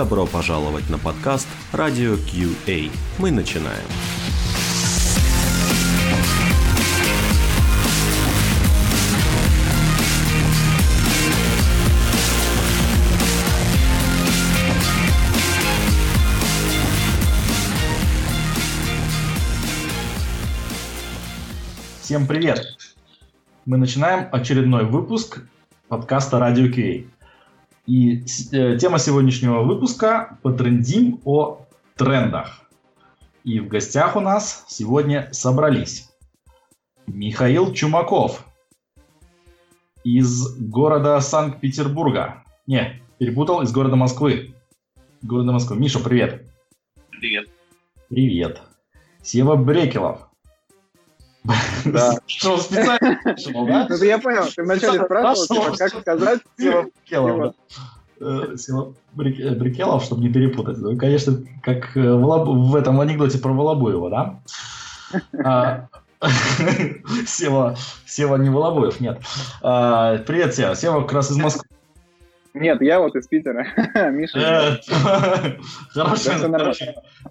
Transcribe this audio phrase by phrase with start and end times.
[0.00, 2.90] Добро пожаловать на подкаст «Радио QA».
[3.18, 3.84] Мы начинаем.
[22.00, 22.58] Всем привет!
[23.66, 25.42] Мы начинаем очередной выпуск
[25.88, 27.06] подкаста «Радио QA».
[27.90, 28.22] И
[28.52, 32.60] э, тема сегодняшнего выпуска «Потрендим о трендах».
[33.42, 36.08] И в гостях у нас сегодня собрались
[37.08, 38.46] Михаил Чумаков
[40.04, 42.44] из города Санкт-Петербурга.
[42.68, 44.54] Не, перепутал, из города Москвы.
[45.20, 45.76] Города Москвы.
[45.76, 46.48] Миша, привет.
[47.10, 47.48] Привет.
[48.08, 48.62] Привет.
[49.20, 50.29] Сева Брекелов.
[51.84, 52.18] Да.
[52.26, 53.86] Что, специально да?
[53.88, 57.54] Ну, я понял, ты вначале спрашивал, типа, как сказать Сева Брекелов, да.
[58.20, 60.78] Э, э, Брикелов, чтобы не перепутать.
[60.78, 64.40] Ну, конечно, как э, в этом анекдоте про Волобуева, да?
[65.44, 65.88] А,
[67.26, 69.20] Сева, Сева не Волобуев, нет.
[69.62, 70.76] А, Привет, Сева.
[70.76, 71.64] Сева как раз из Москвы.
[72.54, 73.64] Нет, я вот из Питера.
[74.10, 74.38] Миша.
[74.38, 75.50] Э,
[75.92, 76.30] Хорошо,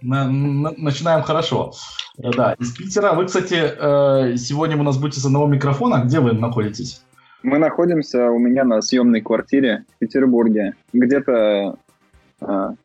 [0.01, 1.73] Начинаем хорошо.
[2.17, 3.13] Э, Да, из Питера.
[3.13, 6.03] Вы, кстати, э, сегодня у нас будете с одного микрофона.
[6.05, 7.03] Где вы находитесь?
[7.43, 10.73] Мы находимся у меня на съемной квартире в Петербурге.
[10.91, 11.75] Где-то,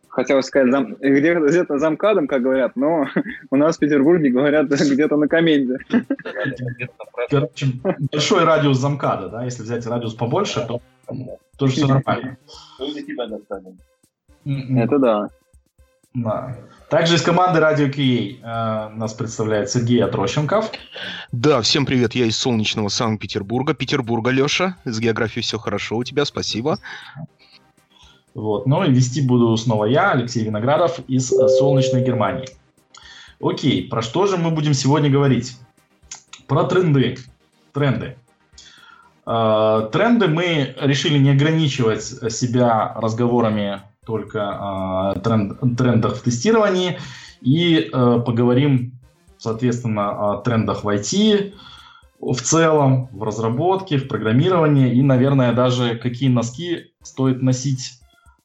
[0.08, 3.06] хотел сказать, зам- где- где-то за МКАДом, как говорят, но
[3.50, 5.78] у нас в Петербурге говорят где-то на Коменде.
[7.30, 7.66] Короче,
[8.12, 9.44] большой радиус замкада, да?
[9.44, 10.80] Если взять радиус побольше, то
[11.56, 12.36] тоже все нормально.
[14.44, 14.78] М-м.
[14.78, 15.28] Это да.
[16.14, 16.56] Да.
[16.90, 20.70] Также из команды Радио Кией э, нас представляет Сергей Отрощенков.
[21.32, 23.74] Да, всем привет, я из солнечного Санкт-Петербурга.
[23.74, 24.76] Петербурга, Леша.
[24.84, 26.78] С географией все хорошо у тебя, спасибо.
[28.34, 28.66] Вот.
[28.66, 32.48] Ну и вести буду снова я, Алексей Виноградов, из солнечной Германии.
[33.40, 35.58] Окей, про что же мы будем сегодня говорить?
[36.46, 37.18] Про тренды.
[37.72, 38.16] Тренды.
[39.26, 42.02] Э, Тренды мы решили не ограничивать
[42.32, 46.98] себя разговорами только о тренд- трендах в тестировании
[47.40, 48.98] и э, поговорим,
[49.38, 51.54] соответственно, о трендах в IT,
[52.20, 58.00] в целом, в разработке, в программировании и, наверное, даже какие носки стоит носить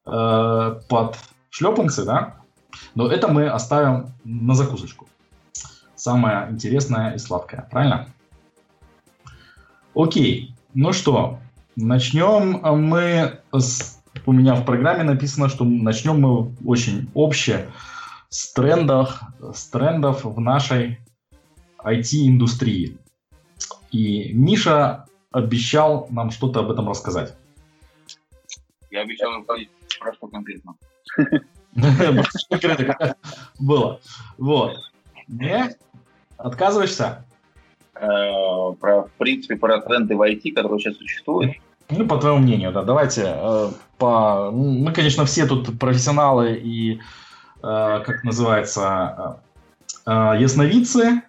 [0.06, 1.18] э, под
[1.50, 2.35] шлепанцы, да?
[2.95, 5.07] Но это мы оставим на закусочку.
[5.95, 8.07] Самое интересное и сладкое, правильно?
[9.94, 11.40] Окей, ну что,
[11.75, 14.02] начнем мы с...
[14.25, 17.69] У меня в программе написано, что начнем мы очень обще
[18.30, 19.19] с трендов,
[19.53, 21.00] с трендов в нашей
[21.84, 22.97] IT-индустрии.
[23.91, 27.36] И Миша обещал нам что-то об этом рассказать.
[28.91, 29.69] Я обещал говорить
[30.00, 30.75] про что конкретно.
[32.50, 33.16] Конкретно
[33.59, 34.01] было.
[34.38, 34.74] Вот.
[35.28, 35.75] Не?
[36.38, 37.25] Отказываешься?
[38.00, 41.54] Э, Про, в принципе, про тренды в IT, которые сейчас существуют.
[41.90, 42.84] Ну, по твоему мнению, да.
[42.84, 44.52] Давайте э, по...
[44.52, 47.00] Мы, конечно, все тут профессионалы и, э,
[47.62, 49.42] как называется,
[50.06, 51.24] э, э, ясновидцы.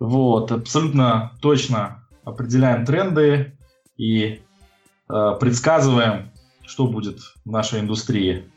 [0.00, 0.52] Вот.
[0.52, 3.56] Абсолютно точно определяем тренды
[3.96, 4.42] и
[5.08, 6.30] э, предсказываем,
[6.66, 8.50] что будет в нашей индустрии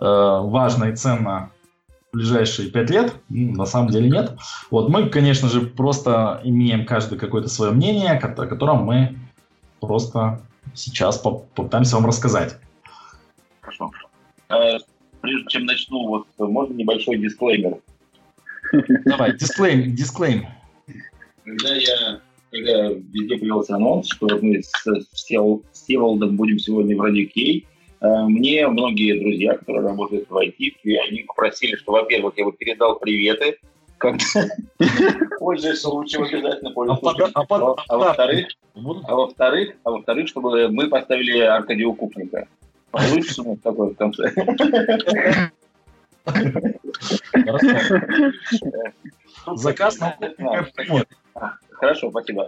[0.00, 1.50] э, важно и ценно
[2.12, 3.14] в ближайшие пять лет.
[3.30, 4.36] На самом деле нет.
[4.70, 9.16] Вот мы, конечно же, просто имеем каждый какое-то свое мнение, о котором мы
[9.80, 10.42] просто
[10.74, 12.58] сейчас поп- попытаемся вам рассказать.
[13.60, 13.90] Хорошо.
[14.50, 14.78] Э,
[15.22, 17.78] Прежде чем начну, вот можно небольшой дисклеймер.
[19.06, 20.46] Давай, дисклейм, дисклейм.
[21.44, 22.20] Когда я
[22.50, 27.26] когда везде появился анонс, что мы с, с Сев- с Севолодом будем сегодня в Радио
[27.28, 27.66] Кей,
[28.02, 32.98] мне многие друзья, которые работают в IT, и они попросили, что, во-первых, я бы передал
[32.98, 33.58] приветы,
[33.98, 34.24] когда
[35.38, 37.44] пользуясь случаем обязательно А пользуюсь пода- а
[37.88, 39.04] А во-вторых, Вот.
[39.06, 42.48] А во-вторых, а во-вторых, чтобы мы поставили Аркадия Укупника.
[42.90, 44.32] Получится ну, такой в конце.
[49.54, 50.16] Заказ на
[51.70, 52.46] Хорошо, спасибо.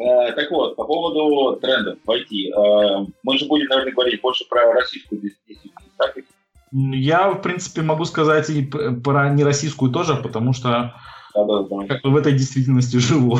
[0.00, 2.50] Э, Так вот, по поводу трендов в IT.
[2.50, 5.76] Э, Мы же будем, наверное, говорить больше про российскую действительность.
[5.98, 6.26] так ведь?
[6.72, 10.94] Я, в принципе, могу сказать и про нероссийскую тоже, потому что
[11.34, 11.86] Да, да, да.
[11.86, 13.38] как бы в этой действительности живу.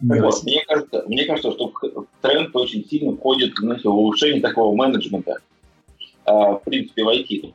[0.00, 4.74] Вот, мне, кажется, мне кажется, что в в тренд очень сильно входит знаете, улучшение такого
[4.74, 5.38] менеджмента,
[6.26, 7.54] а, в принципе, в IT.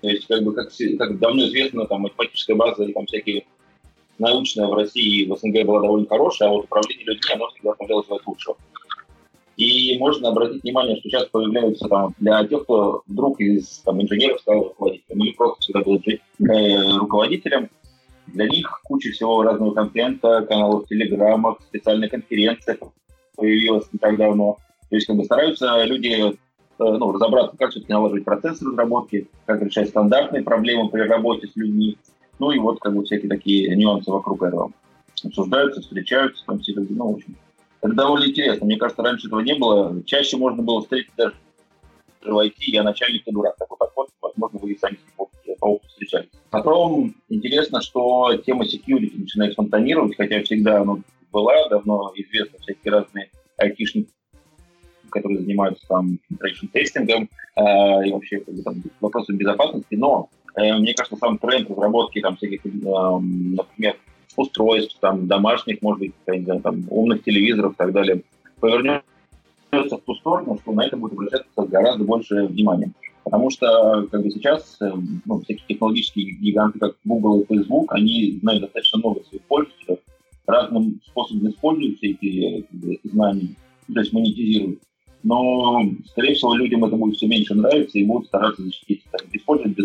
[0.00, 3.44] То есть, как бы, как, как давно известно, там, математическая база и там всякие
[4.20, 7.74] научная в России и в СНГ была довольно хорошая, а вот управление людьми, оно всегда
[7.74, 8.56] смотрелось в лучшего.
[9.56, 14.40] И можно обратить внимание, что сейчас появляются там для тех, кто вдруг из там, инженеров
[14.40, 17.68] стал руководителем или просто всегда был э, руководителем,
[18.28, 22.78] для них куча всего разного контента, каналов в телеграммах, специальная конференция
[23.36, 24.56] появилась не так давно.
[24.88, 26.38] То есть как бы стараются люди
[26.80, 31.54] Э, ну, разобраться, как все-таки налаживать процесс разработки, как решать стандартные проблемы при работе с
[31.54, 31.98] людьми.
[32.40, 34.72] Ну и вот как бы всякие такие нюансы вокруг этого
[35.22, 37.36] обсуждаются, встречаются, там все ну, в общем,
[37.82, 38.66] это довольно интересно.
[38.66, 40.02] Мне кажется, раньше этого не было.
[40.04, 41.34] Чаще можно было встретить даже
[42.22, 43.56] в IT, я начальник и дурак.
[43.58, 45.28] Такой подход, возможно, вы и сами по
[45.60, 46.30] опыту встречались.
[46.50, 51.02] Потом интересно, что тема security начинает фонтанировать, хотя всегда ну,
[51.32, 54.10] была, давно известна всякие разные айтишники,
[55.10, 60.30] которые занимаются там penetration тестингом э, и вообще как там, вопросом безопасности, но
[60.78, 63.96] мне кажется, сам тренд разработки там всяких, э, например,
[64.36, 68.22] устройств, там, домашних, может быть, я не знаю, там, умных телевизоров и так далее,
[68.60, 69.02] повернется
[69.72, 72.92] в ту сторону, что на это будет обращаться гораздо больше внимания.
[73.24, 74.92] Потому что как бы сейчас э,
[75.26, 79.98] ну, всякие технологические гиганты, как Google и Facebook, они знают достаточно много своих пользователей,
[80.46, 82.66] разным способом используют все эти
[83.04, 83.54] знания,
[83.92, 84.80] то есть монетизируют
[85.22, 89.02] но, скорее всего, людям это будет все меньше нравиться и будут стараться защитить.
[89.32, 89.76] Использовать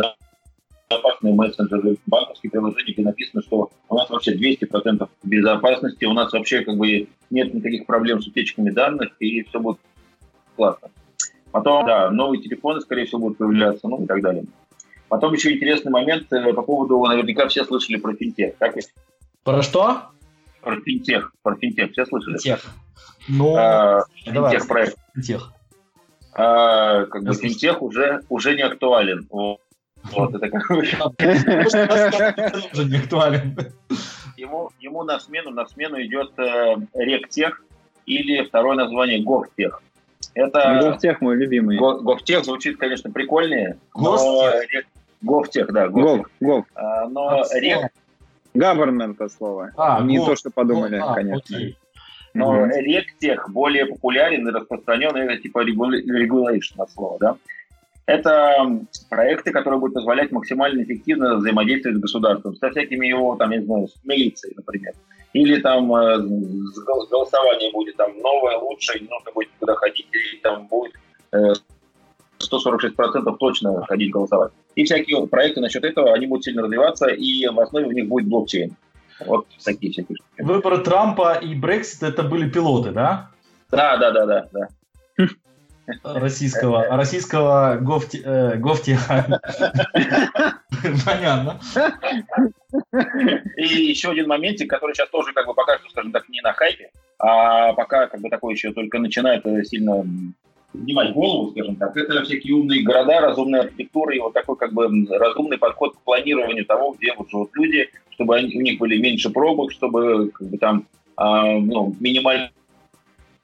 [0.89, 6.61] безопасные мессенджеры, банковские приложения, где написано, что у нас вообще 200% безопасности, у нас вообще
[6.61, 9.79] как бы нет никаких проблем с утечками данных, и все будет
[10.55, 10.89] классно.
[11.51, 14.45] Потом, да, новые телефоны, скорее всего, будут появляться, ну и так далее.
[15.07, 18.93] Потом еще интересный момент э, по поводу, наверняка все слышали про финтех, так ведь?
[19.43, 20.01] Про что?
[20.61, 22.37] Про финтех, про финтех, все слышали?
[22.37, 22.65] Финтех.
[23.27, 24.97] Ну, а, финтех проект.
[25.13, 25.53] Финтех.
[26.33, 29.27] А, как бы финтех уже, уже не актуален.
[29.29, 29.59] Вот,
[30.11, 30.97] это как уже
[32.85, 33.57] не актуален.
[34.37, 37.63] Ему, ему на смену, на смену идет э, Ректех
[38.05, 39.81] или второе название Говтех.
[40.33, 40.79] Это...
[40.81, 41.77] Говтех мой любимый.
[41.77, 43.77] Говтех звучит, конечно, прикольнее.
[43.93, 44.85] Говтех?
[45.21, 45.87] Говтех, да.
[45.87, 46.29] Говтех.
[46.39, 47.91] Гов, а, но Рек...
[48.53, 49.71] Government слово.
[49.77, 51.55] А, не то, что подумали, а, конечно.
[51.57, 51.77] Окей.
[52.33, 52.81] Но mm-hmm.
[52.81, 57.35] ректех более популярен и распространен, это типа regulation от слова, да.
[58.05, 63.57] Это проекты, которые будут позволять максимально эффективно взаимодействовать с государством, со всякими его, там, я
[63.57, 64.93] не знаю, с милицией, например.
[65.33, 70.67] Или там э, голосование будет там новое, лучшее, не нужно будет куда ходить, или там
[70.67, 70.93] будет
[71.31, 71.53] э,
[72.39, 74.51] 146% точно ходить голосовать.
[74.75, 78.27] И всякие проекты насчет этого, они будут сильно развиваться, и в основе у них будет
[78.27, 78.75] блокчейн.
[79.25, 80.41] Вот такие всякие штуки.
[80.41, 83.31] Выборы Трампа и Брексит это были пилоты, да?
[83.71, 84.67] Да, да, да, да, да.
[86.03, 88.57] Российского, российского гофти, э.
[91.05, 91.59] Понятно.
[93.57, 96.53] И еще один моментик, который сейчас тоже как бы пока что, скажем так, не на
[96.53, 100.03] хайпе, а пока как бы такой еще только начинает сильно
[100.71, 104.87] поднимать голову, скажем так, это всякие умные города, разумная архитектура и вот такой как бы
[105.09, 109.29] разумный подход к планированию того, где вот живут люди, чтобы они, у них были меньше
[109.29, 110.85] пробок, чтобы как бы там
[111.15, 112.51] а, ну, минимальное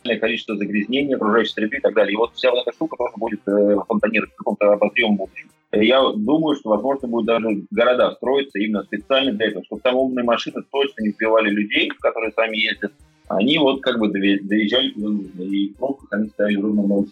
[0.03, 2.13] количество загрязнений окружающей среды и так далее.
[2.13, 5.49] И вот вся вот эта штука тоже будет э, фонтанировать в каком-то обозримом будущем.
[5.71, 10.25] Я думаю, что, возможно, будет даже города строиться именно специально для этого, чтобы там умные
[10.25, 12.91] машины точно не сбивали людей, которые сами ездят,
[13.29, 17.05] они вот как бы доезжали туда и в пробках они ставили ровно на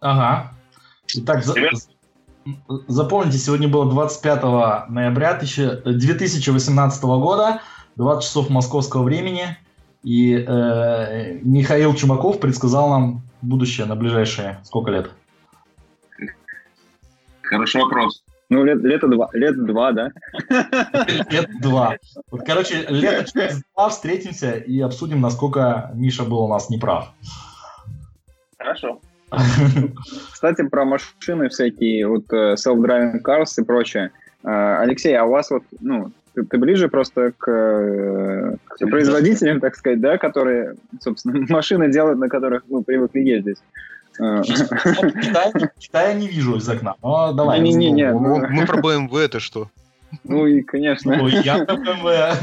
[0.00, 0.52] Ага.
[1.14, 1.54] Итак, за,
[2.88, 4.42] запомните, сегодня было 25
[4.88, 7.62] ноября 2018 года,
[7.96, 9.56] 20 часов московского времени,
[10.02, 15.10] и э, Михаил Чумаков предсказал нам будущее на ближайшие сколько лет?
[17.42, 18.22] Хороший вопрос.
[18.48, 20.10] Ну, лет, лето два, лет два, да?
[21.30, 21.96] Лет два.
[22.30, 27.12] Вот, короче, лето через два встретимся и обсудим, насколько Миша был у нас неправ.
[28.58, 29.00] Хорошо.
[30.32, 34.10] Кстати, про машины всякие, вот э, self-driving cars и прочее.
[34.42, 39.60] Э, Алексей, а у вас вот, ну, ты, ты ближе просто к, э, к производителям,
[39.60, 43.58] так сказать, да, которые, собственно, машины делают, на которых мы привыкли ездить.
[45.78, 46.94] Китая не вижу из окна.
[47.02, 47.60] Но давай.
[47.60, 48.12] Не, не, не.
[48.12, 49.70] Мы про BMW это что?
[50.24, 51.16] Ну и, конечно.
[51.16, 52.34] Ну, я про BMW.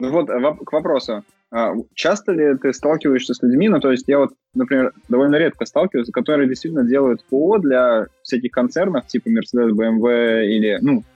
[0.00, 1.22] Ну вот, к вопросу.
[1.54, 5.66] А, часто ли ты сталкиваешься с людьми, ну, то есть я вот, например, довольно редко
[5.66, 11.11] сталкиваюсь, которые действительно делают ПО для всяких концернов, типа Mercedes, BMW или, ну, э,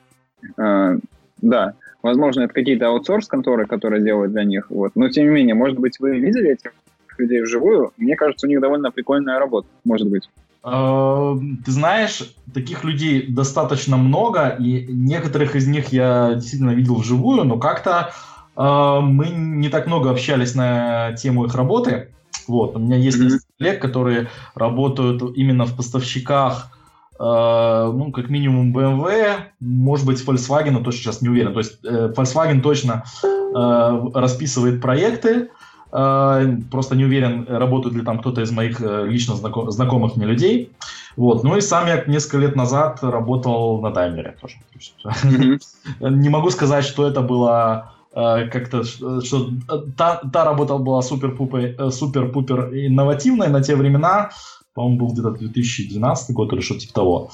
[0.56, 5.78] да, возможно, это какие-то аутсорс-конторы, которые делают для них, вот, но тем не менее, может
[5.78, 6.72] быть, вы видели этих
[7.18, 10.28] людей вживую, мне кажется, у них довольно прикольная работа, может быть.
[10.66, 17.44] Э, ты знаешь, таких людей достаточно много, и некоторых из них я действительно видел вживую,
[17.44, 18.12] но как-то
[18.56, 22.08] э, мы не так много общались на тему их работы.
[22.48, 23.38] Вот, у меня есть mm-hmm.
[23.58, 26.75] коллег, которые работают именно в поставщиках, э,
[27.18, 31.52] ну, как минимум BMW, может быть, Volkswagen, но тоже сейчас не уверен.
[31.52, 35.50] То есть э, Volkswagen точно э, расписывает проекты,
[35.92, 40.26] э, просто не уверен, работает ли там кто-то из моих э, лично знаком, знакомых мне
[40.26, 40.72] людей.
[41.16, 41.44] Вот.
[41.44, 44.56] Ну и сам я несколько лет назад работал на Даймлере тоже.
[45.04, 45.60] Mm-hmm.
[46.10, 49.50] Не могу сказать, что это было Э, как-то, что
[49.96, 54.30] та, та работа была супер-пупер, э, супер-пупер инновативной на те времена,
[54.76, 57.30] по-моему, был где-то 2012 год или что-то типа того.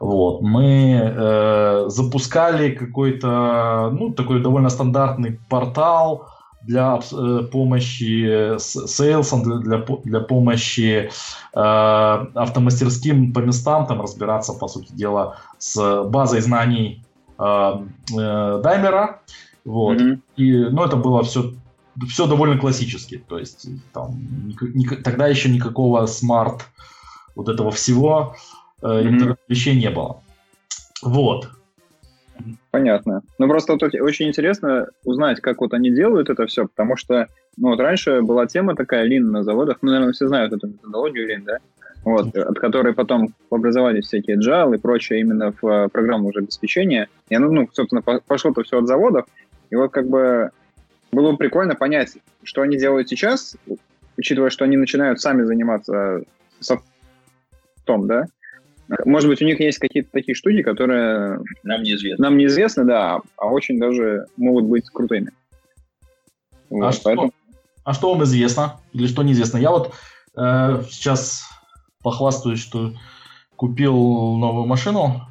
[0.00, 0.42] Вот.
[0.42, 6.28] Мы э, запускали какой-то, ну, такой довольно стандартный портал
[6.62, 11.10] для э, помощи sales ам, для, для, для помощи
[11.52, 11.60] э,
[12.34, 17.04] автомастерским по местам, там разбираться, по сути дела, с базой знаний
[17.38, 17.72] э,
[18.16, 19.20] э, Даймлера.
[19.64, 20.00] Вот.
[20.00, 20.18] Mm-hmm.
[20.36, 21.52] И, ну, это было все,
[22.08, 23.24] все довольно классически.
[23.28, 26.66] То есть там ни, ни, тогда еще никакого smart
[27.34, 28.36] вот этого всего
[28.82, 29.36] э, mm-hmm.
[29.48, 30.22] вещей не было.
[31.02, 31.48] Вот.
[32.70, 33.22] Понятно.
[33.38, 37.68] Ну, просто вот очень интересно узнать, как вот они делают это все, потому что, ну,
[37.70, 41.44] вот раньше была тема такая, лин на заводах, ну, наверное, все знают эту методологию лин,
[41.44, 41.58] да?
[42.04, 47.08] Вот, от которой потом образовались всякие Agile и прочее именно в uh, программу уже обеспечения.
[47.30, 49.26] И оно, ну, собственно, пошло-то все от заводов,
[49.70, 50.50] и вот как бы
[51.14, 53.56] было бы прикольно понять, что они делают сейчас,
[54.16, 56.22] учитывая, что они начинают сами заниматься
[56.60, 58.26] софтом, да?
[59.06, 62.22] Может быть, у них есть какие-то такие штуки, которые нам неизвестны.
[62.22, 65.30] Нам неизвестны, да, а очень даже могут быть крутыми.
[66.70, 67.28] А вот, а, поэтому...
[67.28, 69.58] что, а что вам известно или что неизвестно?
[69.58, 69.94] Я вот
[70.36, 71.44] э, сейчас
[72.02, 72.92] похвастаюсь, что
[73.56, 75.22] купил новую машину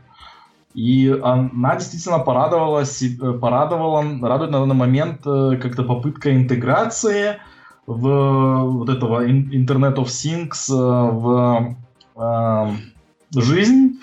[0.74, 7.38] и она действительно порадовалась, э, порадовала, радует на данный момент э, как-то попытка интеграции
[7.86, 11.76] в вот этого Internet of Things э, в
[12.16, 14.00] э, жизнь,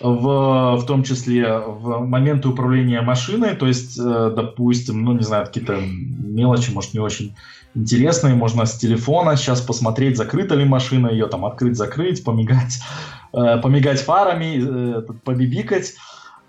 [0.00, 5.46] в, в том числе в моменты управления машиной, то есть, э, допустим, ну, не знаю,
[5.46, 7.34] какие-то мелочи, может, не очень
[7.74, 12.78] интересные, можно с телефона сейчас посмотреть, закрыта ли машина, ее там открыть-закрыть, помигать.
[12.78, 15.94] Э, помигать фарами, э, побибикать.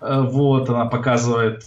[0.00, 1.64] Э, вот, она показывает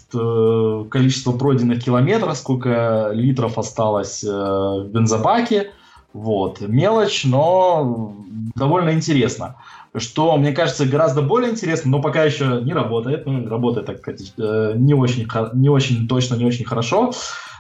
[0.89, 5.71] количество пройденных километров, сколько литров осталось в бензобаке.
[6.13, 8.15] Вот, мелочь, но
[8.55, 9.55] довольно интересно.
[9.97, 13.25] Что, мне кажется, гораздо более интересно, но пока еще не работает.
[13.25, 17.11] Ну, работает, так сказать, не очень, не очень точно, не очень хорошо.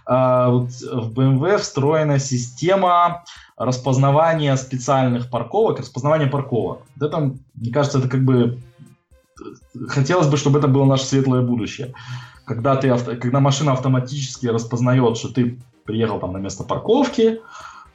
[0.07, 3.23] Вот в BMW встроена система
[3.57, 6.81] распознавания специальных парковок, распознавания парковок.
[6.95, 8.59] Вот это, мне кажется, это как бы
[9.87, 11.93] хотелось бы, чтобы это было наше светлое будущее.
[12.45, 17.41] Когда, ты, когда машина автоматически распознает, что ты приехал там на место парковки,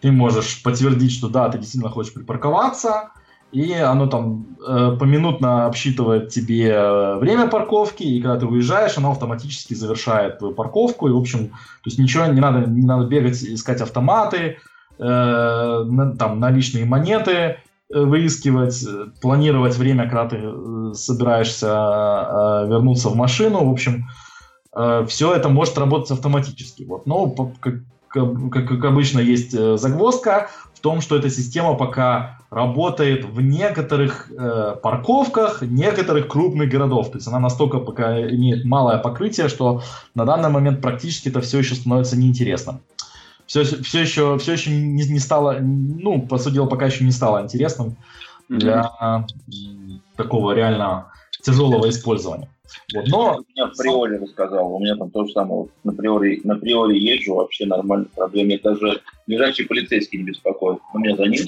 [0.00, 3.11] ты можешь подтвердить, что да, ты действительно хочешь припарковаться,
[3.52, 9.11] и оно там э, поминутно обсчитывает тебе э, время парковки, и когда ты уезжаешь, оно
[9.11, 13.42] автоматически завершает твою парковку, и, в общем, то есть ничего не надо, не надо бегать,
[13.42, 14.59] искать автоматы,
[14.99, 17.57] э, на, там, наличные монеты, э,
[17.92, 18.87] выискивать,
[19.21, 24.09] планировать время, когда ты э, собираешься э, вернуться в машину, в общем,
[24.76, 26.85] э, все это может работать автоматически.
[26.85, 27.07] Вот.
[27.07, 30.49] Но, как, как, как обычно, есть э, загвоздка
[30.81, 37.11] в том, что эта система пока работает в некоторых э, парковках некоторых крупных городов.
[37.11, 39.83] То есть она настолько пока имеет малое покрытие, что
[40.15, 42.81] на данный момент практически это все еще становится неинтересным.
[43.45, 47.13] Все, все еще, все еще не, не стало, ну, по сути дела, пока еще не
[47.13, 47.97] стало интересным
[48.49, 50.01] для mm-hmm.
[50.17, 52.49] такого реально тяжелого использования.
[52.95, 53.41] Вот, но...
[53.55, 57.35] Я в приоре рассказал, у меня там то же самое, на приоре, на приоре езжу,
[57.35, 61.47] вообще нормально, проблем нет, даже лежачий полицейский не беспокоит, у меня за ним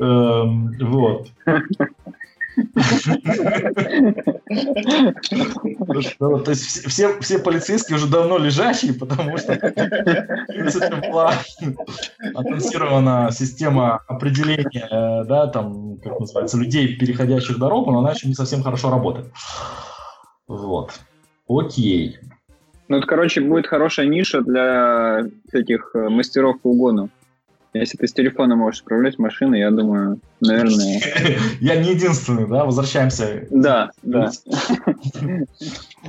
[0.00, 1.28] Эм, вот.
[6.18, 9.54] То есть все, все полицейские уже давно лежащие, потому что
[11.10, 11.34] была
[12.34, 14.88] анонсирована система определения,
[15.24, 19.30] да, там, как называется, людей, переходящих дорогу, но она еще не совсем хорошо работает.
[20.48, 20.98] Вот.
[21.46, 22.18] Окей.
[22.90, 27.08] Ну, это, короче, будет хорошая ниша для всяких э, мастеров по угону.
[27.72, 31.00] Если ты с телефона можешь управлять машиной, я думаю, наверное...
[31.60, 32.64] Я не единственный, да?
[32.64, 33.46] Возвращаемся.
[33.50, 34.32] Да, да.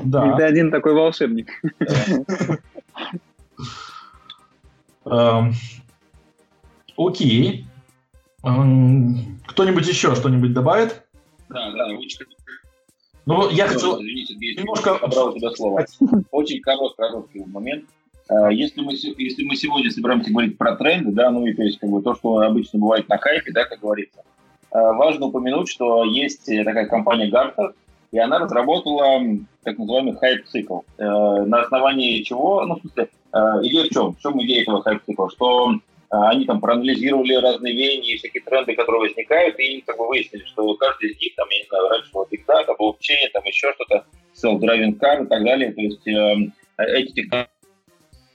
[0.03, 0.37] Да.
[0.37, 1.51] Ты один такой волшебник.
[5.05, 5.53] Эм,
[6.97, 7.67] окей.
[8.43, 11.03] Эм, кто-нибудь еще что-нибудь добавит?
[11.49, 11.89] Да, да,
[13.25, 13.95] Ну, я хочу...
[14.01, 15.85] Извини, Сергей, немножко- забрал у тебя слово.
[16.31, 17.85] Очень короткий, короткий момент.
[18.29, 21.79] А, Если мы, если мы сегодня собираемся говорить про тренды, да, ну и то есть
[21.79, 24.21] как бы то, что обычно бывает на хайпе, да, как говорится,
[24.71, 27.73] а, важно упомянуть, что есть э, такая компания Gartner,
[28.11, 29.21] и она разработала
[29.63, 30.79] так называемый хайп-цикл.
[30.97, 31.03] Э,
[31.45, 34.13] На основании чего, ну, в смысле, э, идея в чем?
[34.15, 35.29] В чем идея этого хайп-цикла?
[35.29, 35.77] Что э,
[36.11, 40.73] они там проанализировали разные веяния и всякие тренды, которые возникают, и как бы выяснили, что
[40.75, 44.05] каждый из них, там, я не знаю, раньше было Big Data, блокчейн, там еще что-то,
[44.35, 45.71] self-driving car и так далее.
[45.71, 46.35] То есть э,
[46.77, 47.13] эти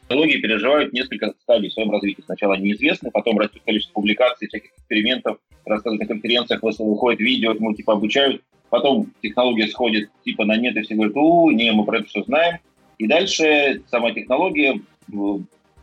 [0.09, 2.23] технологии переживают несколько стадий в своем развитии.
[2.25, 7.75] Сначала они неизвестны, потом растет количество публикаций, всяких экспериментов, рассказывают на конференциях, выходят видео, ему
[7.75, 8.43] типа обучают.
[8.71, 12.23] Потом технология сходит типа на нет, и все говорят, у, не, мы про это все
[12.23, 12.59] знаем.
[12.99, 14.81] И дальше сама технология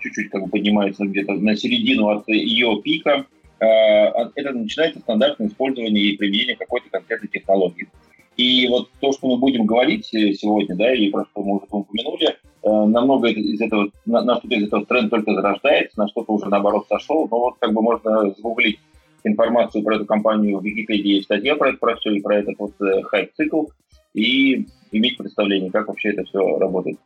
[0.03, 3.25] чуть-чуть как бы поднимается где-то на середину от ее пика.
[3.59, 7.87] Э, Это начинается стандартное использование и применение какой-то конкретной технологии.
[8.35, 11.65] И вот то, что мы будем говорить э, сегодня, да, и про что мы уже
[11.69, 16.47] упомянули, э, намного из этого, на, что-то из этого тренд только зарождается, на что-то уже
[16.47, 17.27] наоборот сошел.
[17.29, 18.79] Но вот как бы можно загуглить
[19.23, 22.55] информацию про эту компанию в Википедии, есть статья про это, про все, и про этот
[22.59, 23.67] вот хайп-цикл,
[24.13, 26.97] и иметь представление, как вообще это все работает.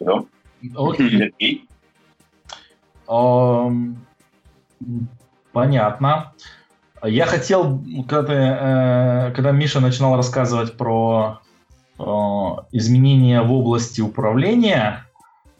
[0.00, 0.26] Все.
[0.76, 1.68] Окей.
[5.52, 6.32] Понятно.
[7.02, 11.40] Я хотел, когда, ты, э, когда Миша начинал рассказывать про
[11.98, 12.02] э,
[12.72, 15.06] изменения в области управления,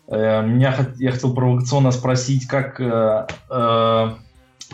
[0.07, 4.11] э, меня, я хотел провокационно спросить, как э, э,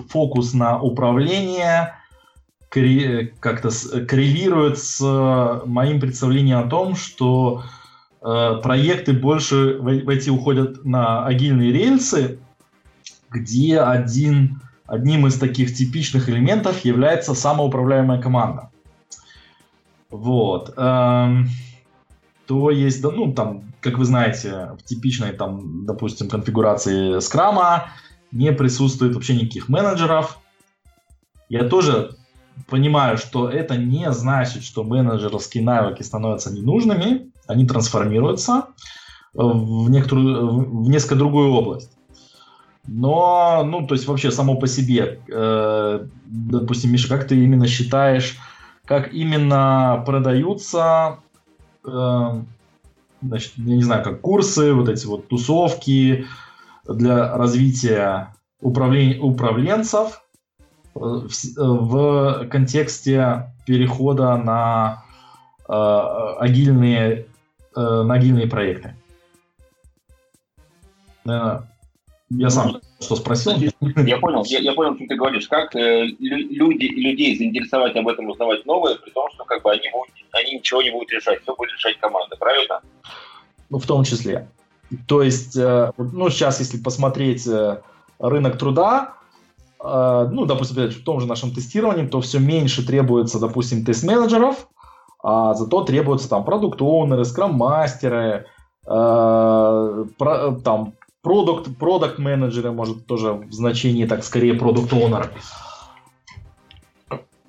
[0.09, 1.95] фокус на управление
[2.69, 3.71] как-то
[4.07, 5.01] коррелирует с
[5.65, 7.86] моим представлением о том, что э,
[8.27, 12.41] проекты больше в эти уходят на агильные рельсы,
[13.31, 18.71] где один, одним из таких типичных элементов является самоуправляемая команда.
[20.11, 20.73] Вот.
[20.77, 21.49] эм,
[22.47, 27.89] то есть, да, ну, там, как вы знаете, в типичной, там, допустим, конфигурации скрама
[28.33, 30.39] не присутствует вообще никаких менеджеров.
[31.49, 32.17] Я тоже
[32.69, 38.69] понимаю, что это не значит, что менеджерские навыки становятся ненужными, они трансформируются
[39.35, 41.93] в, некоторую, в несколько другую область.
[42.89, 48.37] Но, ну, то есть вообще само по себе, э, допустим, Миша, как ты именно считаешь,
[48.85, 51.19] как именно продаются,
[51.85, 52.43] э,
[53.23, 56.27] значит, я не знаю, как курсы, вот эти вот тусовки
[56.89, 60.23] для развития управлен- управленцев
[60.97, 65.05] в, в контексте перехода на
[65.69, 67.27] э, агильные,
[67.77, 68.95] э, на агильные проекты?
[71.27, 71.61] Э,
[72.31, 73.53] я сам что спросил.
[74.07, 75.49] Я понял, я, я понял, о чем ты говоришь.
[75.49, 79.71] Как э, лю- люди, людей заинтересовать об этом, узнавать новое, при том, что как бы
[79.71, 82.81] они, будут, они ничего не будут решать, все будет решать команда, правильно?
[83.69, 84.49] Ну, в том числе.
[85.07, 87.83] То есть, э, ну, сейчас, если посмотреть э,
[88.19, 89.15] рынок труда,
[90.31, 94.69] ну, допустим, опять же, в том же нашем тестировании, то все меньше требуется, допустим, тест-менеджеров,
[95.23, 98.47] а зато требуются там продукт-оунеры, скрам-мастеры,
[98.87, 105.31] э, про- там, продукт, продукт-менеджеры, может, тоже в значении, так, скорее, продукт-оунеры.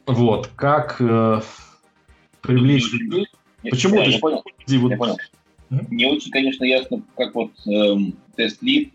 [0.05, 1.41] Вот, как э,
[2.41, 3.27] привлечь людей?
[3.69, 4.43] Почему я, ты понял?
[4.79, 5.17] вот- Я понял.
[5.69, 8.93] Не очень, конечно, ясно, как вот эм, тест-лид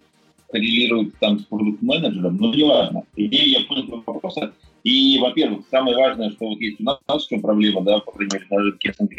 [0.53, 3.05] коррелирует там с продукт-менеджером, но не важно.
[3.17, 4.53] Идея, я понял твой.
[4.85, 8.35] И, во-первых, самое важное, что вот есть у нас, в чем проблема, да, по крайней
[8.35, 9.13] мере, на рынке СНГ,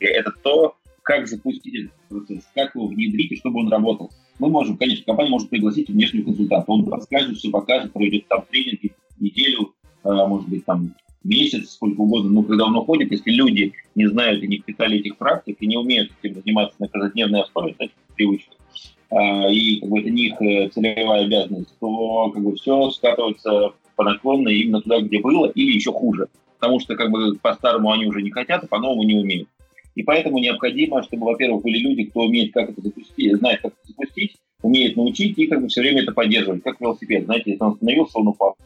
[0.00, 4.10] это то, как запустить этот процесс, как его внедрить и чтобы он работал.
[4.38, 8.92] Мы можем, конечно, компания может пригласить внешнего консультанта, он подскажет, все покажет, проведет там тренинги,
[9.20, 14.06] неделю, э, может быть, там месяц, сколько угодно, но когда он уходит, если люди не
[14.06, 17.92] знают и не впитали этих практик, и не умеют этим заниматься на каждодневной основе, кстати,
[18.16, 18.63] привычка, а,
[19.10, 24.04] и как бы это не их э, целевая обязанность, то как бы все скатывается по
[24.04, 26.28] наклонной именно туда, где было, или еще хуже.
[26.58, 29.48] Потому что как бы по-старому они уже не хотят, а по-новому не умеют.
[29.94, 33.88] И поэтому необходимо, чтобы, во-первых, были люди, кто умеет как это запустить, знает, как это
[33.88, 37.26] запустить, умеет научить и как бы все время это поддерживать, как велосипед.
[37.26, 38.56] Знаете, если он остановился, он упал.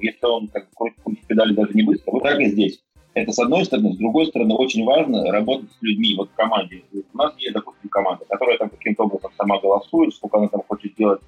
[0.00, 2.80] Если он как бы крутит педали даже не быстро, вот так и здесь.
[3.14, 3.92] Это с одной стороны.
[3.92, 6.82] С другой стороны, очень важно работать с людьми, вот в команде.
[6.92, 10.94] У нас есть, допустим, команда, которая там каким-то образом сама голосует, сколько она там хочет
[10.96, 11.20] делать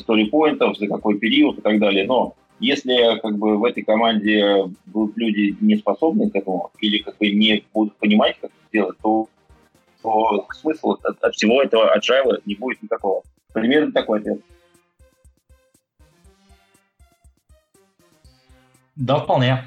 [0.00, 2.06] сторипоинтов, за какой период и так далее.
[2.06, 7.16] Но если как бы в этой команде будут люди не способны к этому или как
[7.16, 9.28] бы не будут понимать, как это сделать, то,
[10.02, 13.22] то смысла от, от всего этого agile не будет никакого.
[13.54, 14.40] Примерно такой ответ.
[18.94, 19.64] Да, вполне.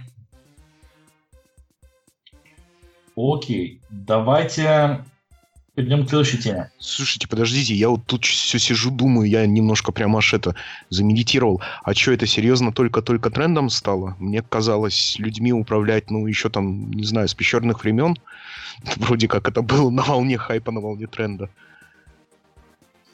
[3.15, 5.03] Окей, давайте
[5.75, 6.71] перейдем к следующей теме.
[6.79, 10.55] Слушайте, подождите, я вот тут все сижу, думаю, я немножко прям аж это
[10.89, 11.61] замедитировал.
[11.83, 14.15] А что, это серьезно только-только трендом стало?
[14.19, 18.15] Мне казалось, людьми управлять, ну, еще там, не знаю, с пещерных времен.
[18.97, 21.49] Вроде как это было на волне хайпа, на волне тренда.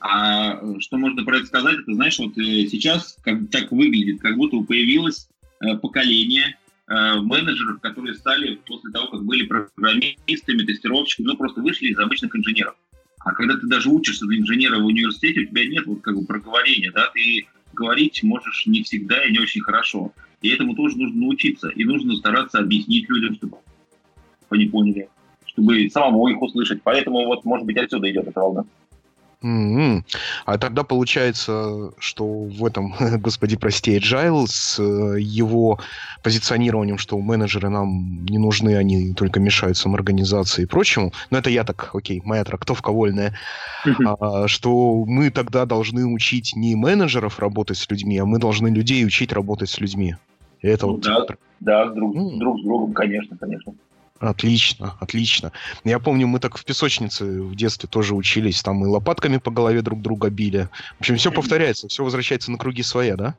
[0.02, 1.76] А что можно про это сказать?
[1.82, 5.28] Это, знаешь, вот э, сейчас как, так выглядит, как будто появилось
[5.62, 6.56] э, поколение
[6.89, 12.75] менеджеров, которые стали после того, как были программистами, тестировщиками, ну, просто вышли из обычных инженеров.
[13.19, 16.25] А когда ты даже учишься на инженера в университете, у тебя нет вот как бы
[16.25, 20.13] проговорения, да, ты говорить можешь не всегда и не очень хорошо.
[20.41, 21.69] И этому тоже нужно научиться.
[21.69, 23.58] И нужно стараться объяснить людям, чтобы
[24.49, 25.10] они поняли,
[25.45, 26.82] чтобы самому их услышать.
[26.82, 28.65] Поэтому вот, может быть, отсюда идет эта волна.
[29.43, 30.04] Mm-hmm.
[30.45, 35.80] А тогда получается, что в этом, господи, прости, Agile с э, его
[36.23, 41.13] позиционированием, что менеджеры нам не нужны, они только мешают самоорганизации и прочему.
[41.30, 43.34] Но это я так, окей, моя трактовка вольная.
[44.06, 49.06] А, что мы тогда должны учить не менеджеров работать с людьми, а мы должны людей
[49.06, 50.15] учить работать с людьми.
[50.62, 51.02] И это Ну вот...
[51.02, 51.25] да,
[51.62, 52.39] да, друг, М.
[52.39, 53.73] друг с другом, конечно, конечно.
[54.19, 55.53] Отлично, отлично.
[55.86, 59.82] Я помню, мы так в песочнице в детстве тоже учились, там и лопатками по голове
[59.82, 60.67] друг друга били.
[60.97, 63.36] В общем, все повторяется, все возвращается на круги своя, да?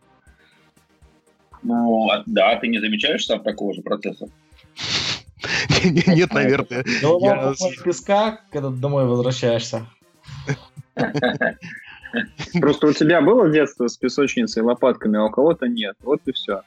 [1.63, 4.29] Ну, а- да, ты не замечаешь сам такого же процесса?
[5.85, 6.85] Нет, наверное.
[7.03, 9.87] Полная песка, когда домой возвращаешься.
[12.61, 15.95] Просто у тебя было детство с песочницей и лопатками, а у кого-то нет.
[16.03, 16.63] Вот и все.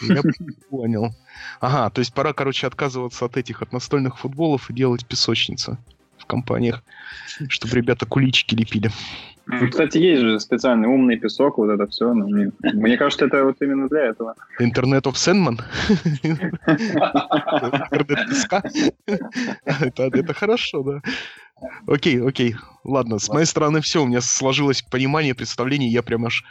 [0.00, 0.22] Я
[0.70, 1.14] понял.
[1.60, 5.78] Ага, то есть пора, короче, отказываться от этих, от настольных футболов и делать песочницы
[6.18, 6.82] в компаниях,
[7.48, 8.90] чтобы ребята куличики лепили.
[9.48, 12.12] Ну, кстати, есть же специальный умный песок, вот это все.
[12.12, 14.34] мне, мне кажется, это вот именно для этого.
[14.58, 15.60] Интернет of Sandman?
[17.92, 18.62] Интернет песка?
[19.64, 21.00] Это хорошо, да.
[21.86, 22.56] Окей, окей.
[22.82, 24.02] Ладно, с моей стороны все.
[24.02, 25.90] У меня сложилось понимание, представление.
[25.90, 26.44] Я прям аж...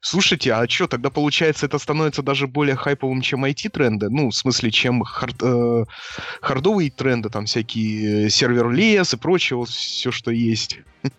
[0.00, 4.08] Слушайте, а что, тогда получается это становится даже более хайповым, чем IT-тренды?
[4.10, 5.84] Ну, в смысле, чем хард- э,
[6.40, 10.78] хардовые тренды, там всякие сервер-лес и прочее, вот все, что есть.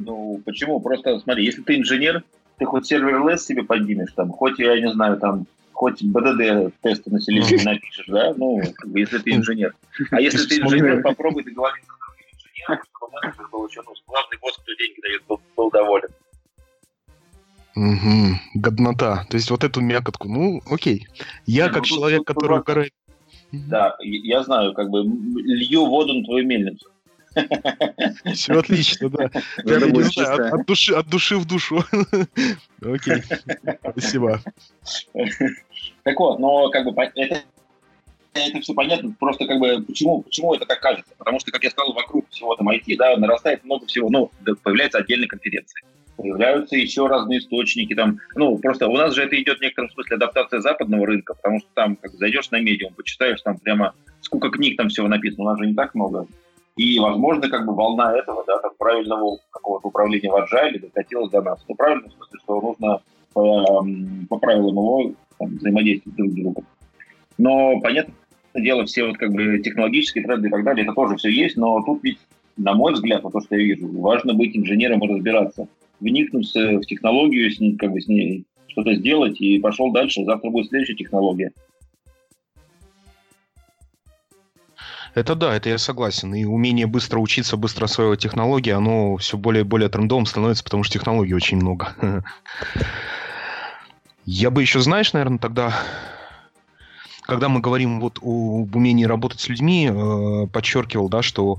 [0.00, 0.78] Ну, почему?
[0.78, 2.22] Просто смотри, если ты инженер,
[2.58, 7.62] ты хоть сервер-лес себе поднимешь, там, хоть, я не знаю, там, хоть БДД тесты населения
[7.64, 8.60] напишешь, да, ну,
[8.94, 9.74] если ты инженер.
[10.12, 14.56] А если ты инженер, попробуй договориться с инженером, чтобы менеджер был еще, ну, главный босс,
[14.58, 16.08] кто деньги дает, был, был доволен.
[17.78, 19.24] Угу, годнота.
[19.30, 21.06] То есть вот эту мякотку, ну, окей.
[21.46, 22.92] Я, Не, ну как тут- человек, тут- который угорает...
[23.52, 26.86] Да, я знаю, как бы, лью воду на твою мельницу.
[28.34, 29.30] Все отлично, да.
[29.64, 31.84] Я не знаю, от, души, от души в душу.
[32.82, 33.22] Окей.
[33.92, 34.40] Спасибо.
[36.02, 37.42] Так вот, но как бы это,
[38.34, 41.12] это все понятно, просто как бы почему, почему это так кажется?
[41.16, 44.30] Потому что, как я сказал, вокруг всего там IT, да, нарастает много всего, ну,
[44.64, 45.82] появляются отдельные конференции,
[46.18, 50.16] появляются еще разные источники, там, ну, просто у нас же это идет в некотором смысле
[50.16, 54.76] адаптация западного рынка, потому что там, как зайдешь на медиум, почитаешь, там прямо сколько книг
[54.76, 56.26] там всего написано, у нас же не так много.
[56.76, 61.42] И, возможно, как бы волна этого, да, там, правильного какого-то управления в Agile докатилась до
[61.42, 61.64] нас.
[61.68, 63.00] Ну, правильно, в смысле, что нужно
[63.32, 63.86] по,
[64.28, 66.64] по правилам его там, взаимодействовать друг с другом.
[67.36, 68.14] Но, понятное
[68.54, 71.82] дело, все вот как бы технологические тренды и так далее, это тоже все есть, но
[71.82, 72.18] тут ведь,
[72.56, 75.68] на мой взгляд, вот то, что я вижу, важно быть инженером и разбираться.
[76.00, 80.50] Вникнуть в технологию, с ней, как бы с ней что-то сделать, и пошел дальше, завтра
[80.50, 81.52] будет следующая технология.
[85.14, 86.34] Это да, это я согласен.
[86.34, 90.84] И умение быстро учиться, быстро осваивать технологии, оно все более и более трендовым становится, потому
[90.84, 91.94] что технологий очень много.
[94.24, 95.74] Я бы еще, знаешь, наверное, тогда,
[97.28, 101.58] когда мы говорим вот об умении работать с людьми, э, подчеркивал, да, что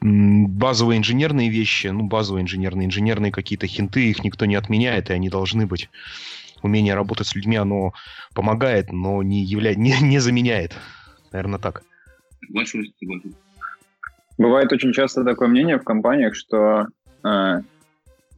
[0.00, 5.28] базовые инженерные вещи, ну, базовые инженерные, инженерные какие-то хинты, их никто не отменяет, и они
[5.28, 5.90] должны быть.
[6.62, 7.92] Умение работать с людьми, оно
[8.34, 9.74] помогает, но не, явля...
[9.74, 10.74] не, не заменяет.
[11.32, 11.82] Наверное, так.
[12.40, 13.34] Соглашусь, соглашусь.
[14.38, 16.86] Бывает очень часто такое мнение в компаниях, что
[17.22, 17.60] э,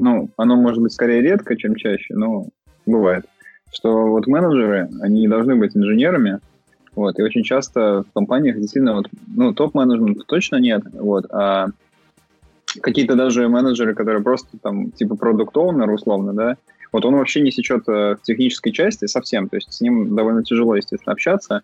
[0.01, 2.49] ну, оно может быть скорее редко, чем чаще, но
[2.87, 3.25] бывает,
[3.73, 6.41] что вот менеджеры, они не должны быть инженерами,
[6.97, 11.69] вот, и очень часто в компаниях действительно вот, ну, топ-менеджмента точно нет, вот, а
[12.81, 16.57] какие-то даже менеджеры, которые просто там типа продукт оунер условно, да,
[16.93, 20.43] вот он вообще не сечет э, в технической части совсем, то есть с ним довольно
[20.43, 21.63] тяжело, естественно, общаться,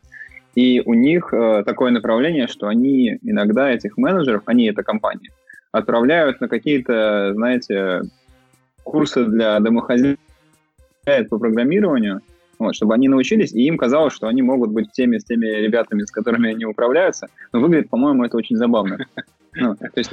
[0.55, 5.31] и у них э, такое направление, что они иногда этих менеджеров, они это компания,
[5.71, 8.03] отправляют на какие-то, знаете,
[8.85, 10.19] курсы для домохозяек
[11.31, 12.21] по программированию,
[12.63, 16.03] Вот, чтобы они научились, и им казалось, что они могут быть теми, с теми ребятами,
[16.03, 17.29] с которыми они управляются.
[17.53, 18.99] Но выглядит, по-моему, это очень забавно.
[19.55, 20.11] Ну, то есть...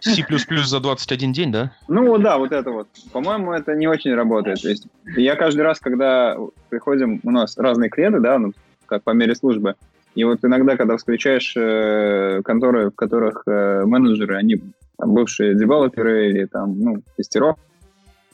[0.00, 0.24] C++
[0.64, 1.72] за 21 день, да?
[1.88, 2.88] Ну да, вот это вот.
[3.12, 4.62] По-моему, это не очень работает.
[4.62, 6.38] То есть я каждый раз, когда
[6.70, 8.54] приходим, у нас разные клиенты, да, ну,
[8.86, 9.74] как по мере службы,
[10.16, 14.56] и вот иногда, когда встречаешь э, конторы, в которых э, менеджеры, они
[14.96, 17.58] там, бывшие девелоперы или там, ну, тестеров,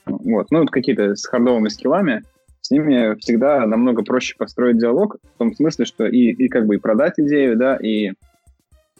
[0.05, 2.23] вот, ну, какие-то с хардовыми скиллами,
[2.63, 6.75] с ними всегда намного проще построить диалог, в том смысле, что и, и как бы
[6.75, 8.13] и продать идею, да, и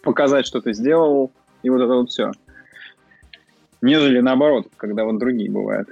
[0.03, 1.31] показать, что ты сделал,
[1.63, 2.31] и вот это вот все.
[3.81, 5.87] Нежели наоборот, когда вот другие бывают.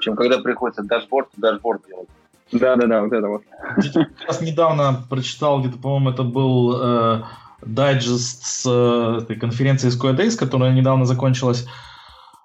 [0.00, 2.08] Чем когда приходится дашборд, дашборд делать.
[2.52, 3.42] Да-да-да, вот это вот.
[3.78, 7.22] Я раз недавно прочитал, где-то, по-моему, это был э,
[7.62, 11.66] дайджест с э, этой конференции Square Days, которая недавно закончилась,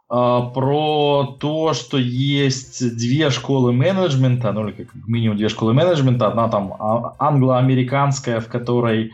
[0.10, 6.28] про то, что есть две школы менеджмента, ну или как минимум две школы менеджмента.
[6.28, 9.14] Одна там а, англо-американская, в которой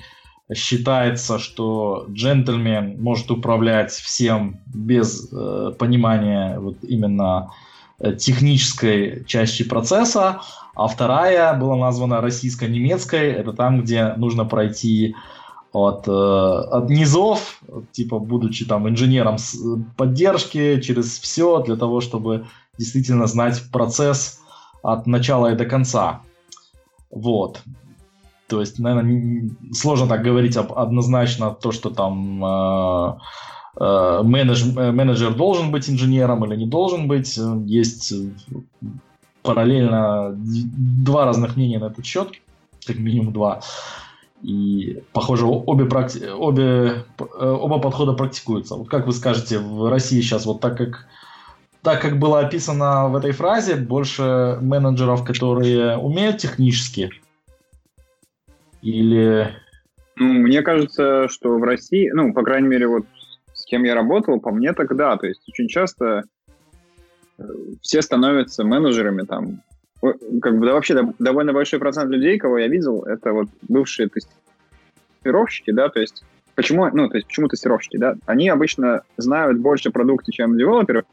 [0.53, 7.51] считается, что джентльмен может управлять всем без э, понимания вот именно
[7.99, 10.41] э, технической части процесса,
[10.75, 13.31] а вторая была названа российско-немецкой.
[13.31, 15.34] Это там, где нужно пройти э,
[15.75, 17.61] от низов,
[17.91, 19.35] типа будучи там инженером
[19.97, 22.45] поддержки, через все для того, чтобы
[22.77, 24.39] действительно знать процесс
[24.83, 26.21] от начала и до конца.
[27.11, 27.61] Вот.
[28.47, 33.17] То есть, наверное, сложно так говорить однозначно то, что там э,
[33.79, 37.39] э, менедж, менеджер должен быть инженером или не должен быть.
[37.65, 38.13] Есть
[39.41, 42.33] параллельно два разных мнения на этот счет,
[42.85, 43.61] как минимум два.
[44.41, 46.29] И, похоже, обе, практи...
[46.29, 48.75] обе, э, оба подхода практикуются.
[48.75, 51.07] Вот как вы скажете, в России сейчас вот так как
[51.81, 57.11] так как было описано в этой фразе, больше менеджеров, которые умеют технически,
[58.85, 59.51] или...
[60.15, 63.05] Ну, мне кажется, что в России, ну, по крайней мере, вот
[63.53, 66.23] с кем я работал, по мне тогда, то есть очень часто
[67.37, 67.43] э,
[67.81, 69.61] все становятся менеджерами там.
[70.41, 75.71] Как бы да, вообще довольно большой процент людей, кого я видел, это вот бывшие тестировщики,
[75.71, 76.23] да, то есть
[76.55, 81.05] почему, ну, то есть почему тестировщики, да, они обычно знают больше продукта, чем девелоперы,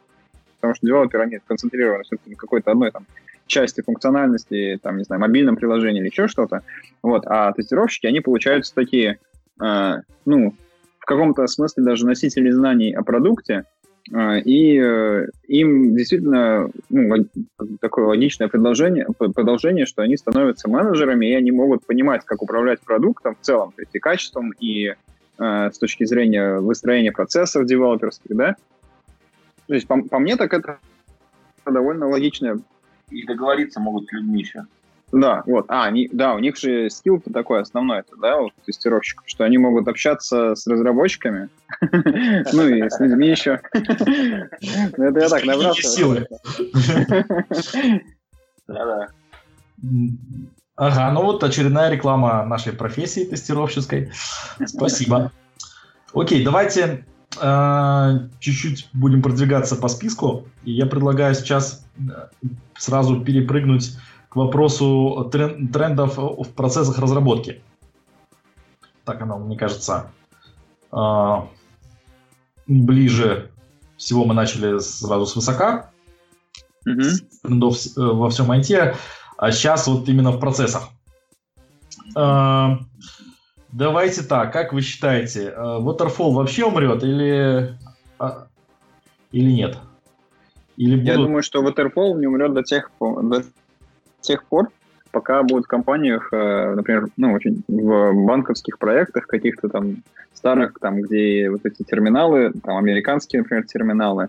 [0.61, 3.07] потому что девелоперы, они концентрированы на какой-то одной там
[3.46, 6.62] части функциональности, там, не знаю, мобильном приложении или еще что-то.
[7.02, 7.24] Вот.
[7.26, 9.18] А тестировщики, они получаются такие,
[9.61, 10.55] э, ну,
[10.98, 13.64] в каком-то смысле даже носители знаний о продукте,
[14.11, 17.27] и э, им действительно ну,
[17.81, 23.37] такое логичное предложение, продолжение, что они становятся менеджерами, и они могут понимать, как управлять продуктом
[23.37, 24.95] в целом, то есть и качеством, и
[25.38, 28.57] э, с точки зрения выстроения процессов девелоперских, да.
[29.69, 30.79] То есть по, по мне так это
[31.65, 32.59] довольно логичное
[33.11, 34.67] и договориться могут с людьми еще.
[35.12, 35.66] Да, вот.
[35.68, 39.59] А, они, да, у них же скилл такой основной, это, да, у тестировщиков, что они
[39.59, 41.51] могут общаться с разработчиками,
[42.53, 43.61] ну и с людьми еще.
[44.96, 45.83] Ну, это я так набрался.
[45.83, 46.27] силы.
[48.66, 49.09] Да-да.
[50.77, 54.11] Ага, ну вот очередная реклама нашей профессии тестировщицкой.
[54.64, 55.31] Спасибо.
[56.14, 57.05] Окей, давайте
[57.40, 60.46] э, чуть-чуть будем продвигаться по списку.
[60.64, 61.87] И я предлагаю сейчас
[62.77, 63.96] сразу перепрыгнуть
[64.33, 67.62] к вопросу трендов в процессах разработки.
[69.05, 70.11] Так оно, мне кажется,
[70.90, 71.49] а,
[72.66, 73.51] ближе
[73.99, 75.90] всего мы начали сразу с высока,
[76.88, 77.27] mm-hmm.
[77.42, 78.97] трендов э, во всем IT,
[79.37, 80.88] а сейчас вот именно в процессах.
[82.16, 82.79] А,
[83.71, 87.79] давайте так, как вы считаете, э, Waterfall вообще умрет или,
[89.31, 89.77] или нет?
[90.79, 91.07] Или будут...
[91.07, 93.45] Я думаю, что Waterfall не умрет до тех, до
[94.22, 94.70] тех пор,
[95.11, 101.00] пока будут в компаниях, э, например, ну, очень в банковских проектах каких-то там старых, там,
[101.02, 104.28] где вот эти терминалы, там, американские, например, терминалы,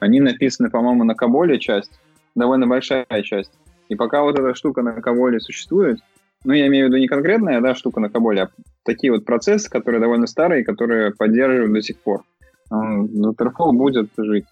[0.00, 1.92] они написаны, по-моему, на Каболе часть,
[2.34, 3.52] довольно большая часть.
[3.88, 5.98] И пока вот эта штука на Каболе существует,
[6.44, 8.48] ну, я имею в виду не конкретная, да, штука на Каболе, а
[8.84, 12.22] такие вот процессы, которые довольно старые, которые поддерживают до сих пор.
[12.70, 14.46] Waterfall будет жить.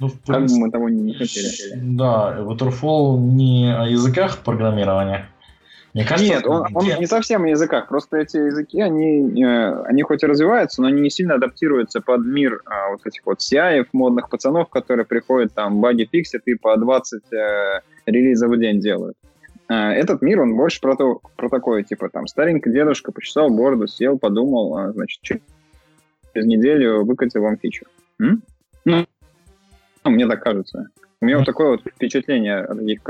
[0.00, 1.74] Ну, в принципе, как бы мы того не хотели.
[1.74, 5.28] Да, Waterfall не о языках программирования.
[5.92, 7.88] Мне кажется, Нет, он, он не совсем о языках.
[7.88, 12.24] Просто эти языки, они, э, они хоть и развиваются, но они не сильно адаптируются под
[12.24, 16.76] мир а, вот этих вот CI, модных пацанов, которые приходят там, баги фиксят и по
[16.76, 19.16] 20 э, релизов в день делают.
[19.68, 23.88] А, этот мир, он больше про, то, про такое, типа там старенький дедушка почесал бороду,
[23.88, 25.42] сел, подумал, а, значит, через
[26.46, 27.84] неделю выкатил вам фичу.
[28.20, 28.42] М?
[28.84, 29.06] Ну,
[30.04, 30.88] ну, мне так кажется.
[31.20, 33.02] У меня вот такое вот впечатление о таких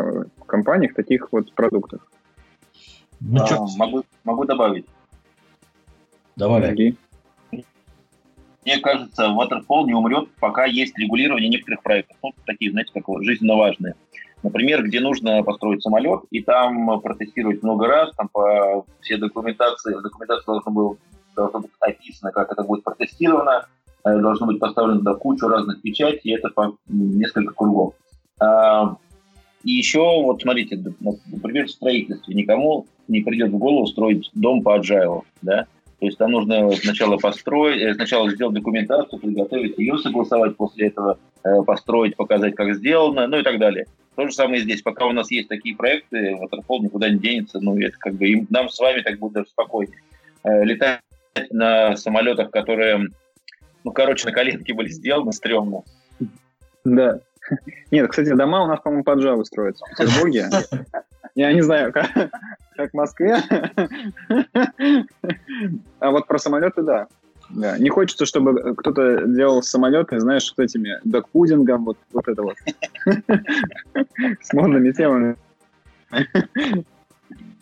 [0.47, 2.01] компаниях, таких вот продуктах.
[3.21, 4.87] Ну, а, могу, могу добавить.
[6.37, 6.97] Добавляй.
[8.65, 12.17] Мне кажется, Waterfall не умрет, пока есть регулирование некоторых проектов.
[12.23, 13.95] Ну, такие, знаете, как жизненно важные.
[14.43, 20.47] Например, где нужно построить самолет, и там протестировать много раз, там по все документации, документация
[20.47, 20.99] должна, был,
[21.37, 23.67] должна быть описана, как это будет протестировано,
[24.05, 27.95] должно быть поставлено до кучу разных печатей, и это по несколько кругов.
[28.41, 28.97] А,
[29.65, 34.79] и еще, вот смотрите, например, в строительстве никому не придет в голову строить дом по
[34.79, 35.67] agile, да,
[36.01, 41.19] то есть там нужно сначала построить, э, сначала сделать документацию, подготовить ее, согласовать, после этого
[41.45, 43.85] э, построить, показать, как сделано, ну и так далее.
[44.17, 44.81] То же самое здесь.
[44.81, 47.61] Пока у нас есть такие проекты, Waterfall никуда не денется.
[47.61, 49.99] Ну, это как бы им, нам с вами так будет даже спокойнее.
[50.43, 51.01] Э, летать
[51.51, 53.09] на самолетах, которые,
[53.85, 55.83] ну, короче, на коленке были сделаны, стрёмно.
[56.85, 57.21] Да.
[57.91, 60.49] Нет, кстати, дома у нас, по-моему, под Java строятся в Петербурге.
[61.35, 62.11] Я не знаю, как,
[62.77, 63.39] как в Москве.
[65.99, 67.07] А вот про самолеты, да.
[67.51, 67.79] Да.
[67.79, 72.57] Не хочется, чтобы кто-то делал самолеты, знаешь, с этими докпудингом, вот, вот это вот.
[74.41, 75.37] С модными темами.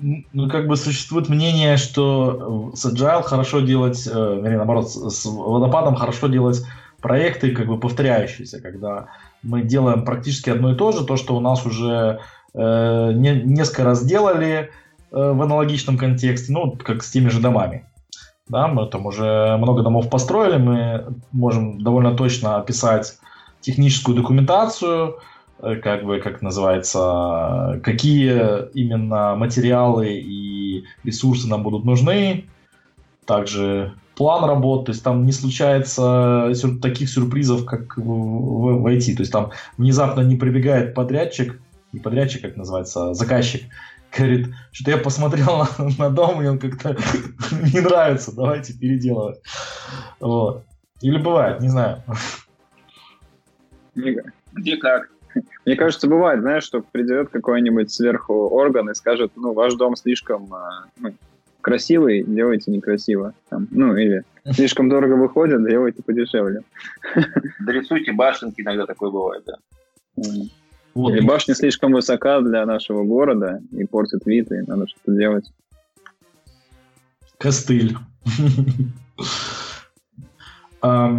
[0.01, 5.97] Ну, как бы существует мнение, что с Agile хорошо делать, э, вернее, наоборот, с водопадом
[5.97, 6.65] хорошо делать
[7.01, 9.07] проекты, как бы повторяющиеся, когда
[9.43, 12.21] мы делаем практически одно и то же, то, что у нас уже
[12.55, 14.71] э, не, несколько раз делали
[15.11, 17.85] э, в аналогичном контексте, ну, как с теми же домами.
[18.49, 23.19] Да, мы там уже много домов построили, мы можем довольно точно описать
[23.61, 32.45] техническую документацию, э, как бы, как называется, какие именно материалы и ресурсы нам будут нужны,
[33.27, 39.15] также план работы, то есть там не случается таких сюрпризов, как в, в, в IT,
[39.15, 41.61] то есть там внезапно не прибегает подрядчик,
[41.93, 43.63] не подрядчик, как называется, заказчик,
[44.17, 46.97] говорит, что-то я посмотрел на, на дом, и он как-то
[47.73, 49.41] не нравится, давайте переделывать.
[50.21, 50.65] Вот.
[51.01, 52.03] Или бывает, не знаю.
[53.95, 55.11] Где как?
[55.65, 60.53] Мне кажется, бывает, знаешь, что придет какой-нибудь сверху орган и скажет, ну, ваш дом слишком
[60.53, 61.15] а, ну,
[61.61, 63.35] красивый, делайте некрасиво.
[63.49, 66.63] Там, ну, или слишком дорого выходит, делайте подешевле.
[67.61, 69.57] Дорисуйте башенки, иногда такое бывает, да.
[70.95, 71.13] Вот.
[71.13, 75.53] Или башня слишком высока для нашего города и портит вид, и надо что-то делать.
[77.39, 77.97] Костыль.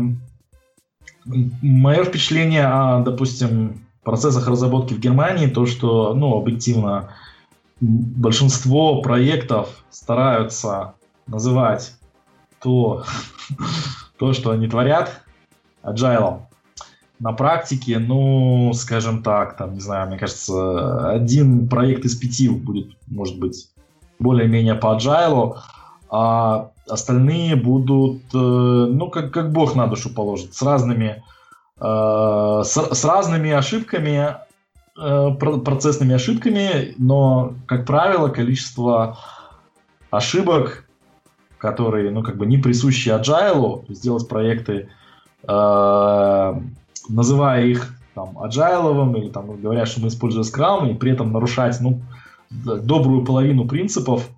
[1.62, 7.10] Мое впечатление о, допустим, процессах разработки в Германии, то, что, ну, объективно,
[7.80, 10.96] большинство проектов стараются
[11.28, 11.94] называть
[12.60, 13.04] то,
[14.18, 15.22] то что они творят,
[15.84, 16.40] agile.
[17.20, 22.98] На практике, ну, скажем так, там, не знаю, мне кажется, один проект из пяти будет,
[23.08, 23.70] может быть,
[24.18, 25.58] более-менее по agile,
[26.10, 31.24] а остальные будут, э, ну, как, как бог на душу положит, с разными,
[31.80, 34.36] с, с разными ошибками,
[35.00, 39.18] э, процессными ошибками, но, как правило, количество
[40.12, 40.86] ошибок,
[41.58, 44.90] которые, ну, как бы не присущи agile, сделать проекты
[47.10, 51.80] называя их там agile или там говоря, что мы используем Scrum, и при этом нарушать
[51.82, 52.02] ну,
[52.50, 54.30] добрую половину принципов,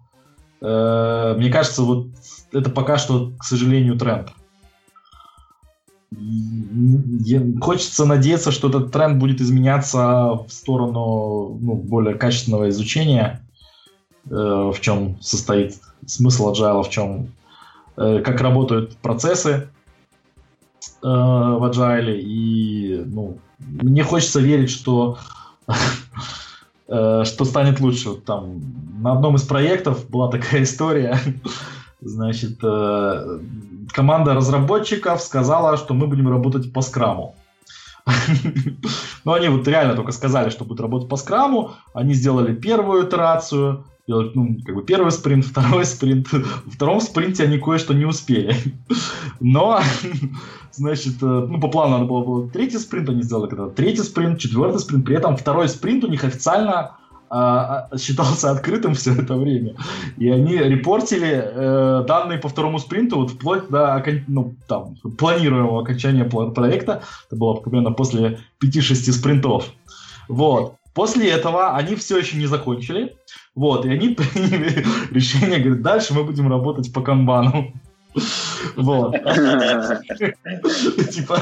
[0.61, 2.07] э, мне кажется, вот
[2.51, 4.29] это пока что, к сожалению, тренд.
[7.61, 13.41] Хочется надеяться, что этот тренд будет изменяться в сторону ну, более качественного изучения,
[14.25, 17.31] э, в чем состоит смысл agile, в чем
[17.95, 19.69] э, как работают процессы,
[21.01, 25.17] э, в Agile, и ну, мне хочется верить, что
[26.87, 28.15] э, что станет лучше.
[28.15, 28.61] Там
[28.99, 31.17] на одном из проектов была такая история.
[32.01, 33.39] Значит, э,
[33.91, 37.35] команда разработчиков сказала, что мы будем работать по скраму.
[39.23, 41.71] Но они вот реально только сказали, что будут работать по скраму.
[41.93, 46.31] Они сделали первую итерацию, ну, как бы первый спринт, второй спринт.
[46.31, 48.55] В втором спринте они кое-что не успели.
[49.39, 49.79] Но
[50.73, 54.39] Значит, э, ну, по плану надо было, было третий спринт, они сделали когда третий спринт,
[54.39, 55.05] четвертый спринт.
[55.05, 56.97] При этом второй спринт у них официально
[57.97, 59.75] считался открытым все это время.
[60.17, 66.25] И они репортили э, данные по второму спринту вот вплоть до ну, там, планируемого окончания
[66.25, 67.03] проекта.
[67.27, 69.71] Это было примерно после 5-6 спринтов.
[70.27, 70.75] Вот.
[70.93, 73.15] После этого они все еще не закончили.
[73.55, 77.73] Вот, и они приняли решение, говорят, дальше мы будем работать по канбану.
[78.75, 79.13] Вот.
[81.11, 81.39] Типа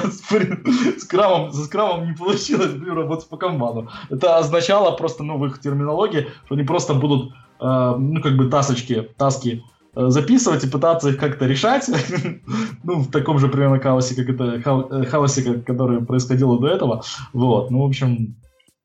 [0.97, 3.89] с крамом, с крамом не получилось, блин, работать по команду.
[4.09, 8.49] Это означало просто, ну, в их терминологии, что они просто будут, э, ну, как бы
[8.49, 9.63] тасочки, таски
[9.95, 11.89] э, записывать и пытаться их как-то решать,
[12.84, 14.61] ну, в таком же примерно хаосе, как это,
[15.05, 17.03] хаосе, который происходило до этого.
[17.34, 18.36] Вот, ну, в общем,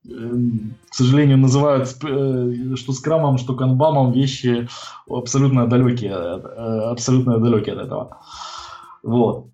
[0.04, 4.68] к сожалению, называют, э, что скрамом, что канбамом вещи
[5.08, 8.18] абсолютно далекие, э, абсолютно далекие от этого.
[9.02, 9.46] Вот.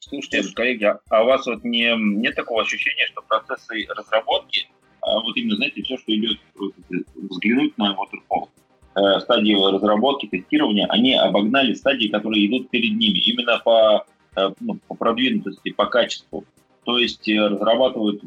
[0.00, 4.68] Слушайте, коллеги, а у вас вот не, нет такого ощущения, что процессы разработки,
[5.00, 6.38] а вот именно, знаете, все, что идет,
[7.14, 8.48] взглянуть на Waterfall,
[8.96, 14.04] э, стадии разработки, тестирования, они обогнали стадии, которые идут перед ними, именно по,
[14.60, 16.44] ну, по продвинутости, по качеству.
[16.84, 18.22] То есть разрабатывают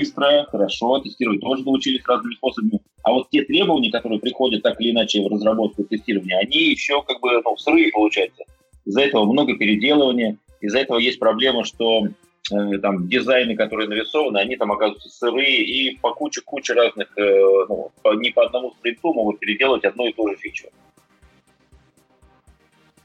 [0.00, 2.80] быстро, хорошо, тестировать тоже научились разными способами.
[3.02, 7.20] А вот те требования, которые приходят так или иначе в разработку тестирования, они еще как
[7.20, 8.44] бы ну, сырые получаются.
[8.84, 12.06] Из-за этого много переделывания, из-за этого есть проблема, что
[12.52, 17.90] э, там дизайны, которые нарисованы, они там оказываются сырые и по куче-куче разных, э, ну,
[18.02, 20.68] по, не по одному спринту могут переделать одну и ту же фичу.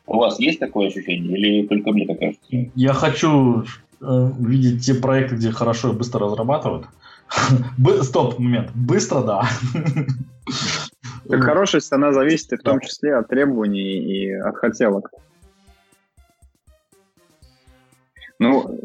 [0.08, 2.46] У вас есть такое ощущение или только мне так кажется?
[2.76, 3.64] Я хочу
[4.00, 6.88] видеть те проекты, где хорошо и быстро разрабатывают.
[8.04, 8.72] Стоп, момент.
[8.74, 9.50] Быстро, да.
[11.28, 15.10] Так хорошесть, она зависит в том числе от требований и от хотелок.
[18.38, 18.80] Ну,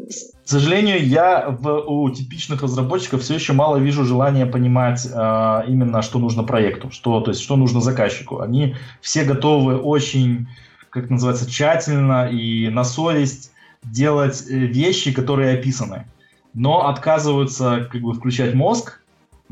[0.45, 6.01] к сожалению, я в, у типичных разработчиков все еще мало вижу желания понимать э, именно,
[6.01, 8.39] что нужно проекту, что, то есть, что нужно заказчику.
[8.39, 10.47] Они все готовы очень,
[10.89, 13.51] как называется, тщательно и на совесть
[13.83, 16.05] делать э, вещи, которые описаны,
[16.53, 19.01] но отказываются как бы включать мозг,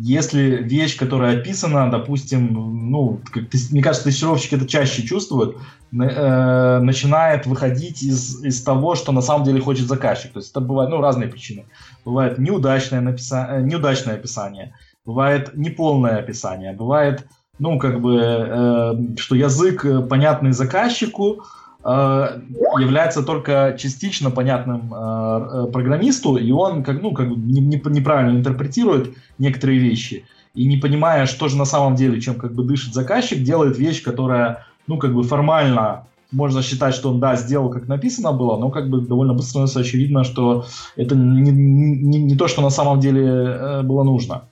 [0.02, 5.58] если вещь, которая описана, допустим, ну, как, мне кажется, тестировщики это чаще чувствуют,
[5.92, 10.32] э, начинает выходить из, из того, что на самом деле хочет заказчик.
[10.32, 11.66] То есть это бывают ну, разные причины.
[12.06, 13.48] Бывает неудачное, написа...
[13.50, 14.74] Э, неудачное описание,
[15.06, 17.26] бывает неполное описание, бывает,
[17.58, 24.98] ну, как бы, э, что язык э, понятный заказчику, Э, является только частично понятным э,
[24.98, 30.26] э, программисту, и он как, ну, как неправильно интерпретирует некоторые вещи.
[30.56, 34.04] И не понимая, что же на самом деле, чем как бы дышит заказчик, делает вещь,
[34.04, 38.70] которая, ну, как бы формально можно считать, что он, да, сделал, как написано было, но
[38.70, 40.66] как бы довольно быстро становится очевидно, что
[40.96, 44.44] это не, не, не то, что на самом деле было нужно.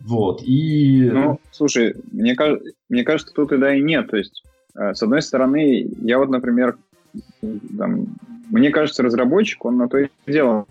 [0.00, 1.08] Вот, и...
[1.10, 2.36] Ну, слушай, мне,
[2.90, 4.10] мне кажется, тут и да, и нет.
[4.10, 6.76] То есть Э, с одной стороны, я вот, например,
[7.78, 8.06] там,
[8.50, 10.66] мне кажется, разработчик, он на то и дело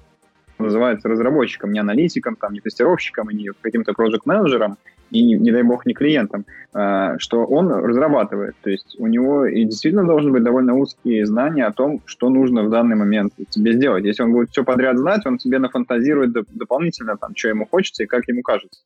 [0.60, 4.78] называется разработчиком, не аналитиком, там, не тестировщиком, не каким-то проект-менеджером,
[5.12, 8.56] и, не, не дай бог, не клиентом, а, что он разрабатывает.
[8.62, 12.64] То есть у него и действительно должны быть довольно узкие знания о том, что нужно
[12.64, 14.06] в данный момент тебе сделать.
[14.06, 18.04] Если он будет все подряд знать, он тебе нафантазирует доп- дополнительно, там, что ему хочется
[18.04, 18.82] и как ему кажется.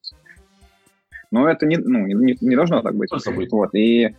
[1.32, 3.09] Но это не, ну, не, не должно так быть.
[3.51, 3.74] Вот.
[3.74, 4.15] И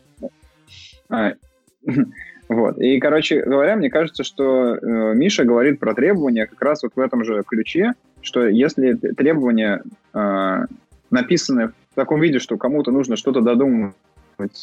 [2.48, 2.78] вот.
[2.78, 7.00] И, короче говоря, мне кажется, что э, Миша говорит про требования как раз вот в
[7.00, 9.82] этом же ключе, что если требования
[10.14, 10.66] э,
[11.10, 13.94] написаны в таком виде, что кому-то нужно что-то додумывать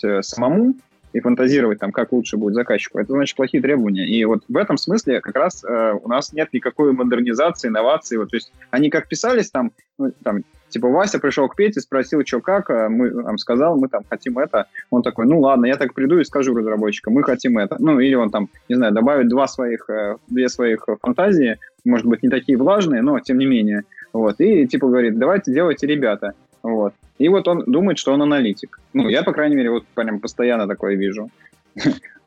[0.03, 0.75] э, самому
[1.13, 4.05] и фантазировать там, как лучше будет заказчику, это значит плохие требования.
[4.05, 8.17] И вот в этом смысле как раз э, у нас нет никакой модернизации, инновации.
[8.17, 10.43] Вот, то есть они как писались там, ну, там
[10.76, 14.38] Типа Вася пришел к Пете, спросил, что как, а мы там сказал, мы там хотим
[14.38, 14.65] это.
[14.89, 17.78] Он такой, ну ладно, я так приду и скажу разработчикам, мы хотим это.
[17.80, 22.23] Ну или он там, не знаю, добавит два своих, э, две своих фантазии, может быть,
[22.23, 23.84] не такие влажные, но тем не менее.
[24.11, 26.34] Вот, и типа говорит, давайте делайте, ребята.
[26.61, 26.93] Вот.
[27.19, 28.82] И вот он думает, что он аналитик.
[28.91, 31.30] Ну, я, по крайней мере, вот прям постоянно такое вижу.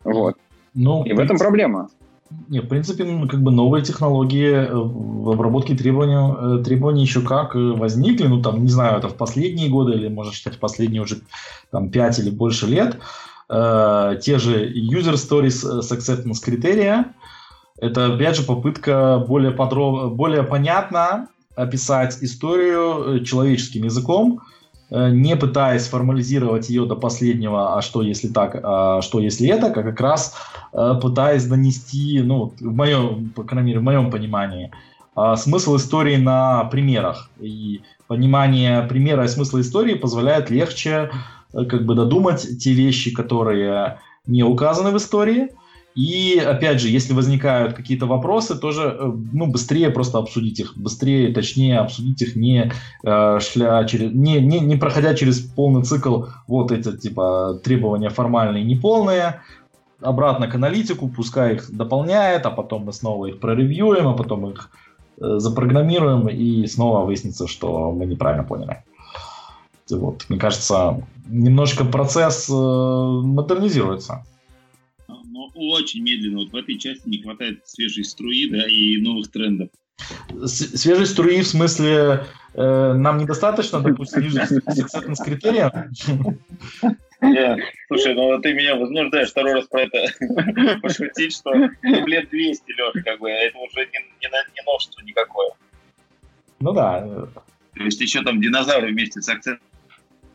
[0.05, 0.36] Вот.
[0.72, 1.90] Ну, и в этом проблема.
[2.49, 7.57] Не, в принципе, как бы новые технологии э, в обработке требований, э, требований еще как
[7.57, 11.20] э, возникли, ну, там, не знаю, это в последние годы или, можно считать, последние уже
[11.70, 12.99] там 5 или больше лет.
[13.49, 17.14] Э, те же user stories с acceptance критерия,
[17.81, 24.57] это, опять же, попытка более, подробно, более понятно описать историю человеческим языком, Э,
[24.91, 29.70] не пытаясь формализировать ее до последнего, а что если так, а что если это, а
[29.70, 30.34] как раз
[30.72, 34.70] э, пытаясь донести, ну, в моем, по крайней мере, в моем понимании,
[35.14, 37.28] а, смысл истории на примерах.
[37.41, 41.11] И понимание примера и смысла истории позволяет легче
[41.53, 45.49] э, как бы додумать те вещи, которые не указаны в истории,
[45.99, 51.34] и опять же, если возникают какие-то вопросы, тоже э, ну, быстрее просто обсудить их, быстрее,
[51.34, 52.70] точнее обсудить их, не,
[53.03, 58.62] э, шля через, не, не, не проходя через полный цикл вот эти типа требования формальные
[58.62, 59.40] и неполные,
[60.01, 64.70] обратно к аналитику, пускай их дополняет, а потом мы снова их проревьюем, а потом их
[65.20, 68.84] э, запрограммируем, и снова выяснится, что мы неправильно поняли.
[69.90, 74.22] Вот, мне кажется, немножко процесс э, модернизируется.
[75.59, 76.38] Очень медленно.
[76.38, 79.70] Вот в этой части не хватает свежей струи да, и новых трендов.
[80.46, 85.90] Свежей струи в смысле э, нам недостаточно, допустим, acceptance критерия?
[87.20, 93.02] Нет, слушай, ну ты меня возмуждаешь второй раз про это пошутить, что лет 200, Леша,
[93.04, 95.50] как бы, это уже не, не, не новшество никакое.
[96.61, 97.00] Ну да.
[97.74, 99.66] То есть еще там динозавры вместе с акцентом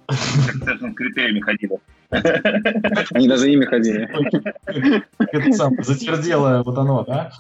[0.10, 1.80] с критериями ходили.
[3.14, 4.10] Они даже ими ходили.
[5.20, 7.32] Это сам затверделое вот оно, да?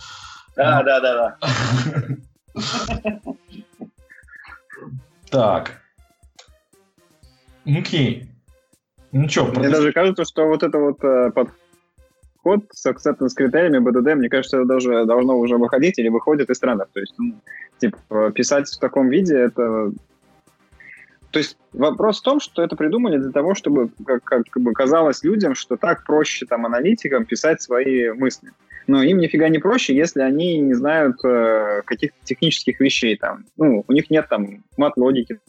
[0.55, 1.37] Да, да, да,
[2.55, 2.61] да.
[5.29, 5.81] Так.
[7.65, 8.29] Окей.
[9.11, 14.15] Ну что, Мне даже кажется, что вот это вот э, подход с acceptance критериями БДД,
[14.15, 16.89] мне кажется, это даже должно уже выходить или выходит из трендов.
[16.93, 17.35] То есть, ну,
[17.79, 19.91] типа, писать в таком виде, это
[21.33, 25.23] то есть вопрос в том, что это придумали для того, чтобы как, как бы казалось
[25.23, 28.51] людям, что так проще там аналитикам писать свои мысли.
[28.85, 33.45] Но им нифига не проще, если они не знают э, каких-то технических вещей там.
[33.57, 35.39] Ну, у них нет там мат-логики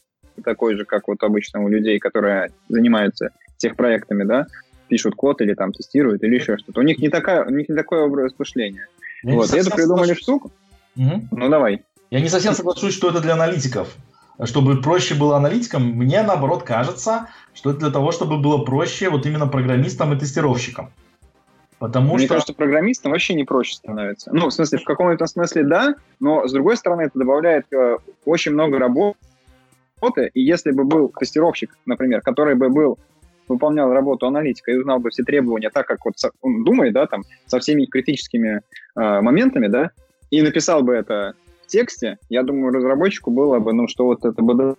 [0.42, 4.46] такой же, как вот обычно у людей, которые занимаются техпроектами, да,
[4.88, 6.80] пишут код или там тестируют или еще что-то.
[6.80, 8.88] У них не, такая, у них не такое образ мышления.
[9.22, 10.22] Я вот, это придумали соглашусь.
[10.22, 10.52] штуку.
[10.96, 11.28] Угу.
[11.32, 11.82] Ну, давай.
[12.10, 13.94] Я не совсем соглашусь, что это для аналитиков
[14.42, 19.26] чтобы проще было аналитикам, мне наоборот кажется, что это для того, чтобы было проще вот
[19.26, 20.90] именно программистам и тестировщикам.
[21.78, 22.34] Потому Мне что...
[22.34, 24.30] кажется, программистам вообще не проще становится.
[24.32, 28.52] Ну, в смысле, в каком-то смысле да, но с другой стороны это добавляет э, очень
[28.52, 29.16] много работы.
[30.34, 32.98] И если бы был тестировщик, например, который бы был
[33.48, 37.22] выполнял работу аналитика и узнал бы все требования так, как вот он думает, да, там,
[37.46, 38.62] со всеми критическими
[38.96, 39.90] э, моментами, да,
[40.30, 41.34] и написал бы это
[41.64, 44.78] в тексте, я думаю, разработчику было бы, ну, что вот это БДД,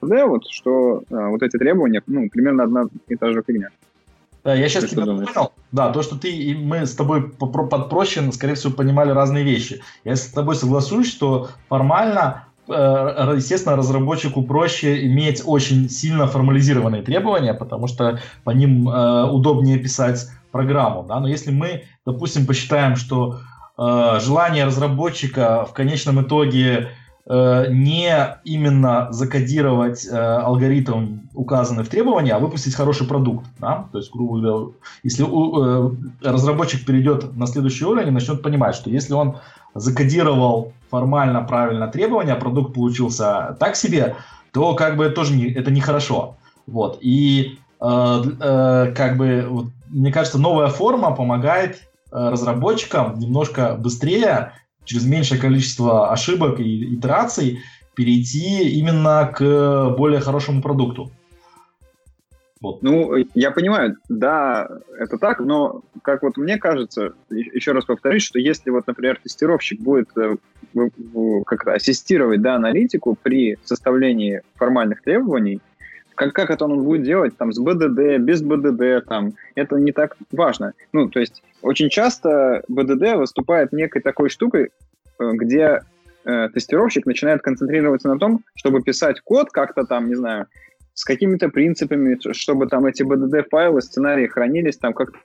[0.00, 3.68] вот, что а, вот эти требования, ну, примерно одна и та же фигня.
[4.42, 5.52] Да, я сейчас тебя понял.
[5.70, 9.82] Да, то, что ты и мы с тобой под проще, скорее всего, понимали разные вещи.
[10.04, 17.52] Я с тобой соглашусь, что формально э, естественно, разработчику проще иметь очень сильно формализированные требования,
[17.52, 21.02] потому что по ним э, удобнее писать программу.
[21.02, 21.20] Да?
[21.20, 23.40] Но если мы, допустим, посчитаем, что
[23.80, 26.90] желание разработчика в конечном итоге
[27.26, 28.12] э, не
[28.44, 33.46] именно закодировать э, алгоритм, указанный в требовании, а выпустить хороший продукт.
[33.58, 33.86] Да?
[33.92, 34.72] То есть, грубо говоря,
[35.02, 35.24] если
[36.22, 39.38] разработчик перейдет на следующий уровень и начнет понимать, что если он
[39.74, 44.16] закодировал формально правильно требования, а продукт получился так себе,
[44.52, 46.36] то как бы тоже не, это нехорошо.
[46.66, 46.98] Вот.
[47.00, 54.52] И э, э, как бы, вот, мне кажется, новая форма помогает Э, разработчикам немножко быстрее,
[54.84, 57.60] через меньшее количество ошибок и итераций,
[57.94, 61.10] перейти именно к более хорошему продукту.
[62.60, 62.82] Вот.
[62.82, 68.38] Ну, я понимаю, да, это так, но, как вот мне кажется, еще раз повторюсь, что
[68.38, 70.36] если вот, например, тестировщик будет э,
[71.46, 75.60] как-то ассистировать да, аналитику при составлении формальных требований,
[76.14, 80.18] как, как это он будет делать там с БДД, без БДД, там, это не так
[80.30, 80.74] важно.
[80.92, 84.70] Ну, то есть очень часто БДД выступает некой такой штукой,
[85.18, 85.82] э, где
[86.24, 90.46] э, тестировщик начинает концентрироваться на том, чтобы писать код как-то там, не знаю,
[90.94, 95.18] с какими-то принципами, чтобы там эти BDD-файлы, сценарии хранились там как-то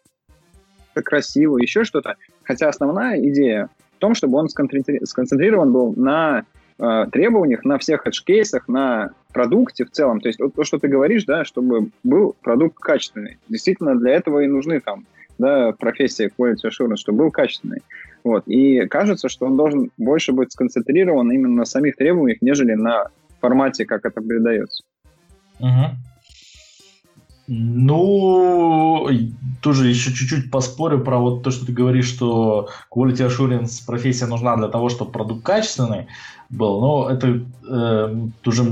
[1.03, 2.15] красиво, еще что-то.
[2.43, 6.45] Хотя основная идея в том, чтобы он сконцентрирован был на
[6.79, 10.21] э, требованиях, на всех эдж-кейсах, на продукте в целом.
[10.21, 13.37] То есть вот то, что ты говоришь, да, чтобы был продукт качественный.
[13.49, 15.05] Действительно, для этого и нужны там
[15.37, 17.81] да, профессия quality assurance, чтобы был качественный.
[18.23, 18.47] Вот.
[18.47, 23.09] И кажется, что он должен больше быть сконцентрирован именно на самих требованиях, нежели на
[23.39, 24.83] формате, как это передается.
[25.59, 25.95] Угу.
[27.47, 29.07] Ну,
[29.61, 34.57] тоже еще чуть-чуть поспорю про вот то, что ты говоришь, что quality assurance профессия нужна
[34.57, 36.07] для того, чтобы продукт качественный
[36.49, 36.81] был.
[36.81, 38.63] Но это э, тоже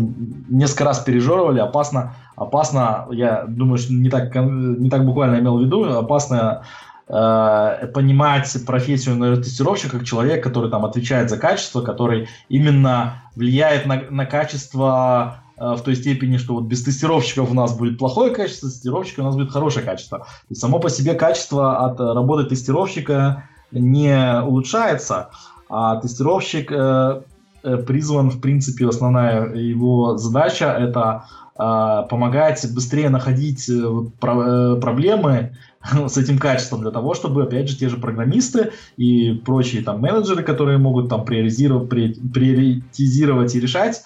[0.49, 5.61] несколько раз пережевывали, опасно, опасно, я думаю, что не так, не так буквально имел в
[5.61, 6.63] виду, опасно
[7.07, 14.01] э, понимать профессию тестировщика как человек, который там отвечает за качество, который именно влияет на,
[14.09, 18.67] на качество Э, в той степени, что вот без тестировщиков у нас будет плохое качество,
[18.67, 20.27] с тестировщиком у нас будет хорошее качество.
[20.49, 25.29] То само по себе качество от работы тестировщика не улучшается,
[25.69, 27.21] а тестировщик э,
[27.63, 31.25] э, призван, в принципе, основная его задача это
[31.56, 35.56] помогать быстрее находить э, э, проблемы
[36.08, 40.41] с этим качеством для того, чтобы, опять же, те же программисты и прочие там менеджеры,
[40.43, 44.04] которые могут там приоритизировать, и решать,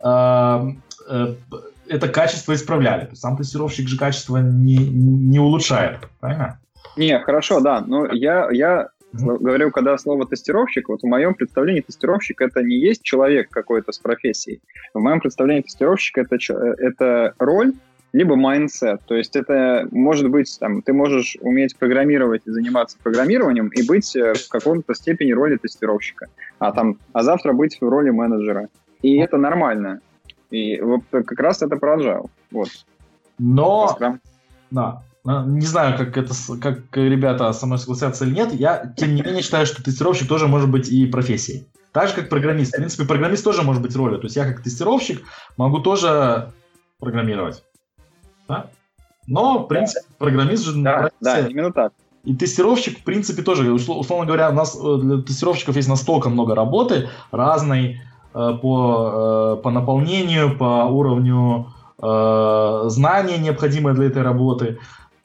[0.00, 0.72] а,
[1.08, 1.34] э,
[1.88, 3.10] это качество исправляли.
[3.14, 6.58] Сам тестировщик же качество не, не улучшает, правильно?
[6.96, 7.80] Не, хорошо, да.
[7.80, 8.97] Но я, я Mm-hmm.
[9.12, 13.98] Говорю, когда слово тестировщик, вот в моем представлении тестировщик это не есть человек какой-то с
[13.98, 14.60] профессией.
[14.92, 16.36] В моем представлении тестировщик это,
[16.78, 17.72] это роль,
[18.12, 19.00] либо mindset.
[19.06, 24.14] То есть это может быть, там, ты можешь уметь программировать и заниматься программированием и быть
[24.16, 26.28] э, в каком-то степени роли тестировщика,
[26.58, 28.68] а там, а завтра быть в роли менеджера.
[29.02, 30.00] И это нормально.
[30.50, 32.30] И вот как раз это про agile.
[32.50, 32.68] Вот.
[33.38, 33.96] Но,
[34.70, 38.52] да, не знаю, как это, как ребята со мной согласятся или нет.
[38.54, 41.68] Я, тем не менее, считаю, что тестировщик тоже может быть и профессией.
[41.92, 42.72] Так же, как программист.
[42.72, 44.18] В принципе, программист тоже может быть ролью.
[44.18, 45.22] То есть я, как тестировщик,
[45.56, 46.52] могу тоже
[46.98, 47.62] программировать.
[48.48, 48.66] Да?
[49.26, 50.82] Но, в принципе, программист же...
[50.82, 51.92] Да, да, именно так.
[52.24, 56.54] И тестировщик, в принципе, тоже, условно говоря, у нас э, для тестировщиков есть настолько много
[56.54, 58.00] работы разной
[58.34, 64.78] э, по, э, по наполнению, по уровню знания, необходимые для этой работы,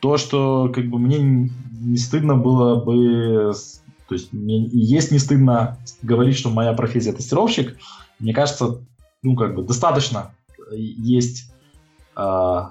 [0.03, 3.53] то, что как бы мне не стыдно было бы,
[4.09, 7.77] то есть мне есть не стыдно говорить, что моя профессия тестировщик,
[8.19, 8.81] мне кажется,
[9.21, 10.35] ну как бы достаточно
[10.73, 11.53] есть
[12.17, 12.61] э,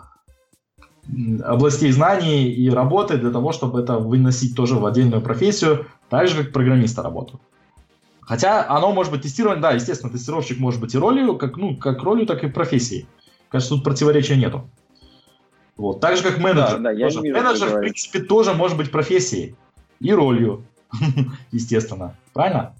[1.42, 6.44] областей знаний и работы для того, чтобы это выносить тоже в отдельную профессию, так же
[6.44, 7.40] как программиста работу.
[8.20, 12.02] Хотя оно может быть тестирование, да, естественно, тестировщик может быть и ролью, как, ну, как
[12.02, 13.06] ролью, так и профессией.
[13.48, 14.68] Кажется, тут противоречия нету.
[15.76, 16.00] Вот.
[16.00, 16.78] Так же, как менеджер.
[16.78, 17.20] Да, да, я тоже.
[17.20, 19.56] вижу, менеджер, в принципе, тоже может быть профессией
[20.00, 20.64] и ролью,
[21.50, 22.16] естественно.
[22.32, 22.74] Правильно?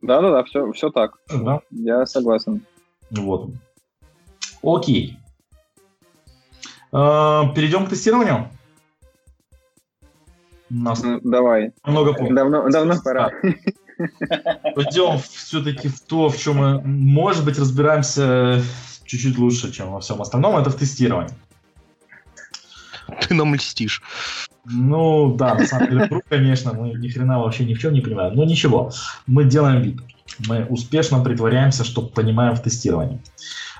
[0.00, 1.18] Да-да-да, все, все так.
[1.32, 1.60] Да.
[1.70, 2.62] Я согласен.
[3.10, 3.50] Вот.
[4.62, 5.18] Окей.
[6.92, 8.50] А, перейдем к тестированию.
[10.70, 11.72] Нас ну, Давай.
[11.84, 12.36] Много пунктов.
[12.36, 13.30] Давно, давно пора.
[14.74, 18.62] Пойдем все-таки в то, в чем мы, может быть, разбираемся
[19.04, 20.56] чуть-чуть лучше, чем во всем остальном.
[20.56, 21.34] Это в тестировании.
[23.28, 24.02] Ты нам льстишь.
[24.64, 28.00] Ну, да, на самом деле, вру, конечно, мы ни хрена вообще ни в чем не
[28.00, 28.34] понимаем.
[28.34, 28.90] Но ничего,
[29.26, 30.00] мы делаем вид.
[30.48, 33.20] Мы успешно притворяемся, что понимаем в тестировании.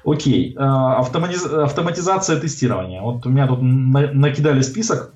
[0.05, 1.47] Окей, а, автоматиз...
[1.47, 3.01] автоматизация тестирования.
[3.01, 4.13] Вот у меня тут на...
[4.13, 5.15] накидали список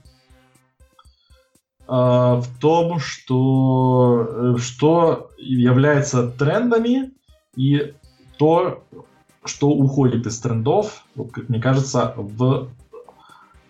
[1.88, 7.10] а, в том, что, э, что является трендами
[7.56, 7.94] и
[8.38, 8.84] то,
[9.44, 11.04] что уходит из трендов,
[11.48, 12.85] мне кажется, в Э,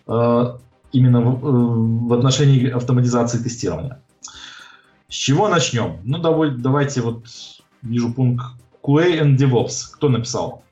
[0.07, 4.01] именно в, э, в отношении автоматизации тестирования.
[5.09, 5.99] С чего начнем?
[6.05, 7.25] Ну, давай, давайте вот
[7.83, 8.45] вижу пункт
[8.83, 9.95] QA and DevOps.
[9.95, 10.65] Кто написал?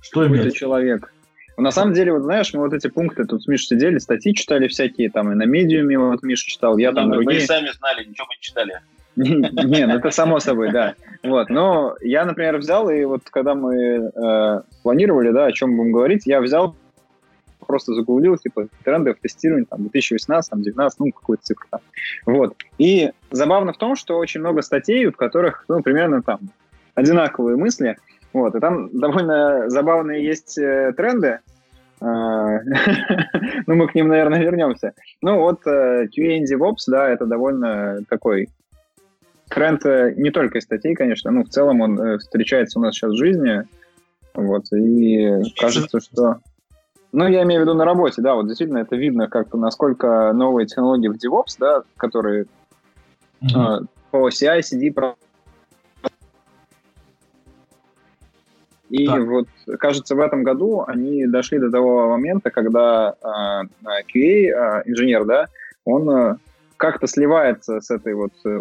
[0.00, 0.54] Что имеет?
[0.54, 1.12] человек.
[1.56, 4.34] Ну, на самом деле, вот знаешь, мы вот эти пункты тут с Мишей сидели, статьи
[4.34, 7.40] читали всякие, там и на медиуме вот Миша читал, я там мы, другие.
[7.40, 8.80] Мы сами знали, ничего мы не читали.
[9.16, 10.94] Не, ну это само собой, да.
[11.22, 15.92] Вот, но я, например, взял, и вот когда мы э, планировали, да, о чем будем
[15.92, 16.76] говорить, я взял
[17.70, 21.80] просто загуглил, типа, тренды в тестировании, там, 2018, там, 2019, ну, какой-то цифр там.
[22.26, 22.56] Вот.
[22.78, 26.40] И забавно в том, что очень много статей, в которых, ну, примерно там
[26.94, 27.96] одинаковые мысли,
[28.32, 31.38] вот, и там довольно забавные есть э, тренды,
[32.00, 32.58] а,
[33.66, 34.92] ну, мы к ним, наверное, вернемся.
[35.22, 38.48] Ну, вот э, QA DevOps, да, это довольно такой
[39.48, 43.12] тренд э, не только из статей, конечно, ну, в целом он встречается у нас сейчас
[43.12, 43.62] в жизни,
[44.34, 46.40] вот, и кажется, что...
[47.12, 50.66] Ну, я имею в виду на работе, да, вот действительно это видно, как насколько новые
[50.66, 52.46] технологии в DevOps, да, которые
[53.42, 53.82] mm-hmm.
[53.82, 55.14] э, по CI, CD
[58.90, 59.24] И так.
[59.24, 59.48] вот,
[59.78, 65.46] кажется, в этом году они дошли до того момента, когда э, QA, э, инженер, да,
[65.84, 66.36] он э,
[66.76, 68.60] как-то сливается с этой вот э,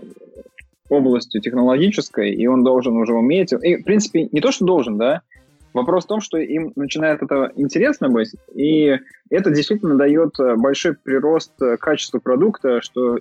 [0.89, 3.53] областью технологической, и он должен уже уметь...
[3.53, 5.21] И, в принципе, не то, что должен, да,
[5.73, 8.97] Вопрос в том, что им начинает это интересно быть, и
[9.29, 13.19] это действительно дает э, большой прирост э, качества продукта, что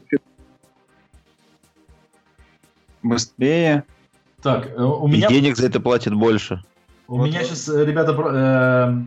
[3.02, 3.84] быстрее.
[4.42, 5.26] Так, э, у меня...
[5.28, 6.62] И денег за это платят больше.
[7.06, 7.48] У вот меня вот.
[7.48, 9.04] сейчас, ребята,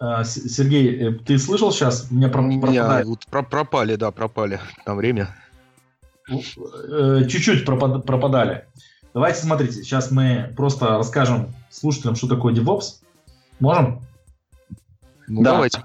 [0.00, 2.08] э, Сергей, ты слышал сейчас?
[2.12, 3.06] У меня про пропадает.
[3.06, 5.34] Вот про пропали, да, пропали на время.
[6.28, 8.66] Чуть-чуть пропадали.
[9.14, 13.02] Давайте смотрите, сейчас мы просто расскажем слушателям, что такое DevOps.
[13.60, 14.00] Можем?
[15.28, 15.52] Ну, да.
[15.52, 15.84] давайте.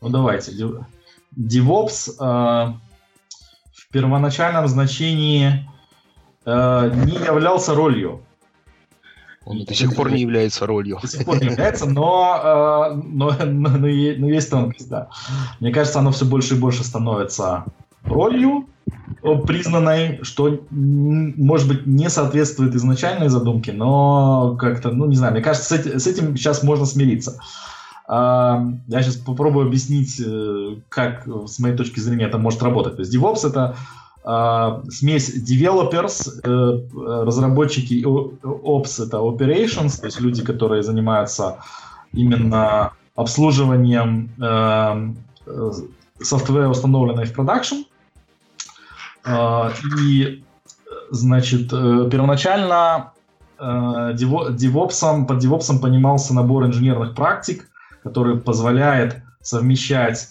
[0.00, 0.52] Ну, давайте.
[1.36, 2.74] DevOps э,
[3.72, 5.68] в первоначальном значении
[6.44, 8.22] э, не являлся ролью.
[9.44, 10.98] Он до сих пор не является ролью.
[11.00, 13.86] До сих пор не является, но, э, но, но, но, но
[14.28, 15.08] есть тонкость, да.
[15.58, 17.64] Мне кажется, оно все больше и больше становится
[18.04, 18.68] ролью
[19.22, 25.76] признанной, что, может быть, не соответствует изначальной задумке, но как-то, ну, не знаю, мне кажется,
[25.98, 27.38] с этим, сейчас можно смириться.
[28.08, 32.96] Я сейчас попробую объяснить, э, как, с моей точки зрения, это может работать.
[32.96, 33.76] То есть DevOps— это
[34.24, 41.58] Uh, смесь developers, uh, разработчики, ops это operations, то есть люди, которые занимаются
[42.12, 45.16] именно обслуживанием uh,
[46.20, 47.82] софтвера, установленной в продакшн.
[50.00, 50.44] И,
[51.10, 53.12] значит, первоначально
[53.58, 57.68] DevOps, под DevOps понимался набор инженерных практик,
[58.02, 60.28] который позволяет совмещать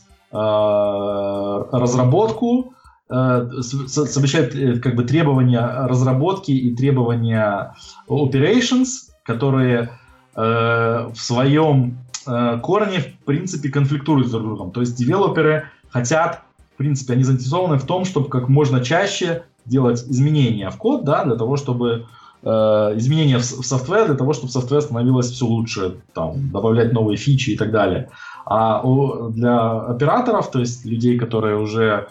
[1.72, 2.74] разработку,
[3.14, 7.76] Э, совмещает э, как бы требования разработки и требования
[8.08, 9.90] operations, которые
[10.34, 14.72] э, в своем э, корне в принципе конфликтуют друг с другом.
[14.72, 16.44] То есть девелоперы хотят,
[16.82, 21.36] принципе, они заинтересованы в том, чтобы как можно чаще делать изменения в код, да, для
[21.36, 22.08] того, чтобы
[22.44, 27.18] э, изменения в, в software, для того, чтобы software становилось все лучше, там, добавлять новые
[27.18, 28.10] фичи и так далее.
[28.46, 32.08] А у, для операторов, то есть людей, которые уже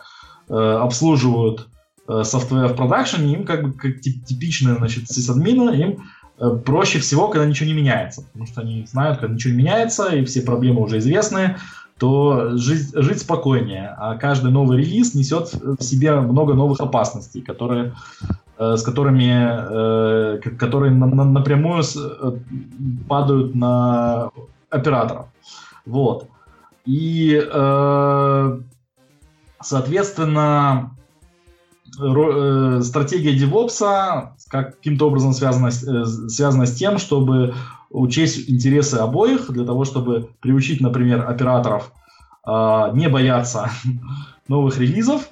[0.51, 1.68] Э, обслуживают
[2.09, 6.05] э, софтвер в продакшене, им как бы как типичные, значит, сисадмины, им
[6.41, 8.23] э, проще всего, когда ничего не меняется.
[8.23, 11.57] Потому что они знают, когда ничего не меняется, и все проблемы уже известны,
[12.01, 13.94] то жить, жить спокойнее.
[13.96, 17.94] А каждый новый релиз несет в себе много новых опасностей, которые,
[18.59, 21.84] с которыми, которые напрямую
[23.09, 24.30] падают на
[24.70, 25.26] операторов.
[25.84, 26.26] Вот.
[26.86, 27.38] И
[29.62, 30.96] Соответственно,
[32.01, 37.55] э, стратегия DevOps каким-то образом связана, э, связана с тем, чтобы
[37.91, 41.93] учесть интересы обоих, для того, чтобы приучить, например, операторов
[42.45, 43.70] а, не бояться
[44.49, 45.28] новых релизов,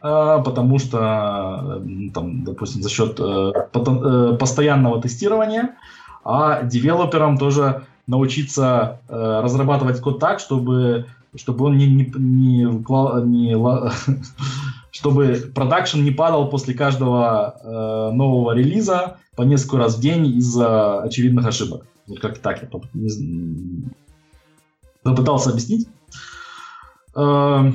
[0.00, 1.82] а, потому что,
[2.12, 5.76] там, допустим, за счет э, постоянного тестирования,
[6.24, 13.54] а девелоперам тоже научиться разрабатывать код так, чтобы чтобы он не, не, не, не
[14.90, 21.00] чтобы продакшн не падал после каждого э, нового релиза по несколько раз в день из-за
[21.00, 21.86] очевидных ошибок.
[22.12, 22.68] Вот как так я
[25.02, 25.88] попытался объяснить.
[27.16, 27.72] Э,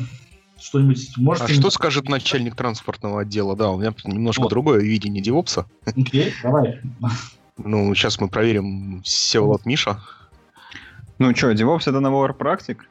[0.59, 1.53] что-нибудь можете...
[1.53, 3.55] А что скажет начальник транспортного отдела?
[3.55, 4.49] Да, у меня немножко вот.
[4.51, 5.65] другое видение девопса.
[5.87, 6.79] Окей, давай.
[7.57, 9.99] Ну, сейчас мы проверим Севолод Миша.
[11.17, 12.87] Ну что, DevOps это набор практик?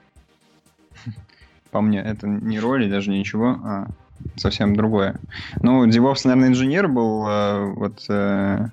[1.71, 2.01] по мне.
[2.01, 3.89] Это не роли, даже ничего, а
[4.35, 5.21] совсем другое.
[5.61, 8.67] Ну, DevOps, наверное, инженер был э, вот э,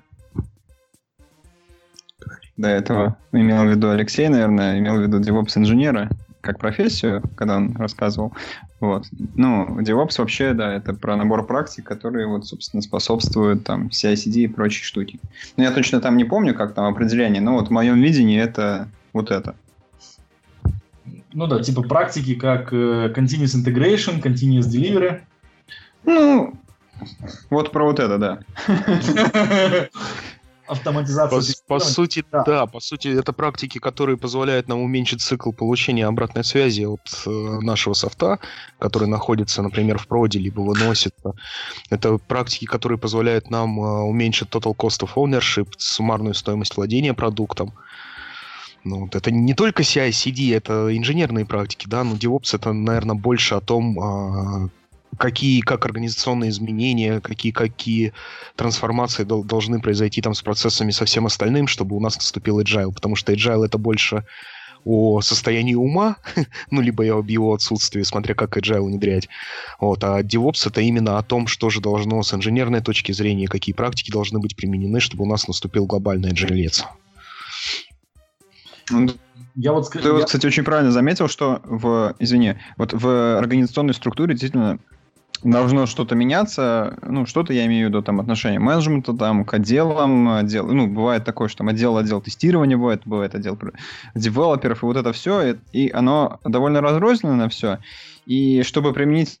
[2.56, 3.16] до этого.
[3.32, 6.10] Имел в виду Алексей, наверное, имел в виду DevOps инженера
[6.44, 8.32] как профессию, когда он рассказывал.
[8.78, 9.06] Вот.
[9.34, 14.46] Ну, DevOps вообще, да, это про набор практик, которые, вот, собственно, способствуют там CI-CD и
[14.46, 15.18] прочие штуки.
[15.56, 18.88] Но я точно там не помню, как там определение, но вот в моем видении это
[19.14, 19.54] вот это.
[21.32, 25.20] Ну да, типа практики, как э, Continuous Integration, Continuous Delivery.
[26.04, 26.54] Ну,
[27.50, 28.38] вот про вот это, да.
[30.66, 31.54] Автоматизация.
[31.66, 32.44] По, по сути, да.
[32.44, 37.30] да, по сути, это практики, которые позволяют нам уменьшить цикл получения обратной связи от э,
[37.30, 38.38] нашего софта,
[38.78, 41.34] который находится, например, в проде, либо выносится.
[41.90, 47.74] Это практики, которые позволяют нам э, уменьшить total cost of ownership, суммарную стоимость владения продуктом.
[48.84, 53.54] Ну, вот это не только CI-CD, это инженерные практики, да, но DevOps это, наверное, больше
[53.54, 54.68] о том, а,
[55.18, 58.12] какие, как организационные изменения, какие, какие
[58.56, 62.92] трансформации дол- должны произойти там с процессами, со всем остальным, чтобы у нас наступил agile,
[62.92, 64.24] потому что agile это больше
[64.84, 66.16] о состоянии ума,
[66.70, 69.28] ну, либо об его отсутствии, смотря как agile внедрять.
[69.80, 70.04] Вот.
[70.04, 74.10] А DevOps это именно о том, что же должно с инженерной точки зрения, какие практики
[74.10, 76.84] должны быть применены, чтобы у нас наступил глобальный agile.
[78.90, 79.08] Ну,
[79.56, 80.12] я вот, Ты, я...
[80.12, 84.78] вот, кстати, очень правильно заметил, что в, извини, вот в организационной структуре действительно
[85.44, 90.28] должно что-то меняться, ну, что-то я имею в виду, там, отношение менеджмента, там, к отделам,
[90.28, 93.58] отдел, ну, бывает такое, что там отдел, отдел тестирования бывает, бывает отдел
[94.14, 97.78] девелоперов, и вот это все, и оно довольно разрознено на все,
[98.26, 99.38] и чтобы применить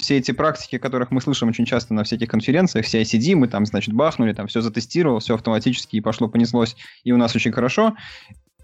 [0.00, 3.94] все эти практики, которых мы слышим очень часто на всяких конференциях, CICD, мы там, значит,
[3.94, 7.94] бахнули, там все затестировал, все автоматически и пошло, понеслось, и у нас очень хорошо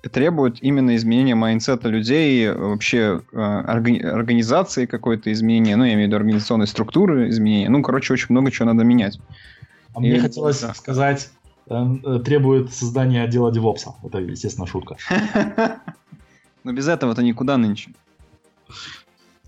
[0.02, 6.08] требует именно изменения mindset а людей, вообще э, организации какой-то изменения, ну, я имею в
[6.08, 7.68] виду организационной структуры изменения.
[7.68, 9.18] Ну, короче, очень много чего надо менять.
[9.94, 10.08] А и...
[10.08, 10.74] мне хотелось да.
[10.74, 11.30] сказать,
[11.68, 13.94] э, требует создания отдела девопса.
[14.04, 14.96] Это, естественно, шутка.
[16.64, 17.90] Но без этого-то никуда нынче.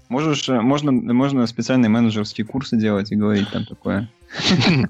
[0.08, 4.10] Можешь, э, можно, можно специальные менеджерские курсы делать и говорить там такое.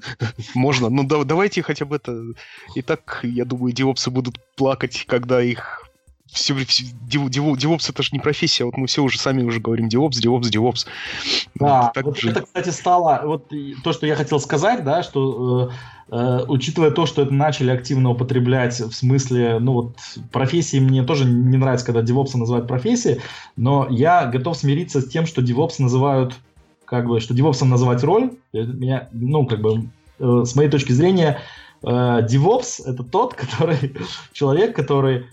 [0.55, 0.89] Можно.
[0.89, 2.23] Ну да, давайте хотя бы это...
[2.75, 5.81] И так, я думаю, девопсы будут плакать, когда их
[6.31, 9.59] все, все дев, дев, девопс это же не профессия, вот мы все уже сами уже
[9.59, 10.87] говорим девопс, девопс, девопс.
[11.55, 12.31] Да, вот же...
[12.31, 13.51] это, кстати, стало, вот
[13.83, 15.71] то, что я хотел сказать, да, что
[16.09, 19.97] э, э, учитывая то, что это начали активно употреблять в смысле, ну вот
[20.31, 23.19] профессии мне тоже не нравится, когда девопсы называют профессией,
[23.57, 26.35] но я готов смириться с тем, что девопс называют,
[26.91, 29.89] как бы, что девопсом называть роль, меня, ну, как бы,
[30.19, 31.39] э, с моей точки зрения,
[31.81, 33.95] DevOps— это тот, который
[34.33, 35.25] человек, который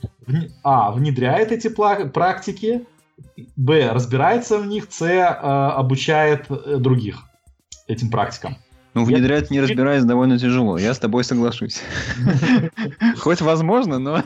[0.62, 2.86] а внедряет эти практики,
[3.56, 7.24] б разбирается в них, с обучает э, других
[7.88, 8.56] этим практикам.
[8.94, 10.78] Ну, внедрять не разбираясь довольно тяжело.
[10.78, 11.82] Я с тобой соглашусь.
[13.18, 14.22] Хоть возможно, но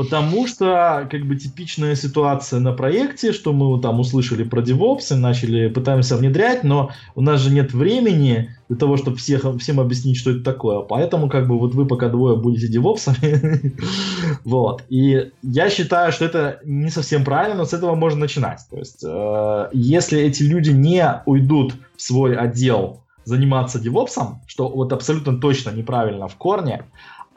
[0.00, 5.14] Потому что, как бы, типичная ситуация на проекте, что мы там услышали про DevOps и
[5.14, 10.16] начали, пытаемся внедрять, но у нас же нет времени для того, чтобы всех, всем объяснить,
[10.16, 10.80] что это такое.
[10.80, 13.78] Поэтому, как бы, вот вы пока двое будете DevOps'ами.
[14.44, 14.84] вот.
[14.88, 18.60] И я считаю, что это не совсем правильно, но с этого можно начинать.
[18.70, 24.94] То есть, э, если эти люди не уйдут в свой отдел заниматься DevOps'ом, что вот
[24.94, 26.84] абсолютно точно неправильно в корне,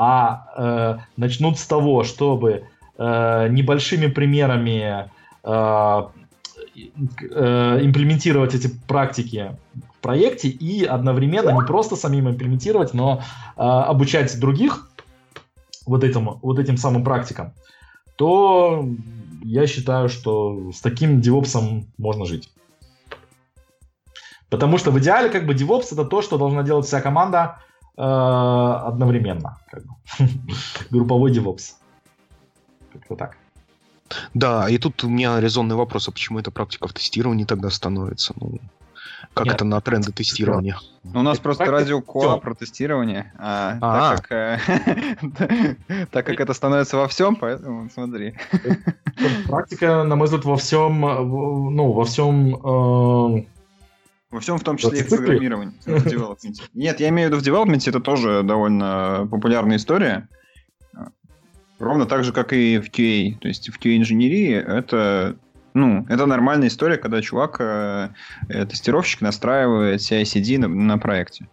[0.04, 2.66] а э, начнут с того, чтобы
[2.98, 5.10] э, небольшими примерами
[5.44, 6.04] э,
[6.76, 9.56] э, имплементировать эти практики
[9.96, 13.22] в проекте и одновременно не просто самим имплементировать, но
[13.56, 14.90] э, обучать других
[15.86, 17.54] вот, этому, вот этим самым практикам,
[18.18, 18.86] то
[19.44, 22.50] я считаю, что с таким девопсом можно жить.
[24.50, 27.58] Потому что в идеале как бы DevOps это то, что должна делать вся команда
[27.96, 29.58] одновременно.
[29.70, 29.94] Как бы.
[30.90, 31.74] Групповой DevOps.
[32.92, 33.38] Как-то так.
[34.34, 38.34] Да, и тут у меня резонный вопрос, а почему эта практика в тестировании тогда становится?
[38.40, 38.60] Ну,
[39.34, 39.56] как Нет.
[39.56, 40.78] это на тренды тестирования?
[41.04, 45.76] Ну, у нас это просто радио КОА про тестирование, а, а так, как, э,
[46.12, 48.36] так как это становится во всем, поэтому смотри.
[49.48, 53.46] Практика, на мой взгляд, во всем, ну, во всем э,
[54.34, 55.74] во всем, в том числе и в программировании.
[56.74, 60.28] Нет, я имею в виду в девелопменте, это тоже довольно популярная история.
[61.80, 63.38] Ровно так же, как и в QA.
[63.40, 65.36] То есть в QA-инженерии это
[65.76, 68.10] ну, это нормальная история, когда чувак, э,
[68.48, 71.48] тестировщик, настраивает CI-CD на, на проекте.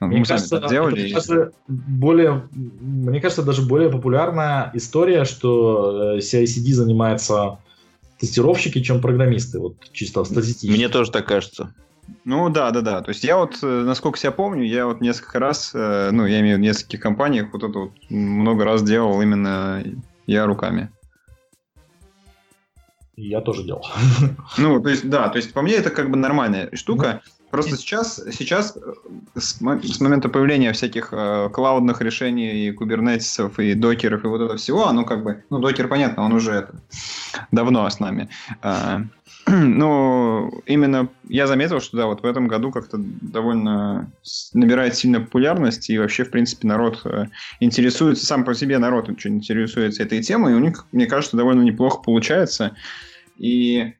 [0.00, 6.72] Ну, мне, кажется, делали, это, кажется, более, мне кажется, даже более популярная история, что CI-CD
[6.72, 7.58] занимается
[8.18, 9.60] тестировщики, чем программисты.
[9.60, 10.76] Вот чисто статистически.
[10.76, 11.72] Мне тоже так кажется.
[12.24, 13.00] Ну да, да, да.
[13.02, 16.40] То есть я вот, э, насколько себя помню, я вот несколько раз, э, ну, я
[16.40, 19.82] имею в нескольких компаниях, вот это вот много раз делал именно
[20.26, 20.90] я руками.
[23.16, 23.86] Я тоже делал.
[24.58, 27.22] Ну, то есть, да, то есть по мне это как бы нормальная штука.
[27.50, 28.80] Просто сейчас, сейчас э,
[29.36, 34.56] с, с момента появления всяких э, клаудных решений и кубернетисов, и докеров, и вот этого
[34.58, 36.74] всего, оно как бы, ну, докер, понятно, он уже это,
[37.52, 38.28] давно с нами.
[38.62, 38.98] Э,
[39.48, 44.10] ну, именно я заметил, что да, вот в этом году как-то довольно
[44.54, 47.26] набирает сильно популярность, и вообще, в принципе, народ э,
[47.60, 51.62] интересуется, сам по себе народ очень интересуется этой темой, и у них, мне кажется, довольно
[51.62, 52.74] неплохо получается.
[53.36, 53.94] И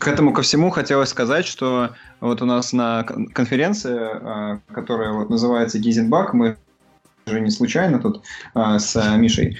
[0.00, 1.90] к этому ко всему хотелось сказать, что
[2.20, 6.56] вот у нас на конференции, э, которая вот называется Гизенбак, мы
[7.26, 8.24] же не случайно тут
[8.56, 9.58] э, с Мишей,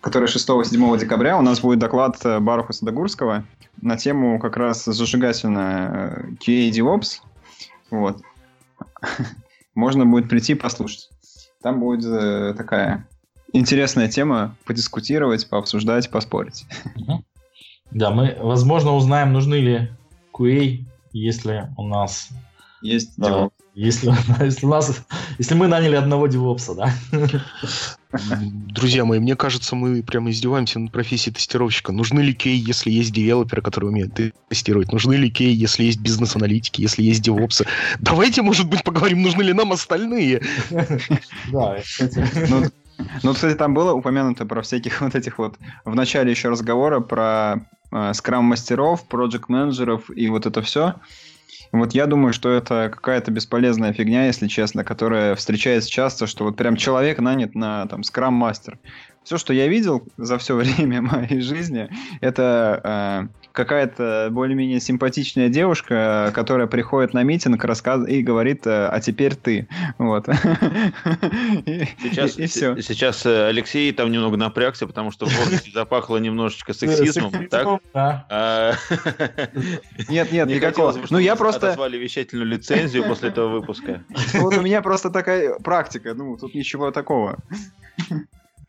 [0.00, 3.44] который 6-7 декабря у нас будет доклад Баруха Садогурского,
[3.82, 7.20] на тему как раз зажигательная QA DevOps.
[7.90, 8.22] Вот.
[9.74, 11.10] Можно будет прийти послушать.
[11.62, 13.06] Там будет э, такая
[13.52, 16.66] интересная тема подискутировать, пообсуждать, поспорить.
[17.90, 19.90] Да, мы, возможно, узнаем, нужны ли
[20.32, 22.28] QA, если у нас
[22.82, 24.10] есть да, если,
[24.42, 25.04] если, у нас,
[25.38, 26.92] если мы наняли одного девопса, да?
[28.40, 31.92] Друзья мои, мне кажется, мы прямо издеваемся над профессией тестировщика.
[31.92, 34.18] Нужны ли кей, если есть девелоперы, которые умеют
[34.48, 34.92] тестировать?
[34.92, 37.66] Нужны ли кей, если есть бизнес-аналитики, если есть девопсы?
[38.00, 40.42] Давайте, может быть, поговорим, нужны ли нам остальные?
[41.52, 42.24] Да, кстати.
[42.48, 42.62] Ну,
[43.22, 47.68] ну, кстати, там было упомянуто про всяких вот этих вот в начале еще разговора про
[47.92, 50.94] э, скрам-мастеров, проект-менеджеров и вот это все.
[51.72, 56.56] Вот я думаю, что это какая-то бесполезная фигня, если честно, которая встречается часто, что вот
[56.56, 58.78] прям человек нанят на там скрам-мастер.
[59.24, 61.88] все, что я видел за все время моей жизни,
[62.20, 68.06] это э, какая-то более-менее симпатичная девушка, которая приходит на митинг рассказ...
[68.06, 69.66] и говорит, э, а теперь ты.
[69.96, 70.26] Вот.
[72.02, 72.80] Сейчас, и, и все.
[72.82, 77.48] сейчас э, Алексей там немного напрягся, потому что в воздухе запахло немножечко сексизмом.
[77.48, 77.80] так?
[77.94, 78.74] А,
[80.08, 80.94] нет, нет, никакого.
[81.08, 81.68] Ну, я просто...
[81.68, 84.04] Отозвали вещательную лицензию после этого выпуска.
[84.34, 86.12] Вот у меня просто такая практика.
[86.12, 87.38] Ну, тут ничего такого.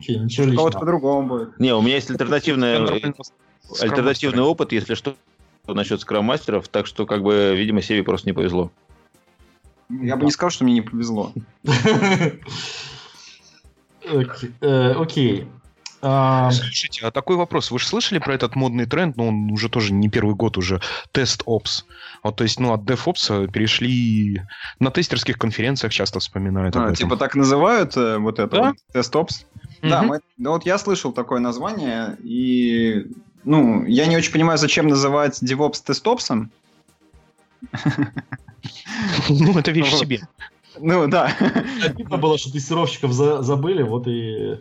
[0.08, 0.55] Ничего личного.
[0.55, 1.60] Кого-то по-другому будет.
[1.60, 2.88] Не, у меня есть альтернативная
[3.82, 5.16] альтернативный опыт, если что,
[5.68, 8.72] насчет скроммастеров, так что, как бы, видимо, Севе просто не повезло.
[9.89, 11.34] Я бы не сказал, что мне не повезло.
[14.10, 14.93] Э,
[16.08, 16.58] окей.
[16.58, 17.72] Слушайте, а такой вопрос.
[17.72, 20.58] Вы же слышали про этот модный тренд, но ну, он уже тоже не первый год
[20.58, 20.82] уже,
[21.12, 21.86] тест опс.
[22.24, 24.41] Вот, то есть, ну, от DevOps перешли
[24.80, 28.68] на тестерских конференциях часто вспоминают а, Типа так называют э, вот это да?
[28.70, 29.45] вот, тест опс?
[29.82, 29.89] Mm-hmm.
[29.89, 33.05] Да, мы, да, вот я слышал такое название, и
[33.43, 36.51] ну, я не очень понимаю, зачем называть DevOps тестопсом.
[39.30, 40.22] Ну, это вещь в себе.
[40.80, 41.34] Ну, да.
[41.84, 44.60] Обидно было, что тестировщиков забыли, вот и...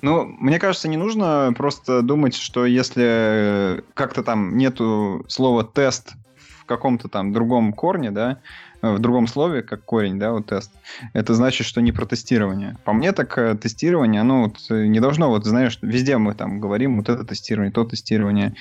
[0.00, 6.64] Ну, мне кажется, не нужно просто думать, что если как-то там нету слова тест в
[6.66, 8.38] каком-то там другом корне, да,
[8.80, 10.70] Э, в другом слове, как корень, да, вот тест,
[11.12, 12.76] это значит, что не про тестирование.
[12.84, 16.60] По мне так э, тестирование, оно вот э, не должно, вот знаешь, везде мы там
[16.60, 18.54] говорим, вот это тестирование, то тестирование.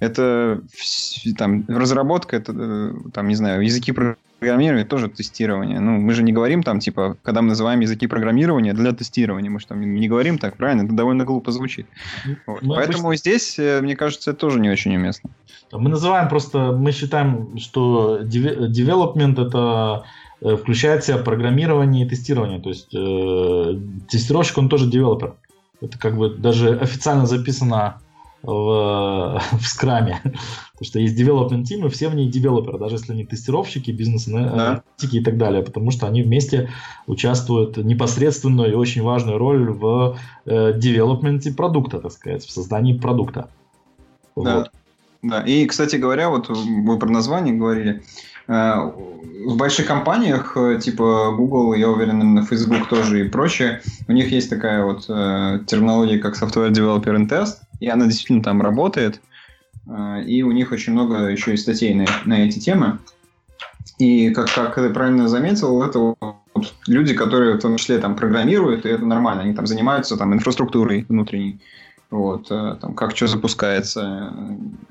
[0.00, 0.60] Это
[1.38, 3.92] там разработка, это там, не знаю, языки
[4.44, 5.80] программирования тоже тестирование.
[5.80, 9.58] Ну, мы же не говорим там, типа, когда мы называем языки программирования для тестирования, мы
[9.58, 10.82] же там не говорим так, правильно?
[10.84, 11.86] Это довольно глупо звучит.
[12.46, 12.60] Вот.
[12.60, 13.16] Поэтому обычно...
[13.16, 15.30] здесь, мне кажется, это тоже не очень уместно.
[15.72, 20.04] Мы называем просто, мы считаем, что development это
[20.40, 22.60] э, включает в себя программирование и тестирование.
[22.60, 25.34] То есть э, тестировщик, он тоже девелопер.
[25.80, 28.00] Это как бы даже официально записано
[28.44, 30.20] в, в скраме.
[30.22, 35.12] Потому что есть development team, и все в ней девелоперы, даже если они тестировщики, бизнес-аналитики
[35.12, 35.18] да.
[35.18, 36.70] и так далее, потому что они вместе
[37.06, 43.48] участвуют непосредственную и очень важную роль в э, девелопменте продукта, так сказать, в создании продукта.
[44.36, 44.58] Да.
[44.58, 44.70] Вот.
[45.22, 48.02] Да, и, кстати говоря, вот вы про название говорили.
[48.46, 48.90] Э,
[49.46, 54.30] в больших компаниях, э, типа Google, я уверен, на Facebook тоже и прочее, у них
[54.30, 59.20] есть такая вот э, терминология, как Software Developer and Test, и она действительно там работает,
[60.26, 63.00] и у них очень много еще и статей на, на эти темы.
[63.98, 68.86] И, как, как ты правильно заметил, это вот люди, которые в том числе там программируют,
[68.86, 71.60] и это нормально, они там занимаются там инфраструктурой внутренней
[72.08, 74.32] вот, там, как что запускается,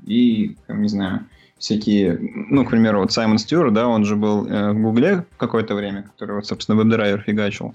[0.05, 1.25] и, не знаю,
[1.63, 5.75] всякие, ну, к примеру, вот Саймон Стюарт, да, он же был э, в Гугле какое-то
[5.75, 7.73] время, который, вот, собственно, WebDriver фигачил.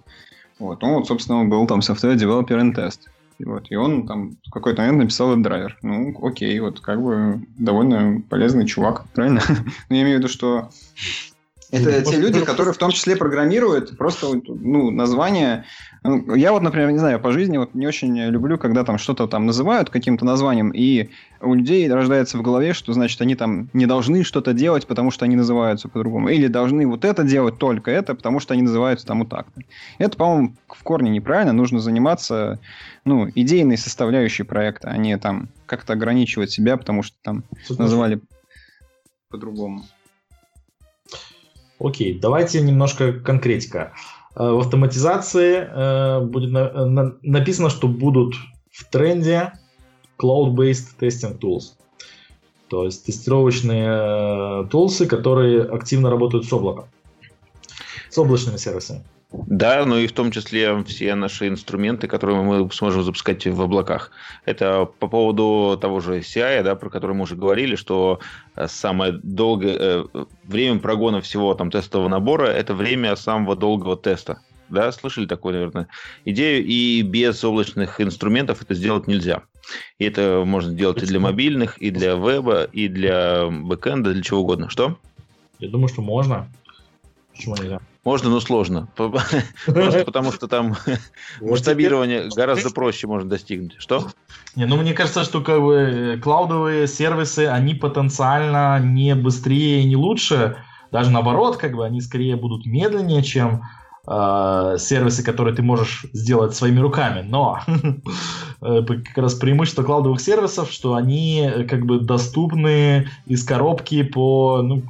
[0.59, 3.01] Вот, он, вот, собственно, был там software developer in test.
[3.39, 5.79] И, вот, и он там в какой-то момент написал WebDriver.
[5.80, 9.41] Ну, окей, вот как бы довольно полезный чувак, правильно?
[9.89, 10.68] Но я имею в виду, что
[11.71, 15.64] это те люди, которые в том числе программируют, просто ну, название
[16.05, 19.27] ну, я вот, например, не знаю, по жизни вот не очень люблю, когда там что-то
[19.27, 21.11] там называют каким-то названием, и
[21.41, 25.25] у людей рождается в голове, что, значит, они там не должны что-то делать, потому что
[25.25, 26.29] они называются по-другому.
[26.29, 29.49] Или должны вот это делать, только это, потому что они называются там вот так.
[29.99, 31.53] Это, по-моему, в корне неправильно.
[31.53, 32.61] Нужно заниматься,
[33.05, 38.21] ну, идейной составляющей проекта, а не там как-то ограничивать себя, потому что там Слушай, называли
[39.31, 39.85] по-другому.
[41.79, 43.93] Окей, давайте немножко конкретика.
[44.35, 46.51] Э, в автоматизации э, будет
[47.22, 48.35] написано, что будут
[48.70, 49.53] в тренде
[50.18, 51.74] cloud-based testing tools.
[52.68, 56.87] То есть тестировочные э, тулсы, которые активно работают с облаком.
[58.11, 59.05] С облачными сервисами.
[59.31, 64.11] Да, ну и в том числе все наши инструменты, которые мы сможем запускать в облаках.
[64.47, 68.20] Это по поводу того же CI, да, про который мы уже говорили, что
[68.57, 70.05] э, самое долгое э,
[70.45, 74.41] время прогона всего там тестового набора– это время самого долгого теста.
[74.70, 75.89] Да, слышали такую, наверное,
[76.24, 79.43] идею, и без облачных инструментов это сделать нельзя.
[79.99, 84.41] И это можно сделать и для мобильных, и для веба, и для бэкэнда, для чего
[84.41, 84.70] угодно.
[84.70, 84.99] Что?
[85.59, 86.49] Я думаю, что можно.
[87.33, 87.81] Почему нельзя?
[88.09, 88.89] Можно, но сложно.
[88.97, 90.77] Просто потому что там
[91.43, 93.75] масштабирование гораздо проще можно достигнуть.
[93.77, 94.07] Что?
[94.57, 99.85] Не, ну мне кажется, что как бы э, клаудовые сервисы, они потенциально не быстрее и
[99.85, 100.57] не лучше.
[100.91, 103.65] Даже наоборот, как бы они скорее будут медленнее, чем
[104.07, 107.21] э, сервисы, которые ты можешь сделать своими руками.
[107.29, 107.61] Но
[108.63, 114.63] э, как раз преимущество клаудовых сервисов, что они э, как бы доступны из коробки по
[114.63, 114.83] ну,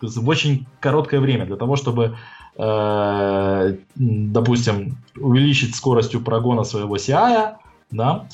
[0.00, 2.16] в очень короткое время для того, чтобы
[2.56, 7.54] э, допустим, увеличить скоростью прогона своего CI,
[7.90, 8.26] да,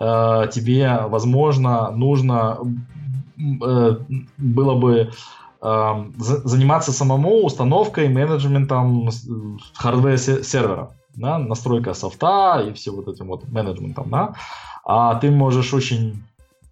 [0.00, 2.58] э, тебе, возможно, нужно
[3.36, 3.96] э,
[4.38, 5.10] было бы
[6.18, 9.08] заниматься самому установкой, менеджментом
[9.72, 14.34] хардвера сервера, да, настройка софта и все вот этим вот менеджментом, да,
[14.84, 16.22] а ты можешь очень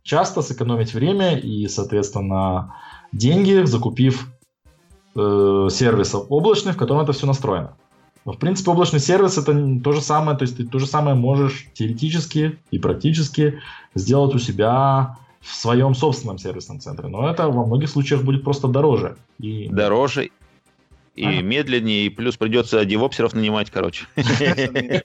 [0.03, 2.74] часто сэкономить время и, соответственно,
[3.12, 4.28] деньги, закупив
[5.15, 7.77] э, сервис облачный, в котором это все настроено.
[8.25, 11.17] Но, в принципе, облачный сервис это то же самое, то есть ты то же самое
[11.17, 13.59] можешь теоретически и практически
[13.95, 17.09] сделать у себя в своем собственном сервисном центре.
[17.09, 19.17] Но это во многих случаях будет просто дороже.
[19.41, 19.69] И...
[19.69, 20.31] Дороже
[21.15, 21.43] и ага.
[21.43, 24.07] медленнее, и плюс придется девопсеров нанимать, короче.
[24.17, 25.01] Если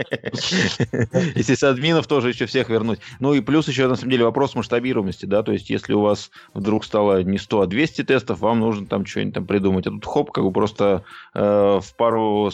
[1.56, 3.00] с админов тоже еще всех вернуть.
[3.20, 6.32] Ну и плюс еще, на самом деле, вопрос масштабируемости, да, то есть если у вас
[6.54, 9.88] вдруг стало не 100, а 200 тестов, вам нужно там что-нибудь там придумать.
[9.88, 11.04] А тут хоп, как бы просто
[11.34, 12.52] э, в пару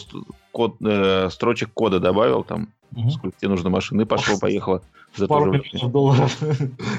[0.50, 3.10] код, э, строчек кода добавил там, угу.
[3.10, 4.82] сколько тебе нужно машины, пошло, поехало.
[5.16, 6.38] За Пару миллионов долларов.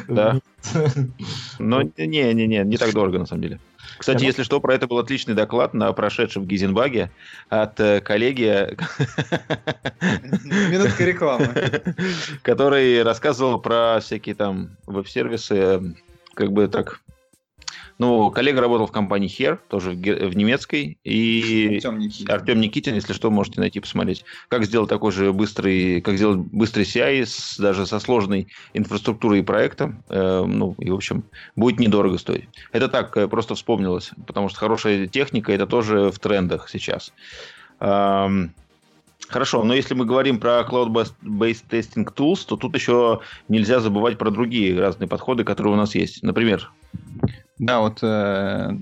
[0.08, 0.40] Да.
[1.60, 3.60] Но не-не-не, не так дорого, на самом деле.
[3.98, 7.12] Кстати, если что, про это был отличный доклад на прошедшем Гизенбаге
[7.50, 8.78] от э, коллеги...
[10.72, 11.54] Минутка рекламы.
[12.42, 15.96] Который рассказывал про всякие там веб-сервисы,
[16.34, 17.02] как бы так
[17.98, 22.32] ну, коллега работал в компании Хер, тоже в, в немецкой, и Артем Никитин.
[22.32, 24.26] Артем Никитин, если что, можете найти, посмотреть.
[24.50, 29.44] Как сделать такой же быстрый, как сделать быстрый CI с, даже со сложной инфраструктурой и
[29.44, 30.04] проектом.
[30.10, 31.24] Э, ну, и, в общем,
[31.56, 32.50] будет недорого стоить.
[32.74, 37.14] Это так, э, просто вспомнилось, потому что хорошая техника, это тоже в трендах сейчас.
[37.80, 38.54] Эм,
[39.28, 44.30] Хорошо, но если мы говорим про Cloud-Based Testing Tools, то тут еще нельзя забывать про
[44.30, 46.22] другие разные подходы, которые у нас есть.
[46.22, 46.72] Например,
[47.58, 48.78] да, вот э,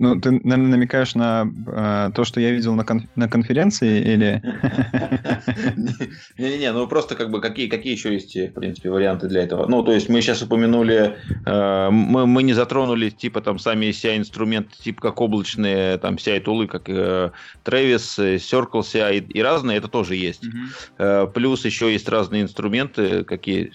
[0.00, 4.42] ну, ты, наверное, намекаешь на э, то, что я видел на, кон- на конференции, или...
[6.38, 9.66] Не-не-не, ну просто как бы какие, какие еще есть, в принципе, варианты для этого?
[9.66, 14.76] Ну, то есть мы сейчас упомянули, э, мы, мы не затронули, типа, там, сами CI-инструменты,
[14.78, 17.32] типа, как облачные, там, CI-тулы, как э,
[17.64, 20.44] Travis, Circle CI и разные, это тоже есть.
[20.98, 23.72] Э, плюс еще есть разные инструменты, какие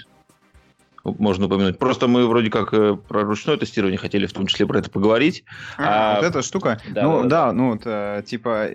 [1.04, 1.78] можно упомянуть.
[1.80, 5.44] Просто мы вроде как э, про ручное тестирование хотели в том числе про это поговорить.
[5.78, 6.16] А, а...
[6.16, 6.80] Вот эта штука.
[6.90, 8.70] Да, ну да, да ну вот, э, типа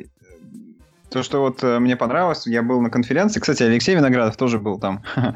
[1.10, 3.40] то, что вот э, мне понравилось, я был на конференции.
[3.40, 5.02] Кстати, Алексей Виноградов тоже был там.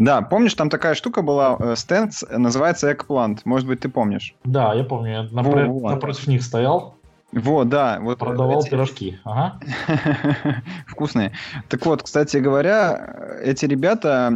[0.00, 3.42] Да, помнишь, там такая штука была, стенд, называется Eggplant.
[3.44, 4.34] Может быть, ты помнишь?
[4.44, 5.10] Да, я помню.
[5.12, 6.97] Я напротив них стоял.
[7.32, 7.98] Вот, да.
[8.00, 8.70] Вот Продавал эти...
[8.70, 9.18] пирожки.
[9.24, 9.60] Ага.
[10.86, 11.32] Вкусные.
[11.68, 14.32] Так вот, кстати говоря, эти ребята...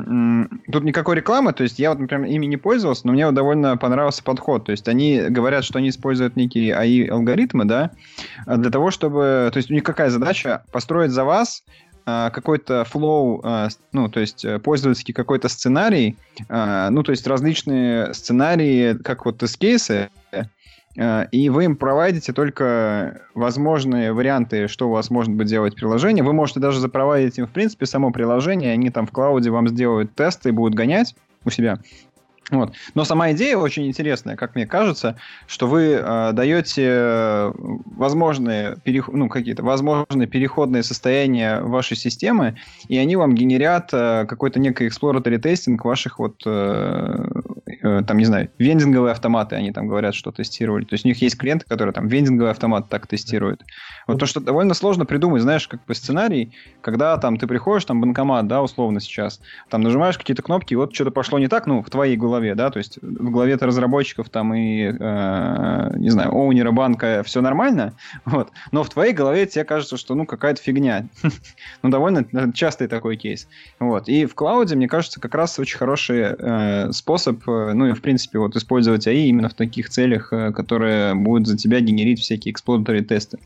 [0.71, 3.77] Тут никакой рекламы, то есть я вот, например, ими не пользовался, но мне вот довольно
[3.79, 4.67] понравился подход.
[4.67, 7.91] То есть они говорят, что они используют некие AI-алгоритмы, да,
[8.47, 9.51] для того, чтобы...
[9.53, 10.63] То есть у них какая задача?
[10.71, 11.63] Построить за вас
[12.05, 16.17] а, какой-то флоу, а, ну, то есть э, пользовательский какой-то сценарий,
[16.49, 20.11] а, ну, то есть различные сценарии, как вот тест-кейсы,
[20.95, 26.23] и вы им проводите только возможные варианты, что у вас может быть делать приложение.
[26.23, 30.15] Вы можете даже запроводить им, в принципе, само приложение, они там в клауде вам сделают
[30.15, 31.15] тесты и будут гонять
[31.45, 31.79] у себя.
[32.53, 32.75] Вот.
[32.95, 35.17] Но сама идея очень интересная, как мне кажется,
[35.47, 39.09] что вы э, даете э, возможные, перех...
[39.09, 42.57] ну, какие-то возможные переходные состояния вашей системы,
[42.89, 46.51] и они вам генерят э, какой-то некий exploratory тестинг ваших вот, э,
[47.67, 50.85] э, там, не знаю, вендинговые автоматы, они там говорят, что тестировали.
[50.85, 53.63] То есть у них есть клиенты, которые там вендинговый автомат так тестируют.
[54.07, 58.01] Вот то, что довольно сложно придумать, знаешь, как бы сценарий, когда там ты приходишь, там
[58.01, 61.83] банкомат, да, условно сейчас, там нажимаешь какие-то кнопки, и вот что-то пошло не так, ну,
[61.83, 66.31] в твоей голове, голове, да, то есть в голове-то разработчиков там и, э, не знаю,
[66.33, 67.95] оунера банка все нормально,
[68.25, 71.09] вот, но в твоей голове тебе кажется, что, ну, какая-то фигня.
[71.83, 73.49] ну, довольно частый такой кейс.
[73.79, 77.93] Вот, и в клауде, мне кажется, как раз очень хороший э, способ, э, ну, и,
[77.93, 82.21] в принципе, вот использовать AI именно в таких целях, э, которые будут за тебя генерить
[82.21, 83.39] всякие exploratory тесты.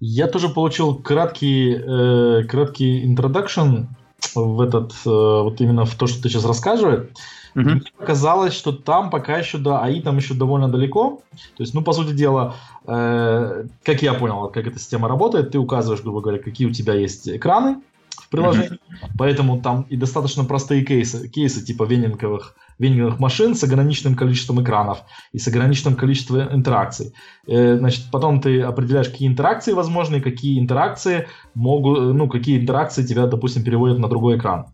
[0.00, 3.86] Я тоже получил краткий, э, краткий introduction
[4.34, 7.08] в этот, э, вот именно в то, что ты сейчас рассказываешь.
[7.54, 7.64] Угу.
[7.64, 11.22] Мне показалось, что там пока еще до АИ там еще довольно далеко.
[11.56, 15.58] То есть, ну, по сути дела, э, как я понял, как эта система работает, ты
[15.58, 17.80] указываешь, грубо говоря, какие у тебя есть экраны
[18.10, 18.78] в приложении, mm
[19.18, 25.02] поэтому там и достаточно простые кейсы, кейсы типа вендинговых вендинговых машин с ограниченным количеством экранов
[25.32, 27.12] и с ограниченным количеством интеракций.
[27.46, 33.26] Э, значит, потом ты определяешь, какие интеракции возможны, какие интеракции могут, ну, какие интеракции тебя,
[33.26, 34.66] допустим, переводят на другой экран.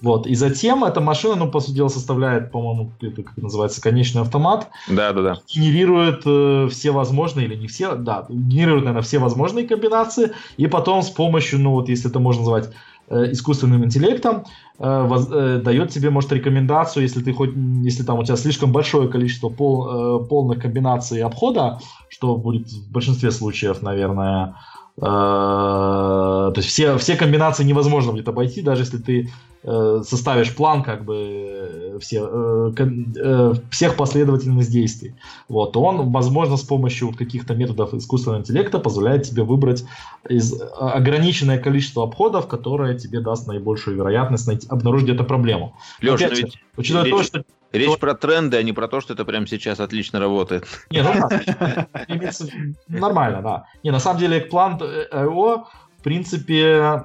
[0.00, 0.26] Вот.
[0.26, 4.68] И затем эта машина, ну, по сути дела, составляет, по-моему, это как называется, конечный автомат.
[4.88, 5.38] Да, да, да.
[5.48, 11.02] Генерирует э, все возможные, или не все, да, генерирует, наверное, все возможные комбинации, и потом
[11.02, 12.70] с помощью, ну, вот если это можно назвать
[13.10, 14.44] Э, искусственным интеллектом э,
[14.78, 17.50] воз, э, дает тебе, может, рекомендацию, если ты хоть,
[17.82, 23.30] если там у тебя слишком большое количество пол, полных комбинаций обхода, что будет в большинстве
[23.30, 24.54] случаев, наверное,
[25.00, 29.30] то есть все, все комбинации невозможно будет обойти, даже если ты
[29.64, 35.14] Э, составишь план как бы э, все, э, всех последовательность действий.
[35.48, 39.84] Вот, он, возможно, с помощью каких-то методов искусственного интеллекта позволяет тебе выбрать
[40.28, 45.74] из ограниченное количество обходов, которое тебе даст наибольшую вероятность найти, обнаружить эту проблему.
[46.00, 47.98] Леша, Опять, ведь учитывая речь, то, что Речь то...
[47.98, 50.66] про тренды, а не про то, что это прямо сейчас отлично работает.
[50.90, 51.86] Не, ну да,
[52.88, 53.66] нормально, да.
[53.82, 55.64] Не, на самом деле, план IO,
[55.98, 57.02] в принципе,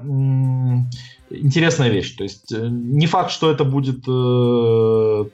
[1.30, 2.15] интересная вещь.
[2.15, 5.26] То есть э, не факт, что это будет э,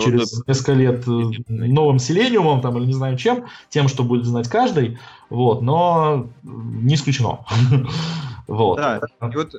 [0.00, 4.48] через несколько лет э, новым селениумом там, или не знаю чем, тем, что будет знать
[4.48, 4.98] каждый,
[5.30, 7.40] вот, но не исключено.
[8.52, 8.76] Вот.
[8.76, 9.00] Да,
[9.32, 9.54] и вот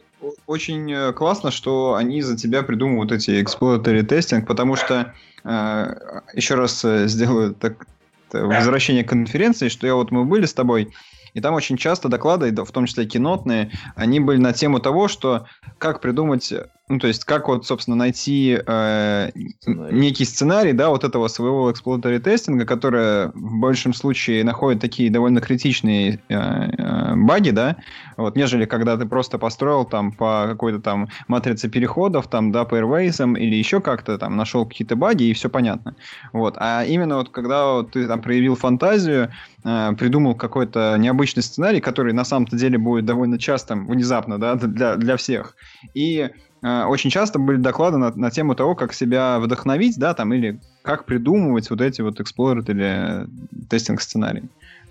[0.45, 5.95] очень э, классно, что они за тебя придумывают эти exploratory тестинг, потому что, э,
[6.35, 7.87] еще раз сделаю так,
[8.31, 10.93] возвращение к конференции, что я вот мы были с тобой,
[11.33, 15.47] и там очень часто доклады, в том числе кинотные, они были на тему того, что
[15.79, 16.53] как придумать,
[16.89, 19.31] ну, то есть как вот, собственно, найти э,
[19.65, 25.39] некий сценарий, да, вот этого своего exploratory тестинга, который в большем случае находит такие довольно
[25.39, 27.77] критичные э, э, баги, да,
[28.17, 32.75] вот, нежели когда ты просто построил там по какой-то там матрице переходов, там, да, по
[32.75, 35.95] airways или еще как-то там нашел какие-то баги и все понятно.
[36.33, 36.55] Вот.
[36.57, 39.31] А именно вот когда вот, ты там проявил фантазию,
[39.63, 44.97] э, придумал какой-то необычный сценарий, который на самом-то деле будет довольно частым, внезапно, да, для,
[44.97, 45.55] для всех.
[45.93, 46.29] И
[46.63, 51.05] очень часто были доклады на, на тему того, как себя вдохновить, да, там, или как
[51.05, 53.27] придумывать вот эти вот exploratory или
[53.69, 54.43] тестинг сценарий.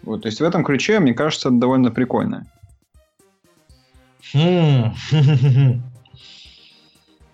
[0.02, 2.46] Вот, то есть в этом ключе, мне кажется, это довольно прикольно.
[4.34, 4.92] Хм.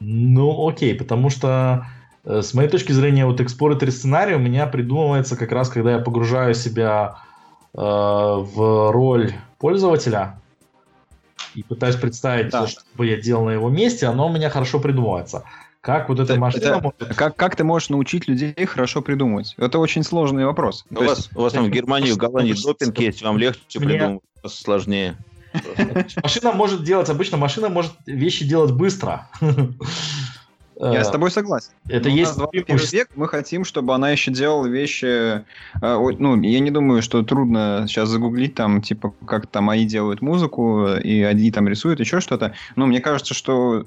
[0.00, 1.86] Ну, окей, потому что
[2.24, 5.98] э, с моей точки зрения, вот эксплорейтер сценарий у меня придумывается как раз, когда я
[5.98, 7.16] погружаю себя
[7.74, 10.40] э, в роль пользователя
[11.58, 12.68] и пытаюсь представить, да.
[12.68, 15.42] что бы я делал на его месте, оно у меня хорошо придумывается.
[15.80, 17.16] Как вот эта это, машина это, может...
[17.16, 19.54] Как, как ты можешь научить людей хорошо придумывать?
[19.58, 20.84] Это очень сложный вопрос.
[20.90, 21.36] У вас, есть...
[21.36, 23.88] у вас там в Германии, в Голландии допинг есть, вам легче мне...
[23.88, 25.16] придумать, сложнее.
[26.22, 29.28] Машина может делать, обычно машина может вещи делать быстро.
[30.80, 31.70] Я с тобой согласен.
[31.88, 35.42] Это есть 21 век, мы хотим, чтобы она еще делала вещи...
[35.82, 40.22] Э, ну, я не думаю, что трудно сейчас загуглить там, типа, как там АИ делают
[40.22, 42.54] музыку, и АИ там рисует, еще что-то.
[42.76, 43.84] Но мне кажется, что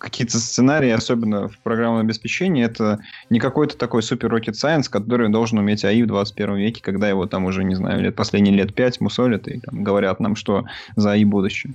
[0.00, 5.58] какие-то сценарии, особенно в программном обеспечении, это не какой-то такой супер rocket science, который должен
[5.58, 9.00] уметь АИ в 21 веке, когда его там уже, не знаю, лет, последние лет пять
[9.00, 10.64] мусолят и там, говорят нам, что
[10.96, 11.74] за АИ будущее.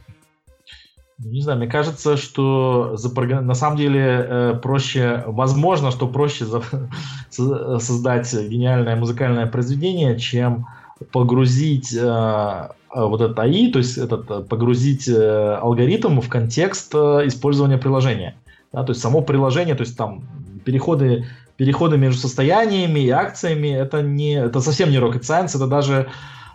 [1.17, 6.45] Ну, не знаю, мне кажется, что на самом деле э, проще, возможно, что проще
[7.29, 10.67] создать гениальное музыкальное произведение, чем
[11.11, 16.95] погрузить э, Э, вот этот АИ, то есть этот, э, погрузить э, алгоритм в контекст
[16.95, 18.35] использования приложения.
[18.71, 20.23] Да, то есть само приложение, то есть там
[20.63, 21.25] переходы,
[21.57, 26.07] переходы между состояниями и акциями, это, не, это совсем не rocket science, это даже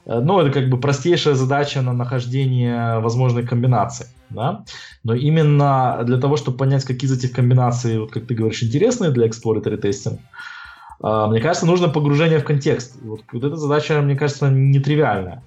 [0.07, 4.07] ну, это как бы простейшая задача на нахождение возможной комбинации.
[4.31, 4.65] Да?
[5.05, 9.11] Но именно для того, чтобы понять, какие из этих комбинаций, вот как ты говоришь, интересные
[9.11, 10.19] для exploratory testing,
[11.03, 12.97] мне кажется, нужно погружение в контекст.
[13.03, 15.43] Вот, вот эта задача, мне кажется, нетривиальная.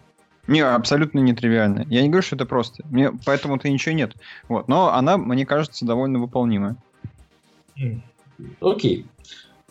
[0.48, 1.86] Не, абсолютно нетривиальная.
[1.90, 2.84] Я не говорю, что это просто.
[2.90, 4.14] Мне, поэтому-то ничего нет.
[4.50, 4.68] Вот.
[4.68, 6.76] Но она, мне кажется, довольно выполнимая.
[8.60, 9.06] Окей.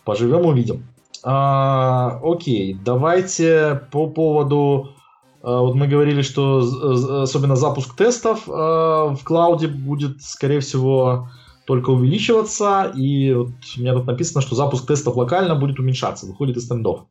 [0.05, 0.85] Поживем, увидим.
[1.25, 4.95] А, окей, давайте по поводу...
[5.43, 11.29] А, вот мы говорили, что особенно запуск тестов а, в клауде будет, скорее всего,
[11.67, 12.93] только увеличиваться.
[12.95, 16.27] И вот у меня тут написано, что запуск тестов локально будет уменьшаться.
[16.27, 17.07] Выходит из стендов.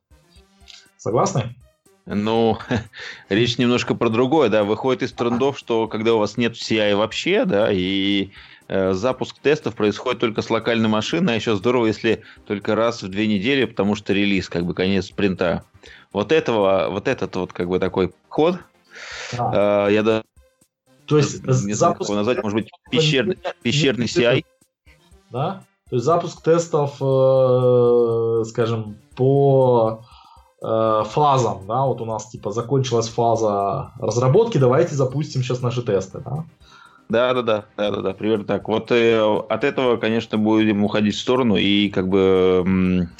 [0.96, 1.56] Согласны?
[2.04, 2.58] Ну,
[3.28, 7.44] речь немножко про другое, да, выходит из трендов, что когда у вас нет CI вообще,
[7.44, 8.30] да, и
[8.68, 13.26] запуск тестов происходит только с локальной машины, а еще здорово, если только раз в две
[13.26, 15.64] недели, потому что релиз, как бы конец спринта.
[16.12, 18.56] Вот этого, вот этот вот как бы такой ход,
[19.32, 20.22] э, я да,
[21.06, 21.76] то есть не запуск...
[21.76, 24.44] знаю, как его назвать, может быть, пещерный, пещерный CI.
[25.30, 25.64] Да?
[25.90, 30.04] То есть запуск тестов, э, скажем, по
[30.62, 36.20] э, фазам, да, вот у нас типа закончилась фаза разработки, давайте запустим сейчас наши тесты,
[36.20, 36.44] да.
[37.12, 38.66] Да, да, да, да, да, да, примерно так.
[38.68, 43.10] Вот э, от этого, конечно, будем уходить в сторону и как бы м,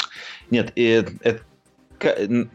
[0.50, 1.38] нет, э, э,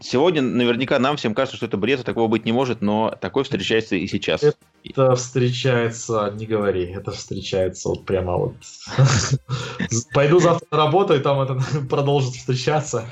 [0.00, 3.94] сегодня наверняка нам всем кажется, что это бред, такого быть не может, но такое встречается
[3.94, 4.42] и сейчас.
[4.84, 8.54] Это встречается, не говори, это встречается вот прямо вот.
[10.14, 11.60] Пойду завтра на работу, и там это
[11.90, 13.04] продолжит встречаться.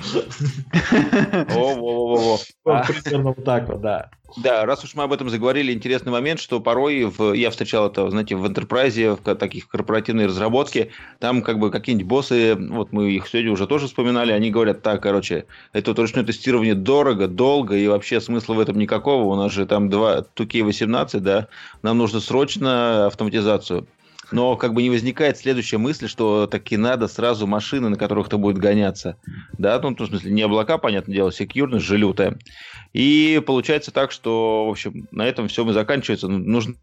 [1.51, 2.39] Во-во-во-во.
[2.65, 4.11] Вот Примерно вот так вот, да.
[4.37, 8.11] Да, раз уж мы об этом заговорили, интересный момент, что порой в, я встречал это,
[8.11, 10.91] знаете, в enterprise, в таких корпоративной разработке,
[11.21, 15.03] там как бы какие-нибудь боссы, вот мы их сегодня уже тоже вспоминали, они говорят, так,
[15.03, 19.53] короче, это вот ручное тестирование дорого, долго, и вообще смысла в этом никакого, у нас
[19.53, 21.49] же там два 2K18, да,
[21.83, 23.87] нам нужно срочно автоматизацию.
[24.33, 28.39] Но как бы не возникает следующая мысль, что таки надо сразу машины, на которых это
[28.39, 29.17] будет гоняться.
[29.57, 32.37] Да, ну, в том смысле, не облака, понятное дело, секьюрность же лютая.
[32.93, 36.27] И получается так, что, в общем, на этом все мы заканчивается.
[36.29, 36.75] Ну, Нужно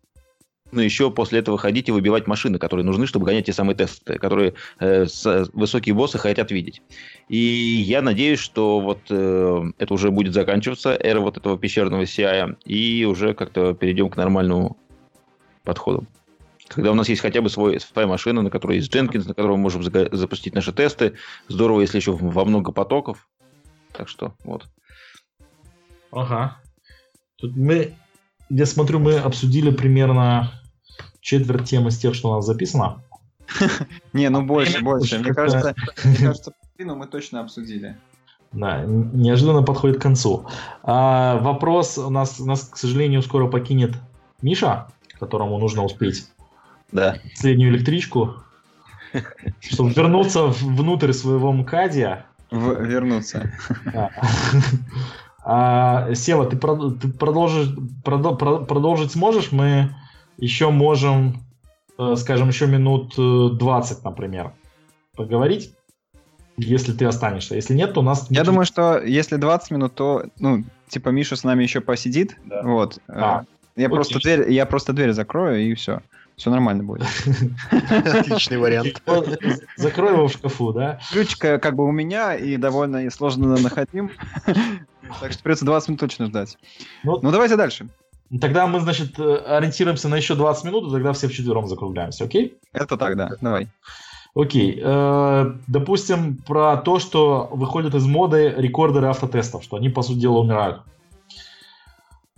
[0.81, 4.53] еще после этого ходить и выбивать машины, которые нужны, чтобы гонять те самые тесты, которые
[4.79, 6.81] э, с- высокие боссы хотят видеть.
[7.29, 12.57] И я надеюсь, что вот э, это уже будет заканчиваться, эра вот этого пещерного CI,
[12.65, 14.77] и уже как-то перейдем к нормальному
[15.63, 16.05] подходу.
[16.67, 19.51] Когда у нас есть хотя бы свой, своя машина, на которой есть Jenkins, на которой
[19.51, 21.13] мы можем запустить наши тесты.
[21.47, 23.27] Здорово, если еще во много потоков.
[23.91, 24.65] Так что вот.
[26.11, 26.57] Ага.
[27.37, 27.93] Тут мы,
[28.49, 30.51] я смотрю, мы обсудили примерно
[31.23, 33.01] четверть темы с тех, что у нас записано.
[34.13, 35.17] Не, ну больше, больше.
[35.19, 35.73] Мне кажется,
[36.77, 37.97] половину мы точно обсудили.
[38.51, 40.45] Да, неожиданно подходит к концу.
[40.83, 43.95] А, вопрос у нас, нас, к сожалению, скоро покинет
[44.43, 44.87] Миша,
[45.19, 46.27] которому нужно успеть
[46.91, 47.15] Да.
[47.31, 48.35] последнюю электричку,
[49.59, 52.25] чтобы вернуться внутрь своего МКАДия.
[52.51, 53.51] В- вернуться.
[53.91, 54.11] Да.
[55.45, 57.67] А, Сева, ты, прод- ты продолжишь,
[58.05, 59.51] продо- про- продолжить сможешь?
[59.51, 59.93] Мы
[60.37, 61.43] еще можем,
[61.97, 64.53] э, скажем, еще минут э, 20, например,
[65.15, 65.73] поговорить,
[66.57, 67.55] если ты останешься.
[67.55, 68.27] Если нет, то у нас...
[68.29, 72.37] Я думаю, что если 20 минут, то, ну, типа Миша с нами еще посидит.
[72.45, 72.61] Да.
[72.63, 72.99] Вот.
[73.07, 73.43] А,
[73.75, 73.95] я, окей.
[73.95, 76.01] просто дверь, я просто дверь закрою, и все.
[76.35, 77.03] Все нормально будет.
[77.71, 79.03] Отличный вариант.
[79.77, 80.99] Закрой его в шкафу, да?
[81.11, 84.11] Ключка как бы у меня, и довольно сложно находим.
[85.19, 86.57] Так что придется 20 минут точно ждать.
[87.03, 87.87] Ну, Ну, давайте дальше.
[88.41, 92.57] Тогда мы, значит, э, ориентируемся на еще 20 минут, и тогда все вчетвером закругляемся, окей?
[92.71, 93.29] Это так, да.
[93.41, 93.67] Давай.
[94.35, 94.79] Окей.
[94.83, 100.39] э, допустим, про то, что выходят из моды рекордеры автотестов, что они, по сути дела,
[100.39, 100.81] умирают.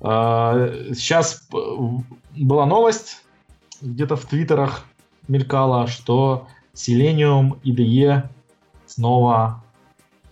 [0.02, 2.03] Э, сейчас п- в-
[2.36, 3.24] была новость,
[3.82, 4.84] где-то в твиттерах
[5.28, 8.24] мелькала, что Selenium IDE
[8.86, 9.64] снова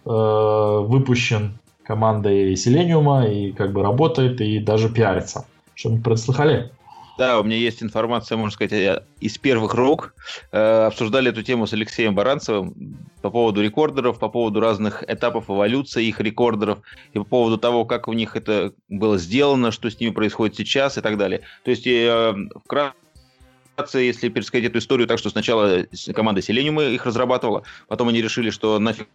[0.06, 5.46] э, выпущен командой Selenium и как бы работает и даже пиарится.
[5.76, 6.72] Что-нибудь прослыхали?
[7.18, 10.16] Да, у меня есть информация, можно сказать, из первых рук.
[10.52, 16.06] Э, Обсуждали эту тему с Алексеем Баранцевым по поводу рекордеров, по поводу разных этапов эволюции
[16.06, 16.80] их рекордеров
[17.14, 20.98] и по поводу того, как у них это было сделано, что с ними происходит сейчас
[20.98, 21.42] и так далее.
[21.64, 22.34] То есть, э,
[22.66, 25.86] вкратце, если пересказать эту историю так, что сначала
[26.16, 29.08] команда Selenium их разрабатывала, потом они решили, что нафиг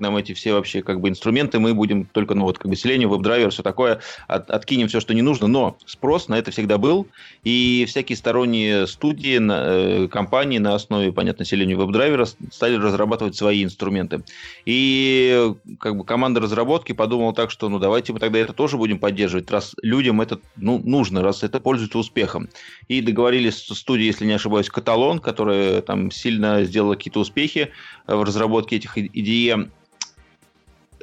[0.00, 3.08] нам эти все вообще как бы инструменты, мы будем только, ну вот как бы Selenium,
[3.08, 7.08] веб-драйвер, все такое, от- откинем все, что не нужно, но спрос на это всегда был,
[7.44, 13.64] и всякие сторонние студии, на- э, компании на основе, понятно, Selenium веб-драйвера стали разрабатывать свои
[13.64, 14.22] инструменты.
[14.64, 18.98] И как бы команда разработки подумала так, что ну давайте мы тогда это тоже будем
[18.98, 22.48] поддерживать, раз людям это ну, нужно, раз это пользуется успехом.
[22.88, 27.70] И договорились с студией, если не ошибаюсь, Каталон, которая там сильно сделала какие-то успехи
[28.06, 29.70] в разработке этих IDE,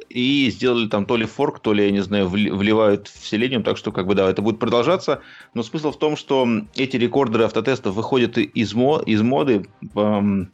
[0.08, 3.62] и сделали там то ли форк, то ли, я не знаю, вли- вливают в Selenium,
[3.62, 5.20] так что, как бы, да, это будет продолжаться.
[5.54, 10.52] Но смысл в том, что эти рекордеры автотестов выходят из, мо- из моды, эм,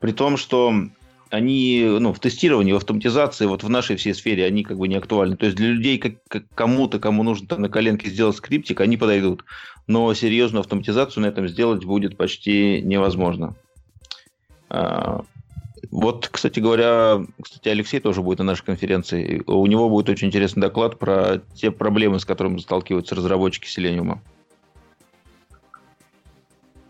[0.00, 0.72] при том, что
[1.30, 4.94] они ну, в тестировании, в автоматизации, вот в нашей всей сфере, они как бы не
[4.94, 5.36] актуальны.
[5.36, 8.96] То есть для людей, как, как кому-то, кому нужно там на коленке сделать скриптик, они
[8.96, 9.44] подойдут.
[9.86, 13.56] Но серьезную автоматизацию на этом сделать будет почти невозможно.
[14.70, 15.24] А,
[15.94, 19.44] Вот, кстати говоря, кстати, Алексей тоже будет на нашей конференции.
[19.46, 24.18] У него будет очень интересный доклад про те проблемы, с которыми сталкиваются разработчики Selenium.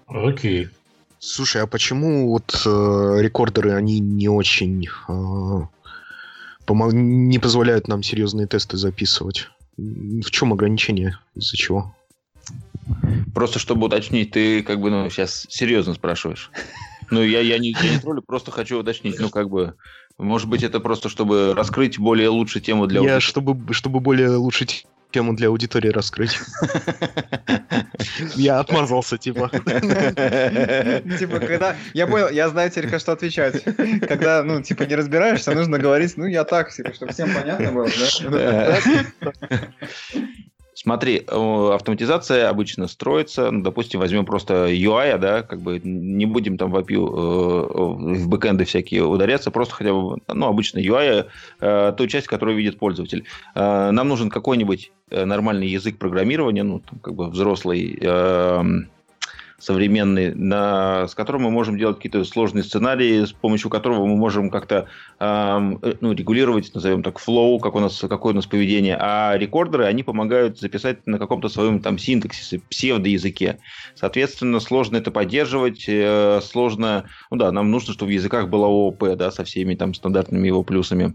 [0.07, 0.71] Окей.
[1.19, 5.13] Слушай, а почему вот э, рекордеры, они не очень э,
[6.67, 9.51] помо- не позволяют нам серьезные тесты записывать?
[9.77, 11.19] В чем ограничение?
[11.35, 11.95] Из-за чего?
[13.35, 16.51] Просто чтобы уточнить, ты как бы ну, сейчас серьезно спрашиваешь.
[17.11, 19.75] Ну, я, я, не, я не троллю, просто хочу уточнить, ну, как бы,
[20.19, 23.01] может быть, это просто, чтобы раскрыть более лучшую тему для...
[23.01, 24.67] Я, чтобы, чтобы более лучше
[25.11, 26.39] тему для аудитории раскрыть.
[28.35, 29.49] Я отмазался, типа.
[31.19, 31.77] Типа, когда...
[31.93, 33.63] Я понял, я знаю теперь, что отвечать.
[34.07, 37.89] Когда, ну, типа, не разбираешься, нужно говорить, ну, я так, типа, чтобы всем понятно было,
[38.31, 38.81] да?
[40.85, 46.71] Смотри, автоматизация обычно строится, ну, допустим, возьмем просто UI, да, как бы не будем там
[46.71, 51.25] в API, э, в бэкэнды всякие ударяться, просто хотя бы, ну, обычно UI,
[51.61, 53.25] э, ту часть, которую видит пользователь.
[53.55, 58.91] Э, нам нужен какой-нибудь нормальный язык программирования, ну, там, как бы взрослый, эм,
[59.65, 64.51] современный, на, с которым мы можем делать какие-то сложные сценарии, с помощью которого мы можем
[64.51, 64.89] как-то
[65.19, 65.59] э,
[66.01, 68.97] ну, регулировать, назовем так, флоу, как у нас, какое у нас поведение.
[69.01, 73.59] А рекордеры, они помогают записать на каком-то своем там синтаксисе, псевдоязыке.
[73.95, 77.05] Соответственно, сложно это поддерживать, э, сложно...
[77.31, 80.63] Ну да, нам нужно, чтобы в языках было ООП, да, со всеми там стандартными его
[80.63, 81.15] плюсами.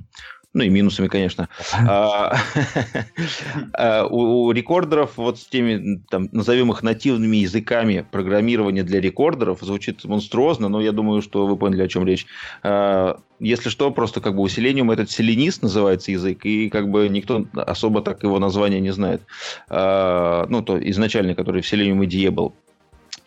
[0.54, 1.48] Ну и минусами, конечно.
[1.74, 2.36] А,
[3.74, 10.04] а, у рекордеров вот с теми, там, назовем их нативными языками программирования для рекордеров звучит
[10.06, 12.26] монструозно, но я думаю, что вы поняли, о чем речь.
[12.64, 17.46] А, если что, просто как бы усилением этот селенист называется язык, и как бы никто
[17.54, 19.22] особо так его название не знает.
[19.70, 22.56] Ну, то изначально, который в Selenium IDE был.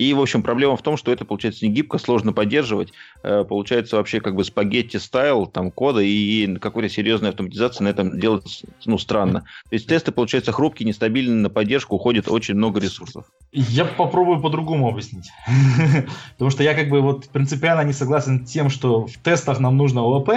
[0.02, 2.92] И, в общем, проблема в том, что это получается не гибко, сложно поддерживать.
[3.22, 8.18] Э, получается вообще как бы спагетти стайл там кода и какой-то серьезной автоматизации на этом
[8.18, 9.40] делать ну, странно.
[9.70, 13.26] То есть тесты, получается, хрупкие, нестабильные, на поддержку уходит очень много ресурсов.
[13.52, 15.30] Я попробую по-другому объяснить.
[16.32, 19.76] Потому что я как бы вот принципиально не согласен с тем, что в тестах нам
[19.76, 20.30] нужно ООП,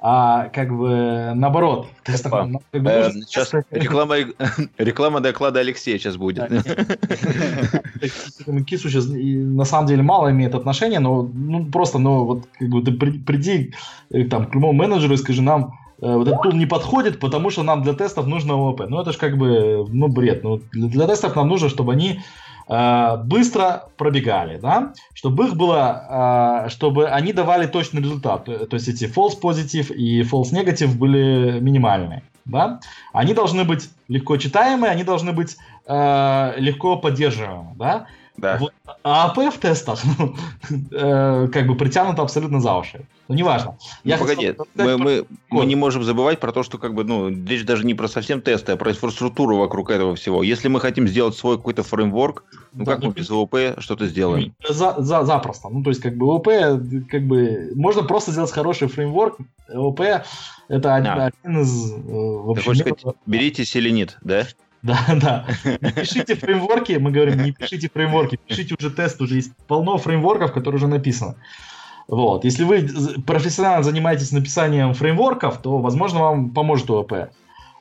[0.00, 1.88] а как бы наоборот.
[2.04, 4.16] Тестов, как бы, э, сейчас реклама,
[4.78, 6.48] реклама доклада Алексея сейчас будет.
[8.66, 12.82] Кису сейчас на самом деле мало имеет отношения, но ну, просто, ну вот как бы
[12.82, 13.74] ты приди
[14.10, 17.50] э, там, к любому менеджеру и скажи нам, э, вот этот тул не подходит, потому
[17.50, 18.82] что нам для тестов нужно ООП.
[18.88, 20.44] Ну, это же как бы, ну, бред.
[20.44, 22.20] Ну, для, для тестов нам нужно, чтобы они
[22.68, 28.88] Э, быстро пробегали, да, чтобы их было, э, чтобы они давали точный результат, то есть
[28.88, 32.80] эти false positive и false negative были минимальные, да,
[33.14, 38.06] они должны быть легко читаемые, они должны быть э, легко поддерживаемые, да,
[38.38, 38.56] да.
[38.58, 40.34] Вот, а АП в тестах, ну,
[40.92, 43.04] э, как бы притянуто абсолютно за уши.
[43.26, 43.76] Ну, неважно.
[44.04, 47.28] Ну, Я погоди, мы, мы, мы не можем забывать про то, что как бы, ну,
[47.28, 50.42] речь даже не про совсем тесты, а про инфраструктуру вокруг этого всего.
[50.42, 54.06] Если мы хотим сделать свой какой-то фреймворк, ну, да, как ну, мы без ООП что-то
[54.06, 54.54] сделаем?
[54.68, 55.68] За, за, запросто.
[55.68, 56.48] Ну, то есть, как бы ООП,
[57.10, 59.38] как бы, можно просто сделать хороший фреймворк.
[59.68, 60.00] ООП
[60.68, 61.26] это один, а.
[61.26, 61.92] один из...
[61.92, 64.46] Э, вообще, сказать, берите селенит, да?
[64.88, 65.46] Да, да.
[65.82, 70.52] Не пишите фреймворки, мы говорим, не пишите фреймворки, пишите уже тест, уже есть полно фреймворков,
[70.52, 71.34] которые уже написаны.
[72.08, 72.44] Вот.
[72.44, 72.88] Если вы
[73.26, 77.12] профессионально занимаетесь написанием фреймворков, то, возможно, вам поможет ООП.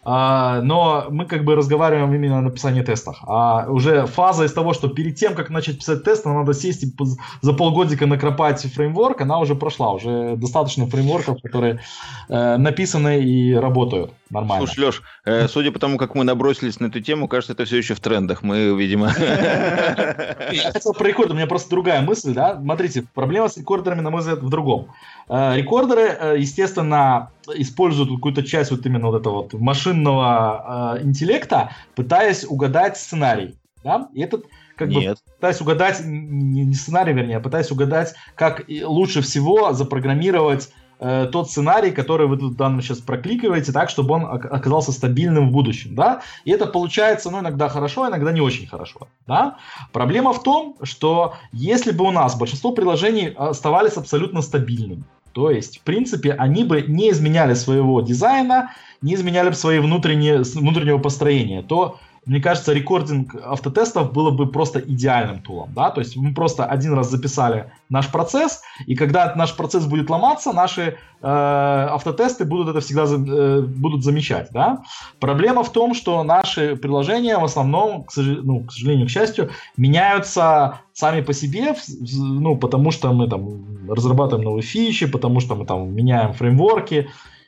[0.09, 3.17] А, но мы как бы разговариваем именно о написании тестов.
[3.23, 6.93] А уже фаза из того, что перед тем, как начать писать тест, надо сесть и
[7.41, 9.91] за полгодика накропать фреймворк, она уже прошла.
[9.91, 11.81] Уже достаточно фреймворков, которые
[12.29, 14.65] э, написаны и работают нормально.
[14.65, 15.01] Слушай, Леш,
[15.47, 18.43] судя по тому, как мы набросились на эту тему, кажется, это все еще в трендах.
[18.43, 19.11] Мы, видимо...
[19.17, 22.55] Я хотел про рекорды, у меня просто другая мысль, да.
[22.55, 24.87] Смотрите, проблема с рекордерами, на мой взгляд, в другом.
[25.29, 31.71] Э, рекордеры, э, естественно, используют какую-то часть вот именно вот этого вот машинного э, интеллекта,
[31.95, 33.55] пытаясь угадать сценарий.
[33.83, 34.09] Да?
[34.13, 34.45] И этот
[34.77, 35.17] как Нет.
[35.17, 41.27] бы пытаясь угадать, не, не сценарий, вернее, а пытаясь угадать, как лучше всего запрограммировать э,
[41.31, 45.95] тот сценарий, который вы тут данным сейчас прокликиваете, так, чтобы он оказался стабильным в будущем,
[45.95, 49.57] да, и это получается, ну, иногда хорошо, иногда не очень хорошо, да.
[49.91, 55.03] Проблема в том, что если бы у нас большинство приложений оставались абсолютно стабильными,
[55.37, 58.71] то есть, в принципе, они бы не изменяли своего дизайна,
[59.03, 64.79] не изменяли бы свои внутренние, внутреннего построения, то мне кажется, рекординг автотестов было бы просто
[64.79, 69.55] идеальным тулом, да, то есть мы просто один раз записали наш процесс, и когда наш
[69.55, 74.83] процесс будет ломаться, наши э, автотесты будут это всегда э, будут замечать, да.
[75.19, 78.25] Проблема в том, что наши приложения в основном, к, сож...
[78.43, 81.75] ну, к сожалению, к счастью, меняются сами по себе,
[82.17, 87.07] ну, потому что мы там разрабатываем новые фичи, потому что мы там меняем фреймворки,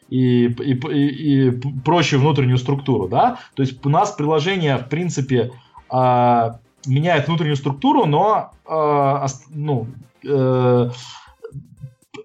[0.10, 1.52] и, и, и,
[1.86, 3.40] прочую внутреннюю структуру, да.
[3.56, 5.52] То есть у нас приложение, в принципе,
[5.92, 6.52] э,
[6.86, 9.88] меняет внутреннюю структуру, но э, ну,
[10.24, 10.90] э,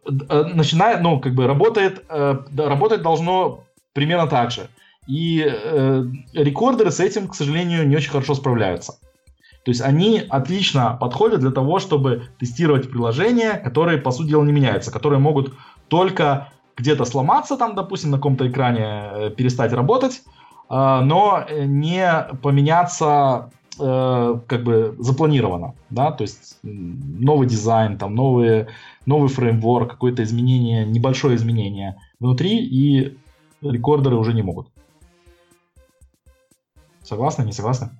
[0.06, 4.68] начинает, ну, как бы работает, э, работать должно примерно так же.
[5.06, 8.98] И э, рекордеры с этим, к сожалению, не очень хорошо справляются.
[9.64, 14.52] То есть они отлично подходят для того, чтобы тестировать приложения, которые, по сути дела, не
[14.52, 15.54] меняются, которые могут
[15.88, 20.22] только где-то сломаться там, допустим, на каком-то экране э, перестать работать,
[20.70, 28.68] э, но не поменяться э, как бы запланировано, да, то есть новый дизайн, там новые,
[29.06, 33.16] новый фреймворк, какое-то изменение, небольшое изменение внутри, и
[33.62, 34.68] рекордеры уже не могут.
[37.02, 37.90] Согласны, не согласны?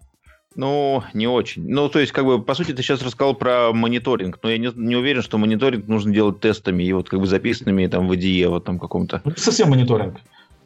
[0.57, 1.69] Ну, не очень.
[1.69, 4.71] Ну, то есть, как бы, по сути, ты сейчас рассказал про мониторинг, но я не,
[4.75, 8.49] не уверен, что мониторинг нужно делать тестами и вот как бы записанными там в IDE
[8.49, 9.21] вот там каком-то.
[9.25, 10.21] Ну, совсем мониторинг.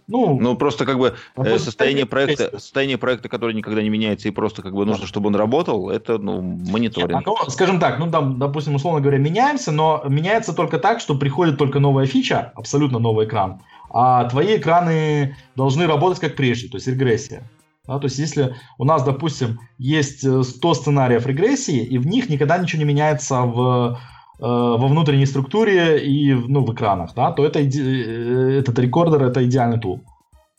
[0.09, 4.31] Ну, ну просто как бы э, состояние проекта, состояние проекта, который никогда не меняется, и
[4.31, 7.27] просто как бы нужно, чтобы он работал, это ну, мониторинг.
[7.27, 11.15] Нет, ну, скажем так, ну там, допустим, условно говоря, меняемся, но меняется только так, что
[11.15, 13.61] приходит только новая фича, абсолютно новый экран,
[13.91, 17.43] а твои экраны должны работать как прежде, то есть регрессия.
[17.89, 22.29] Да, то есть если у нас, допустим, есть 100 э, сценариев регрессии, и в них
[22.29, 23.99] никогда ничего не меняется в,
[24.39, 29.43] э, во внутренней структуре и ну, в экранах, да, то это, э, этот рекордер это
[29.43, 30.03] идеальный тул.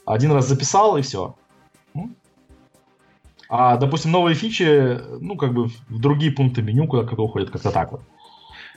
[0.08, 1.36] Один раз записал и все.
[3.48, 7.92] А, допустим, новые фичи, ну, как бы в другие пункты меню куда-то уходят, как-то так
[7.92, 8.02] вот.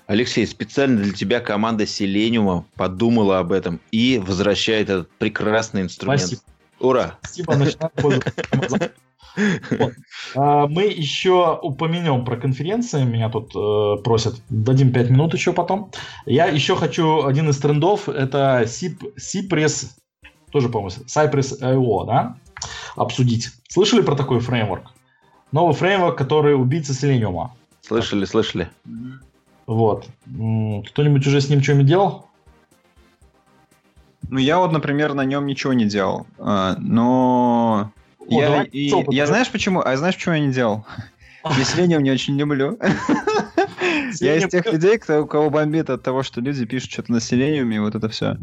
[0.06, 6.20] Алексей, специально для тебя команда Селениума подумала об этом и возвращает этот прекрасный инструмент.
[6.20, 6.42] Спасибо.
[6.82, 7.18] Ура!
[7.22, 7.90] Спасибо, начинаем.
[9.70, 9.92] Вот.
[10.34, 13.02] А, мы еще упомянем про конференции.
[13.02, 14.42] Меня тут э, просят.
[14.50, 15.90] Дадим 5 минут еще потом.
[16.26, 18.10] Я еще хочу один из трендов.
[18.10, 19.86] Это Cypress,
[20.50, 22.36] тоже, по-моему, Cypress IO, да?
[22.94, 23.48] Обсудить.
[23.68, 24.92] Слышали про такой фреймворк?
[25.50, 27.48] Новый фреймворк, который убийца Selenium.
[27.80, 28.68] Слышали, слышали.
[29.66, 30.08] Вот.
[30.26, 32.26] Кто-нибудь уже с ним что-нибудь делал?
[34.28, 36.26] Ну, я вот, например, на нем ничего не делал.
[36.38, 37.92] А, но...
[38.18, 39.80] О, я, и, я знаешь почему?
[39.80, 40.86] А знаешь, почему я не делал?
[41.44, 42.78] Я Selenium не очень люблю.
[44.20, 47.16] Я из тех людей, кто, у кого бомбит от того, что люди пишут что-то на
[47.16, 48.36] Selenium и вот это все.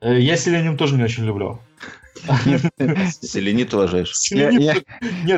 [0.00, 1.58] Э, я Selenium тоже не очень люблю.
[3.22, 4.14] Селенит ложишь.
[4.30, 4.84] Нет,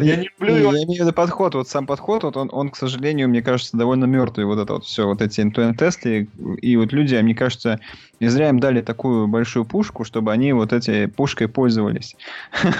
[0.02, 0.72] я не люблю его.
[0.72, 1.54] Я имею в виду подход.
[1.54, 4.46] Вот сам подход, вот он, он, к сожалению, мне кажется, довольно мертвый.
[4.46, 6.28] Вот это вот все, вот эти end тесты
[6.62, 7.80] И вот люди, мне кажется,
[8.20, 12.16] не зря им дали такую большую пушку, чтобы они вот этой пушкой пользовались.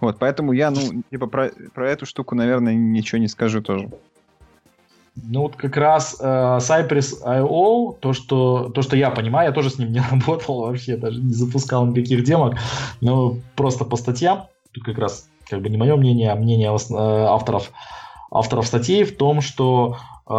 [0.00, 3.88] Вот, поэтому я, ну, типа, про, про эту штуку, наверное, ничего не скажу тоже.
[5.14, 9.68] Ну вот как раз э, Cypress IO, то что, то, что я понимаю, я тоже
[9.68, 12.56] с ним не работал вообще, даже не запускал никаких демок,
[13.00, 16.94] но просто по статьям, тут как раз как бы не мое мнение, а мнение э,
[16.94, 17.72] авторов,
[18.30, 20.32] авторов статей в том, что э,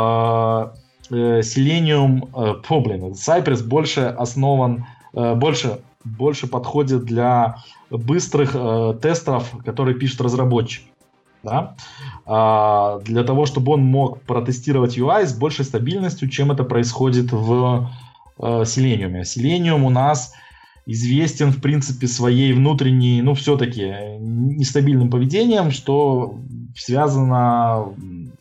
[1.11, 7.57] э, Selenium, э, о, блин, Cypress больше основан, э, больше, больше подходит для
[7.91, 10.83] быстрых э, тестеров, которые пишет разработчик
[11.43, 11.75] да,
[12.25, 17.89] а, для того, чтобы он мог протестировать UI с большей стабильностью, чем это происходит в
[18.39, 19.21] э, Selenium.
[19.21, 20.33] Selenium у нас
[20.85, 26.39] известен, в принципе, своей внутренней, ну, все-таки нестабильным поведением, что
[26.75, 27.93] связано,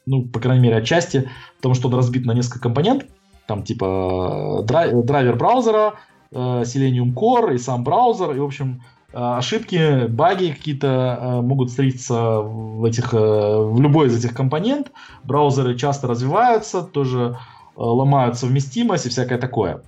[0.07, 3.09] ну, по крайней мере, отчасти в том, что он разбит на несколько компонентов,
[3.47, 5.95] там, типа, драйвер браузера,
[6.31, 8.83] э, Selenium Core и сам браузер, и, в общем,
[9.13, 14.91] ошибки, баги какие-то э, могут встретиться в, этих, э, в любой из этих компонент.
[15.25, 17.37] Браузеры часто развиваются, тоже
[17.77, 19.83] ломают совместимость и всякое такое.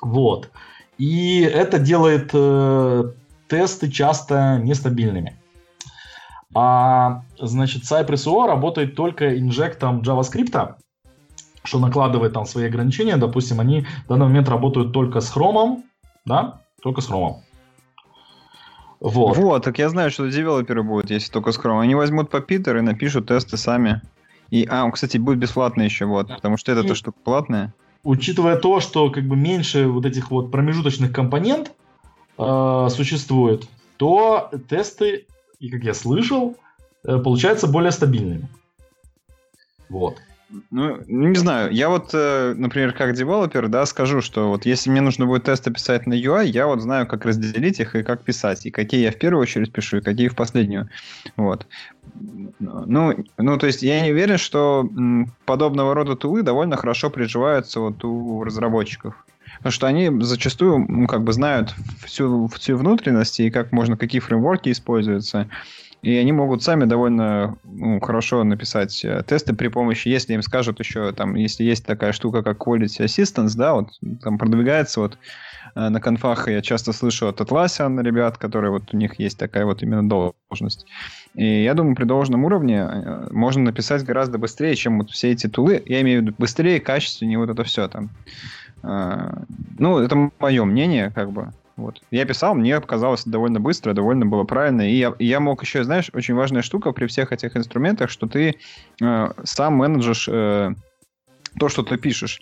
[0.00, 0.50] Вот.
[0.98, 2.32] И это делает
[3.48, 5.36] тесты часто нестабильными.
[6.54, 10.74] А, значит, Cypress OO работает только инжектом JavaScript,
[11.62, 13.16] что накладывает там свои ограничения.
[13.16, 15.82] Допустим, они в данный момент работают только с Chrome,
[16.24, 17.36] да, только с Chrome.
[19.00, 19.36] Вот.
[19.36, 21.80] Вот, так я знаю, что девелоперы будут, если только с Chrome.
[21.80, 24.02] Они возьмут по Питер и напишут тесты сами.
[24.50, 27.74] И, а, он, кстати, будет бесплатно еще, вот, потому что это то штука платная.
[28.02, 31.72] Учитывая то, что как бы меньше вот этих вот промежуточных компонент
[32.38, 33.68] э, существует,
[33.98, 35.26] то тесты,
[35.58, 36.56] и как я слышал,
[37.04, 38.48] э, получаются более стабильными.
[39.88, 40.16] Вот.
[40.70, 41.72] Ну, не знаю.
[41.72, 45.70] Я вот, э, например, как девелопер, да, скажу, что вот если мне нужно будет тесты
[45.70, 49.12] писать на UI, я вот знаю, как разделить их и как писать, и какие я
[49.12, 50.88] в первую очередь пишу, и какие в последнюю.
[51.36, 51.66] Вот.
[52.58, 54.88] Ну, ну, то есть я не уверен, что
[55.44, 59.14] подобного рода тулы довольно хорошо приживаются вот у разработчиков.
[59.58, 64.20] Потому что они зачастую ну, как бы знают всю, всю внутренность и как можно, какие
[64.20, 65.48] фреймворки используются.
[66.02, 70.78] И они могут сами довольно ну, хорошо написать э, тесты при помощи, если им скажут
[70.78, 73.90] еще, там, если есть такая штука, как Quality Assistance, да, вот
[74.22, 75.18] там продвигается вот
[75.74, 79.64] э, на конфах я часто слышу от Atlassian ребят, которые вот у них есть такая
[79.64, 80.86] вот именно должность.
[81.34, 85.48] И я думаю, при должном уровне э, можно написать гораздо быстрее, чем вот все эти
[85.48, 85.82] тулы.
[85.84, 88.10] Я имею в виду быстрее, качественнее, вот это все там.
[88.80, 91.52] Ну, это мое мнение, как бы.
[91.78, 92.02] Вот.
[92.10, 94.82] Я писал, мне показалось довольно быстро, довольно было правильно.
[94.82, 98.56] И я, я мог еще, знаешь, очень важная штука при всех этих инструментах, что ты
[99.00, 100.74] э, сам менеджешь э,
[101.56, 102.40] то, что ты пишешь.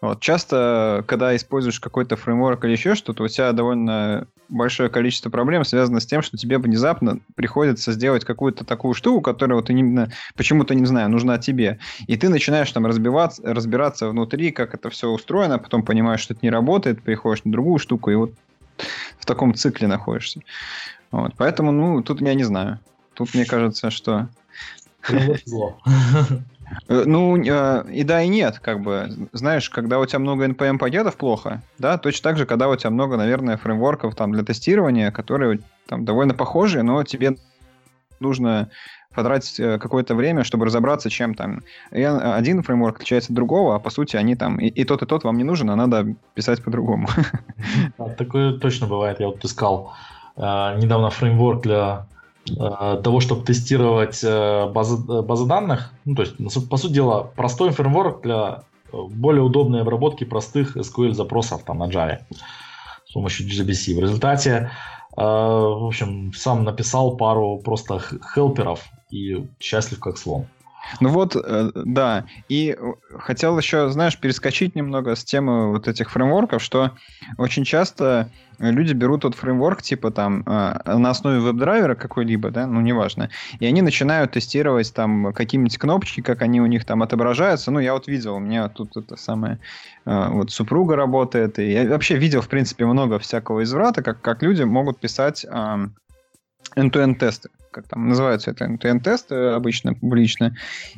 [0.00, 0.20] Вот.
[0.20, 6.00] Часто, когда используешь какой-то фреймворк или еще что-то, у тебя довольно большое количество проблем связано
[6.00, 10.86] с тем, что тебе внезапно приходится сделать какую-то такую штуку, которая вот именно почему-то, не
[10.86, 11.78] знаю, нужна тебе.
[12.06, 16.32] И ты начинаешь там разбиваться, разбираться внутри, как это все устроено, а потом понимаешь, что
[16.32, 18.32] это не работает, переходишь на другую штуку, и вот
[19.18, 20.40] в таком цикле находишься.
[21.10, 21.34] Вот.
[21.36, 22.80] Поэтому, ну, тут я не знаю.
[23.14, 24.28] Тут мне кажется, что...
[26.86, 29.28] Э, ну, э, и да, и нет, как бы.
[29.32, 32.90] Знаешь, когда у тебя много NPM пакетов плохо, да, точно так же, когда у тебя
[32.90, 37.36] много, наверное, фреймворков там для тестирования, которые там довольно похожие, но тебе
[38.20, 38.70] нужно
[39.14, 43.90] потратить э, какое-то время, чтобы разобраться, чем там один фреймворк отличается от другого, а по
[43.90, 47.08] сути они там и, и тот, и тот вам не нужен, а надо писать по-другому.
[48.18, 49.20] такое точно бывает.
[49.20, 49.92] Я вот искал
[50.36, 52.06] э, недавно фреймворк для
[52.50, 55.92] э, того, чтобы тестировать э, базы, э, базы данных.
[56.04, 58.62] Ну, то есть, по сути дела, простой фреймворк для
[58.92, 62.18] э, более удобной обработки простых SQL запросов там на Java
[63.06, 63.96] с помощью GBC.
[63.96, 68.00] В результате, э, в общем, сам написал пару просто
[68.34, 70.46] хелперов и счастлив как слон.
[71.00, 72.26] Ну вот, э, да.
[72.48, 72.76] И
[73.18, 76.92] хотел еще, знаешь, перескочить немного с темы вот этих фреймворков, что
[77.36, 82.80] очень часто люди берут тот фреймворк, типа там, э, на основе веб-драйвера какой-либо, да, ну,
[82.80, 87.70] неважно, и они начинают тестировать там какие-нибудь кнопочки, как они у них там отображаются.
[87.70, 89.58] Ну, я вот видел, у меня тут это самое,
[90.06, 94.42] э, вот супруга работает, и я вообще видел, в принципе, много всякого изврата, как, как
[94.42, 95.46] люди могут писать
[96.76, 100.56] end-to-end тесты как там называются это NTN-тесты обычно публично,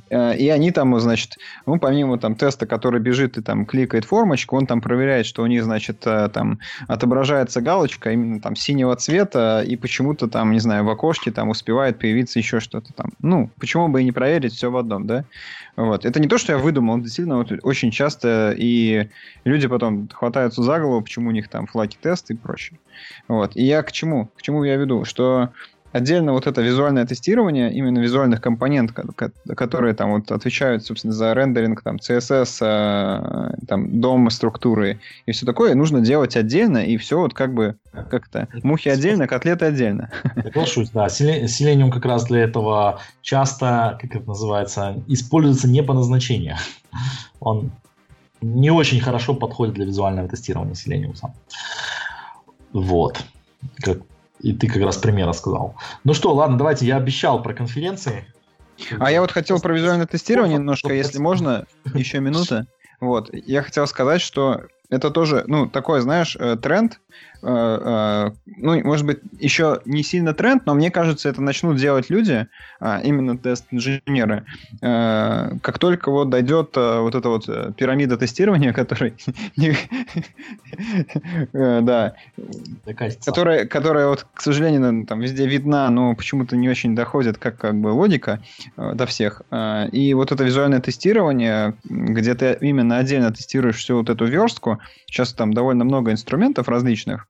[0.09, 4.57] э, и они там, значит, ну, помимо там теста, который бежит и там кликает формочку,
[4.57, 6.59] он там проверяет, что у них, значит, э, там
[6.89, 11.99] отображается галочка именно там синего цвета, и почему-то там, не знаю, в окошке там успевает
[11.99, 13.13] появиться еще что-то там.
[13.21, 15.25] Ну, почему бы и не проверить все в одном, да?
[15.77, 16.05] Вот.
[16.05, 19.09] Это не то, что я выдумал, действительно вот, очень часто и
[19.45, 22.79] люди потом хватаются за голову, почему у них там флаги тест и прочее.
[23.29, 23.57] Вот.
[23.57, 24.31] И я к чему?
[24.37, 25.05] К чему я веду?
[25.05, 25.51] Что
[25.93, 28.97] Отдельно вот это визуальное тестирование именно визуальных компонентов,
[29.57, 35.47] которые там вот отвечают, собственно, за рендеринг, там, CSS, э, там, дом структуры и все
[35.47, 37.77] такое, нужно делать отдельно, и все вот как бы,
[38.09, 40.11] как то мухи отдельно, котлеты отдельно.
[40.43, 41.07] Соглашусь, да.
[41.07, 46.57] Selenium как раз для этого часто, как это называется, используется не по назначению.
[47.41, 47.73] Он
[48.41, 51.15] не очень хорошо подходит для визуального тестирования Selenium.
[52.73, 53.25] Вот.
[53.83, 53.99] Как
[54.43, 55.77] и ты как раз пример сказал.
[56.05, 58.25] Ну что, ладно, давайте, я обещал про конференции.
[58.99, 62.67] А я вот хотел про визуальное тестирование немножко, если можно, еще минута.
[63.01, 67.01] Вот, я хотел сказать, что это тоже, ну, такой, знаешь, э, тренд,
[67.43, 72.47] ну, может быть, еще не сильно тренд, но мне кажется, это начнут делать люди,
[72.81, 74.45] а, именно тест-инженеры,
[74.83, 77.47] э, как только вот дойдет вот эта вот
[77.77, 79.15] пирамида тестирования, которая,
[81.53, 82.15] да,
[83.25, 87.75] которая, которая вот, к сожалению, там везде видна, но почему-то не очень доходит, как как
[87.81, 88.43] бы логика
[88.77, 89.43] до всех.
[89.93, 95.33] И вот это визуальное тестирование, где ты именно отдельно тестируешь всю вот эту верстку, сейчас
[95.33, 97.27] там довольно много инструментов различных,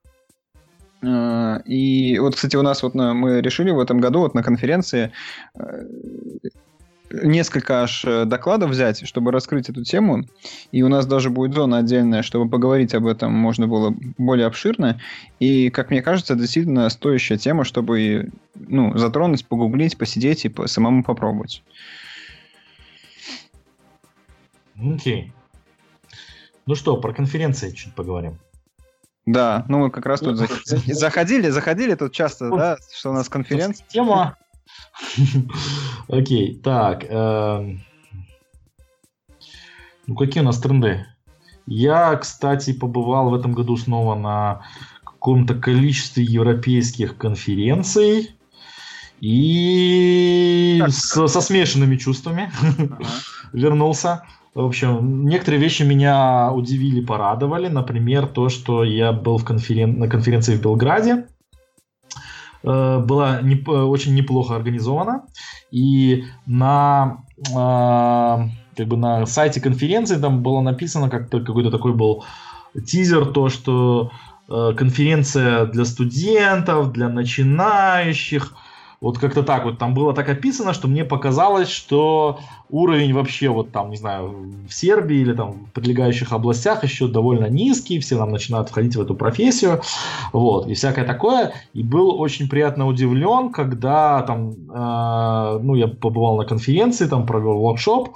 [1.03, 5.11] и вот, кстати, у нас вот мы решили в этом году вот на конференции
[5.55, 5.83] э,
[7.11, 10.25] несколько аж э, докладов взять, чтобы раскрыть эту тему.
[10.71, 14.99] И у нас даже будет зона отдельная, чтобы поговорить об этом можно было более обширно.
[15.39, 21.03] И, как мне кажется, действительно стоящая тема, чтобы ну, затронуть, погуглить, посидеть и по самому
[21.03, 21.63] попробовать.
[24.75, 25.23] Окей.
[25.23, 25.31] Okay.
[26.65, 28.37] Ну что, про конференции чуть поговорим.
[29.25, 30.37] Да, ну мы как раз тут
[30.67, 33.85] заходили, заходили тут часто, да, что у нас конференция.
[33.87, 34.37] Тема.
[36.07, 37.05] Окей, так.
[37.07, 37.83] Эм,
[40.07, 41.05] ну какие у нас тренды?
[41.67, 44.63] Я, кстати, побывал в этом году снова на
[45.03, 48.35] каком-то количестве европейских конференций
[49.19, 52.51] и со смешанными чувствами
[53.53, 54.23] вернулся.
[54.53, 57.67] В общем, некоторые вещи меня удивили, порадовали.
[57.67, 59.97] Например, то, что я был в конферен...
[59.97, 61.25] на конференции в Белграде.
[62.63, 63.55] Э, была не...
[63.65, 65.23] очень неплохо организована.
[65.71, 72.25] И на, э, как бы на сайте конференции там было написано, как какой-то такой был
[72.85, 74.11] тизер, то, что
[74.49, 78.53] э, конференция для студентов, для начинающих.
[79.01, 83.71] Вот как-то так вот там было так описано, что мне показалось, что уровень вообще вот
[83.71, 88.31] там, не знаю, в Сербии или там в прилегающих областях еще довольно низкий, все там
[88.31, 89.81] начинают входить в эту профессию,
[90.33, 91.51] вот, и всякое такое.
[91.73, 97.57] И был очень приятно удивлен, когда там, э, ну, я побывал на конференции, там провел
[97.57, 98.09] воркшоп,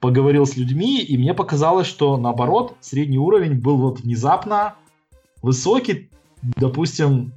[0.00, 4.74] поговорил с людьми, и мне показалось, что наоборот, средний уровень был вот внезапно
[5.40, 6.10] высокий,
[6.42, 7.32] допустим,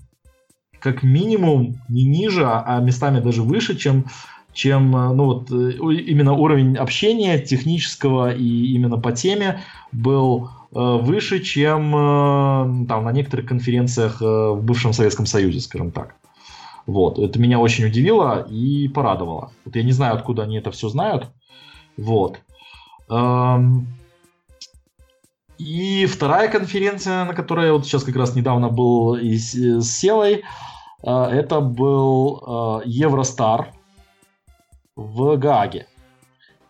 [0.80, 4.06] как минимум не ниже, а местами даже выше, чем,
[4.54, 9.62] чем э, ну вот, э, именно уровень общения технического и именно по теме
[9.92, 11.92] был э, выше, чем
[12.88, 16.16] там, на некоторых конференциях в бывшем Советском Союзе, скажем так.
[16.86, 19.52] Вот, это меня очень удивило и порадовало.
[19.64, 21.28] Вот я не знаю, откуда они это все знают.
[21.98, 22.40] Вот.
[23.10, 23.88] Эм,
[25.60, 30.36] и вторая конференция, на которой я вот сейчас как раз недавно был с, с Севой,
[30.36, 30.42] э,
[31.08, 33.74] это был э, Евростар
[34.96, 35.88] в Гааге.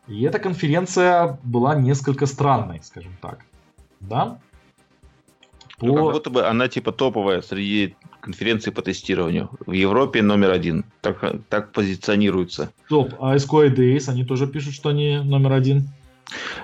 [0.07, 3.39] И эта конференция была несколько странной, скажем так.
[3.99, 4.39] Да?
[5.77, 5.85] По...
[5.85, 9.49] Ну, как будто бы она типа топовая среди конференций по тестированию.
[9.65, 10.85] В Европе номер один.
[11.01, 12.71] Так, так позиционируется.
[12.89, 13.13] Топ.
[13.19, 15.89] А SQL Days, они тоже пишут, что они номер один.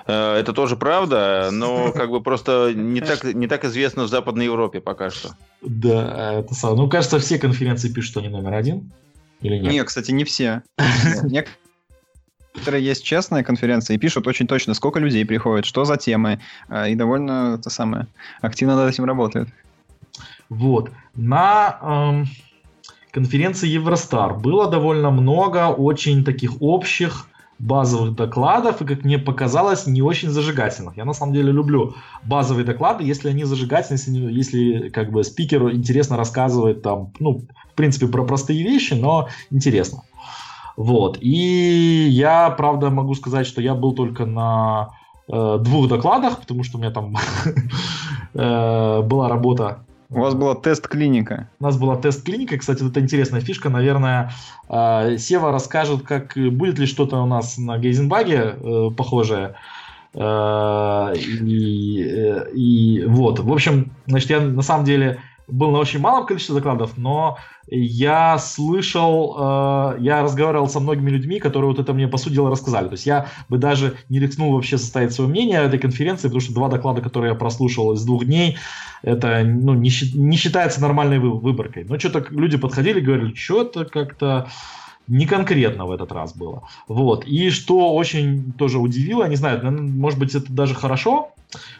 [0.06, 4.46] Э, это тоже правда, но как бы просто не так, не так известно в Западной
[4.46, 5.30] Европе пока что.
[5.62, 6.82] Да, это самое.
[6.82, 8.90] Ну, кажется, все конференции пишут, что они номер один.
[9.40, 9.72] Или нет?
[9.72, 10.62] Нет, кстати, не все.
[12.54, 16.90] Некоторые есть честные конференции и пишут очень точно, сколько людей приходит, что за темы, э,
[16.90, 18.06] и довольно это самое
[18.40, 19.48] активно над этим работают.
[20.48, 20.90] Вот.
[21.14, 22.26] На эм,
[23.10, 30.02] конференции Евростар было довольно много очень таких общих базовых докладов и, как мне показалось, не
[30.02, 30.96] очень зажигательных.
[30.96, 35.72] Я на самом деле люблю базовые доклады, если они зажигательны, если, если как бы спикер
[35.72, 37.42] интересно рассказывает там, ну,
[37.72, 40.02] в принципе, про простые вещи, но интересно.
[40.76, 41.18] Вот.
[41.20, 44.90] И я, правда, могу сказать, что я был только на
[45.28, 47.16] э, двух докладах, потому что у меня там
[48.34, 51.48] э, была работа у вас была тест-клиника.
[51.58, 52.58] У нас была тест-клиника.
[52.58, 53.68] Кстати, вот это интересная фишка.
[53.68, 54.32] Наверное,
[54.68, 59.54] э, Сева расскажет, как будет ли что-то у нас на Гейзенбаге э, похожее.
[60.14, 63.40] Э, и, и вот.
[63.40, 68.38] В общем, значит, я на самом деле был на очень малом количестве докладов, но я
[68.38, 72.86] слышал, э, я разговаривал со многими людьми, которые вот это мне, по сути дела, рассказали.
[72.86, 76.40] То есть я бы даже не рискнул вообще составить свое мнение о этой конференции, потому
[76.40, 78.56] что два доклада, которые я прослушал из двух дней,
[79.02, 81.84] это ну, не, не считается нормальной выборкой.
[81.88, 84.48] Но что-то люди подходили и говорили, что-то как-то
[85.08, 86.64] не конкретно в этот раз было.
[86.88, 87.26] Вот.
[87.26, 91.30] И что очень тоже удивило, не знаю, может быть, это даже хорошо.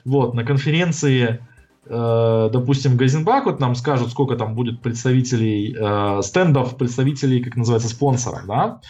[0.04, 1.40] Вот, на конференции
[1.88, 8.46] допустим, Газенбак вот нам скажут, сколько там будет представителей э, стендов, представителей, как называется, спонсоров,
[8.46, 8.80] да,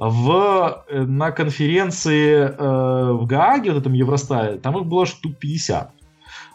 [0.00, 5.92] в, э, на конференции э, в Гааге, вот этом Евростае, там их было штук 50.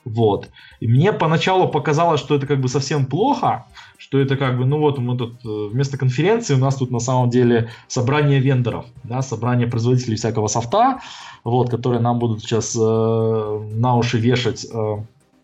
[0.03, 0.49] Вот.
[0.79, 3.65] И мне поначалу показалось, что это как бы совсем плохо,
[3.97, 6.99] что это как бы, ну вот мы тут э, вместо конференции у нас тут на
[6.99, 10.99] самом деле собрание вендоров, да, собрание производителей всякого софта,
[11.43, 14.97] вот, которые нам будут сейчас э, на уши вешать э,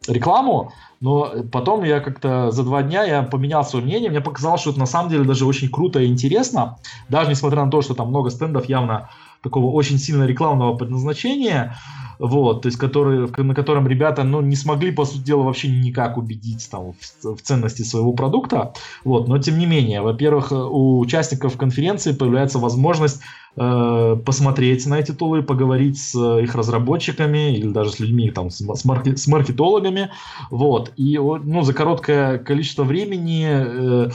[0.07, 4.71] рекламу, но потом я как-то за два дня я поменял свое мнение, мне показалось, что
[4.71, 6.77] это на самом деле даже очень круто и интересно,
[7.09, 9.09] даже несмотря на то, что там много стендов явно
[9.43, 11.77] такого очень сильно рекламного предназначения,
[12.21, 16.17] вот, то есть который, на котором ребята ну, не смогли, по сути дела, вообще никак
[16.17, 18.73] убедить там, в, в ценности своего продукта,
[19.03, 23.21] вот, но тем не менее, во-первых, у участников конференции появляется возможность
[23.57, 28.85] э, посмотреть на эти тулы, поговорить с их разработчиками или даже с людьми, там, с,
[28.85, 30.11] марки, с маркетологами,
[30.51, 34.09] вот, и ну, за короткое количество времени э,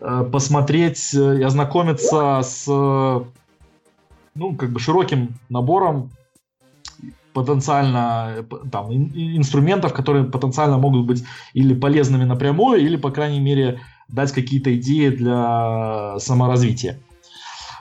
[0.00, 2.66] э, посмотреть и ознакомиться с
[4.34, 6.10] ну, как бы широким набором
[7.36, 11.22] потенциально там, инструментов, которые потенциально могут быть
[11.52, 16.98] или полезными напрямую, или, по крайней мере, дать какие-то идеи для саморазвития.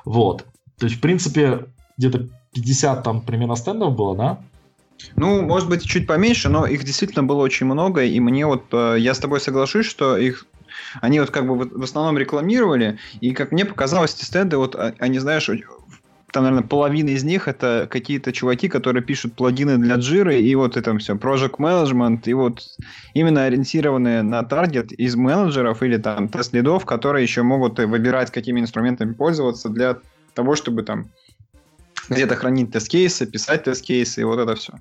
[0.03, 0.45] Вот.
[0.77, 1.67] То есть, в принципе,
[1.97, 4.39] где-то 50 там примерно стендов было, да?
[5.15, 8.97] Ну, может быть, чуть поменьше, но их действительно было очень много, и мне вот, э,
[8.99, 10.45] я с тобой соглашусь, что их
[11.01, 14.93] они вот как бы в основном рекламировали, и как мне показалось, эти стенды, вот а,
[14.99, 15.49] они, знаешь,
[16.35, 20.75] там, наверное, половина из них это какие-то чуваки, которые пишут плагины для Jira, и вот
[20.75, 22.61] это все, Project Management, и вот
[23.13, 29.13] именно ориентированные на таргет из менеджеров или там тест-лидов, которые еще могут выбирать, какими инструментами
[29.13, 29.99] пользоваться для
[30.33, 31.05] того, чтобы там
[32.09, 34.73] где-то хранить тест-кейсы, писать тест-кейсы и вот это все.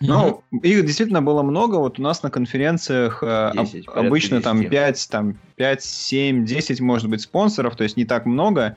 [0.00, 1.76] Ну, их действительно было много.
[1.76, 4.44] Вот у нас на конференциях 10, обычно 10.
[4.44, 8.74] там 5, там 5, 7, 10, может быть, спонсоров, то есть не так много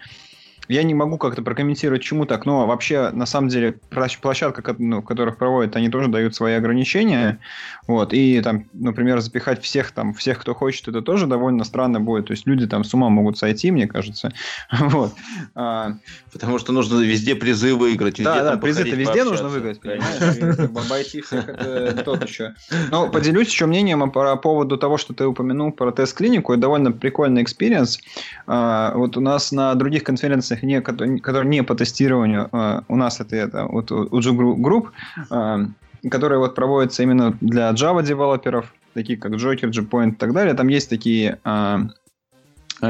[0.68, 3.80] я не могу как-то прокомментировать, чему так, но вообще, на самом деле,
[4.22, 7.40] площадка, ну, которых проводят, они тоже дают свои ограничения,
[7.88, 12.28] вот, и там, например, запихать всех там, всех, кто хочет, это тоже довольно странно будет,
[12.28, 14.34] то есть люди там с ума могут сойти, мне кажется,
[14.72, 15.14] вот.
[15.56, 15.94] А...
[16.32, 21.22] Потому что нужно везде призы выиграть, везде Да, да, призы-то везде нужно выиграть, понимаешь, обойти
[21.26, 22.56] всех, это тот еще.
[22.92, 27.44] Ну, поделюсь еще мнением по поводу того, что ты упомянул про тест-клинику, это довольно прикольный
[27.44, 28.00] experience,
[28.48, 32.82] а, вот у нас на других конференциях конференциях, не, которые, которые не по тестированию, э,
[32.88, 34.92] у нас это, это вот JUG Group,
[35.32, 40.54] э, которые вот проводятся именно для Java девелоперов, такие как Joker, JPoint и так далее.
[40.54, 41.78] Там есть такие э,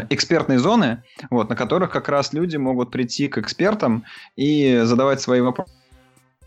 [0.09, 4.03] экспертные зоны, вот, на которых как раз люди могут прийти к экспертам
[4.35, 5.71] и задавать свои вопросы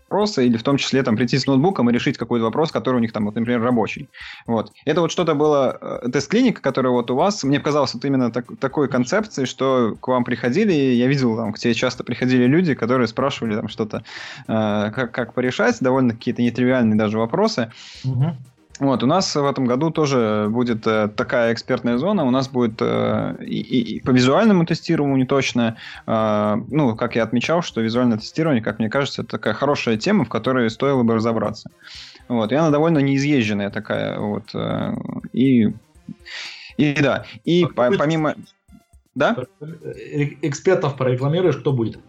[0.09, 2.99] вопросы, или в том числе там прийти с ноутбуком и решить какой-то вопрос, который у
[2.99, 4.09] них там, вот, например, рабочий.
[4.47, 4.71] Вот.
[4.85, 8.45] Это вот что-то было, э, тест-клиника, которая вот у вас, мне показалось вот именно так,
[8.59, 13.07] такой концепцией, что к вам приходили, я видел там, к тебе часто приходили люди, которые
[13.07, 14.03] спрашивали там что-то,
[14.47, 17.71] э, как, как порешать, довольно какие-то нетривиальные даже вопросы.
[18.03, 18.35] Угу.
[18.79, 22.23] Вот, у нас в этом году тоже будет э, такая экспертная зона.
[22.23, 25.75] У нас будет э, и, и по визуальному тестированию точно.
[26.07, 30.23] Э, ну, как я отмечал, что визуальное тестирование, как мне кажется, это такая хорошая тема,
[30.23, 31.69] в которой стоило бы разобраться.
[32.29, 34.17] Вот, и она довольно неизъезженная такая.
[34.17, 34.95] Вот, э,
[35.33, 35.73] и,
[36.77, 38.35] и да, и по, помимо...
[39.13, 39.35] Да?
[40.41, 41.99] Экспертов прорекламируешь, кто будет?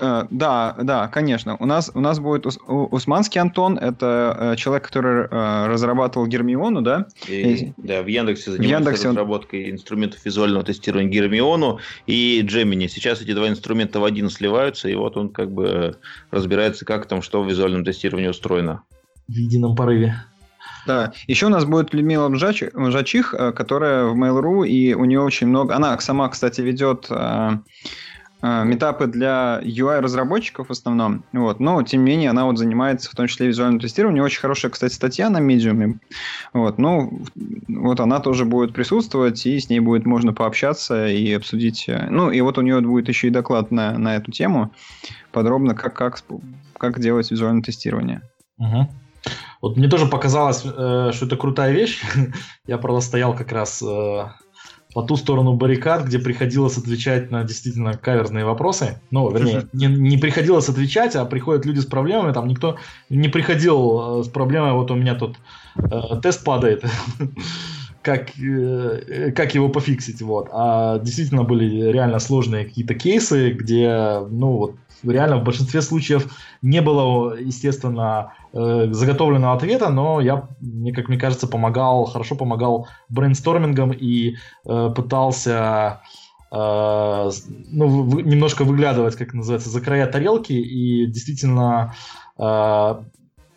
[0.00, 1.56] Uh, да, да, конечно.
[1.60, 6.80] У нас, у нас будет Ус, Усманский Антон, это uh, человек, который uh, разрабатывал Гермиону,
[6.80, 7.06] да?
[7.28, 9.70] И, да, в Яндексе занимается в Яндексе разработкой он...
[9.72, 12.88] инструментов визуального тестирования Гермиону и Gemini.
[12.88, 15.96] Сейчас эти два инструмента в один сливаются, и вот он как бы
[16.30, 18.82] разбирается, как там что в визуальном тестировании устроено.
[19.28, 20.14] В едином порыве.
[20.86, 21.12] Да.
[21.26, 25.74] Еще у нас будет Людмила Мжачих, которая в Mail.ru, и у нее очень много...
[25.74, 27.10] Она сама, кстати, ведет
[28.42, 31.24] метапы для UI-разработчиков в основном.
[31.32, 31.58] Вот.
[31.60, 34.24] Но, тем не менее, она вот занимается в том числе визуальным тестированием.
[34.24, 35.98] Очень хорошая, кстати, статья на Medium.
[36.52, 36.78] Вот.
[36.78, 37.22] Ну,
[37.68, 41.88] вот она тоже будет присутствовать, и с ней будет можно пообщаться и обсудить.
[41.88, 44.72] Э, ну, и вот у нее будет еще и доклад на, на эту тему,
[45.32, 46.22] подробно, как, как,
[46.76, 48.22] как делать визуальное тестирование.
[48.58, 48.88] Угу.
[49.62, 52.02] Вот мне тоже показалось, э, что это крутая вещь.
[52.66, 54.24] Я, правда, стоял как раз э,
[54.96, 58.98] по ту сторону баррикад, где приходилось отвечать на действительно каверзные вопросы.
[59.10, 62.32] Ну, вернее, не, не приходилось отвечать, а приходят люди с проблемами.
[62.32, 62.78] Там никто
[63.10, 65.36] не приходил э, с проблемой, вот у меня тут
[65.76, 66.82] э, тест падает.
[68.00, 70.48] как, э, как его пофиксить, вот.
[70.50, 76.32] А действительно были реально сложные какие-то кейсы, где, ну, вот, реально в большинстве случаев
[76.62, 82.88] не было, естественно, э, заготовленного ответа, но я, мне, как мне кажется, помогал, хорошо помогал
[83.08, 84.36] брейнстормингом и
[84.66, 86.00] э, пытался
[86.52, 87.30] э,
[87.70, 90.52] ну, в, немножко выглядывать, как называется, за края тарелки.
[90.52, 91.94] И действительно
[92.38, 93.02] э,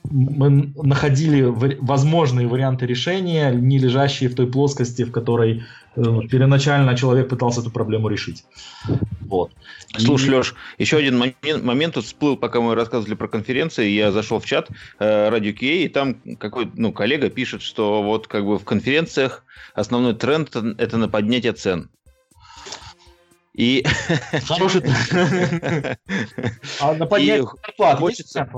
[0.09, 5.63] мы находили возможные варианты решения, не лежащие в той плоскости, в которой
[5.95, 8.45] первоначально человек пытался эту проблему решить.
[9.21, 9.51] Вот.
[9.97, 10.29] Слушай.
[10.29, 14.45] Леш, еще один момент, момент тут всплыл, пока мы рассказывали про конференции, я зашел в
[14.45, 18.65] чат э, Radio QA, и там какой ну, коллега пишет, что вот как бы в
[18.65, 19.43] конференциях
[19.73, 21.89] основной тренд это на поднятие цен.
[23.55, 23.83] И...
[24.47, 24.81] Хороший
[26.79, 28.49] А на поднятие зарплат хочется...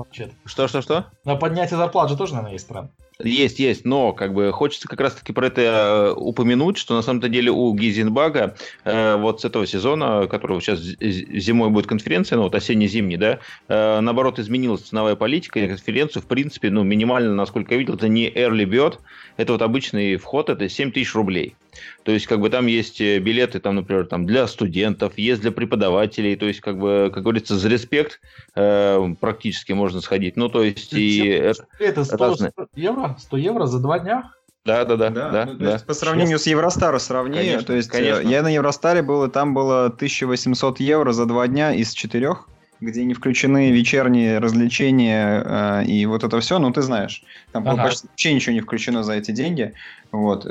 [0.44, 1.06] Что, что, что?
[1.24, 2.90] На поднятие зарплат же тоже, наверное, есть тренд.
[3.18, 7.28] Есть, есть, но как бы хочется как раз-таки про это э, упомянуть, что на самом-то
[7.28, 12.54] деле у Гизенбага э, вот с этого сезона, которого сейчас зимой будет конференция, ну вот
[12.54, 13.38] осенне-зимний, да,
[13.68, 18.08] э, наоборот изменилась ценовая политика, и конференцию, в принципе, ну минимально, насколько я видел, это
[18.08, 18.98] не early bird,
[19.36, 21.54] это вот обычный вход, это 7 тысяч рублей.
[22.02, 25.52] То есть, как бы там есть э, билеты, там, например, там для студентов, есть для
[25.52, 28.20] преподавателей, то есть, как бы, как говорится, за респект
[28.54, 30.36] э, практически можно сходить.
[30.36, 31.52] Ну, то есть, и...
[31.78, 32.50] Это 100, разные...
[32.50, 33.16] 100 евро?
[33.18, 34.32] 100 евро за два дня?
[34.64, 35.10] Да, да, да.
[35.10, 35.80] да, да, ну, да.
[35.84, 38.28] По сравнению с Евростаром сравни, конечно, то есть э, конечно.
[38.28, 42.46] я на Евростаре был, и там было 1800 евро за два дня из четырех
[42.82, 47.22] где не включены вечерние развлечения э, и вот это все, ну ты знаешь,
[47.52, 47.84] там ага.
[47.84, 49.72] почти вообще ничего не включено за эти деньги.
[50.10, 50.46] Вот.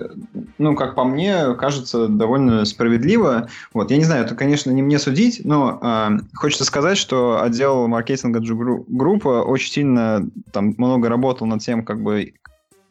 [0.57, 3.47] Ну, как по мне, кажется довольно справедливо.
[3.73, 3.91] Вот.
[3.91, 8.39] Я не знаю, это, конечно, не мне судить, но э, хочется сказать, что отдел маркетинга
[8.39, 12.33] группа очень сильно там много работал над тем, как бы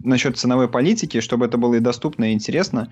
[0.03, 2.89] насчет ценовой политики, чтобы это было и доступно, и интересно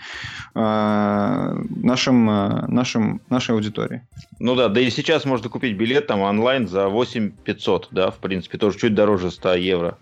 [0.55, 4.03] э, нашим, э, нашим, нашей аудитории.
[4.39, 8.19] Ну да, да и сейчас можно купить билет там онлайн за 8 500, да, в
[8.19, 9.99] принципе, тоже чуть дороже 100 евро.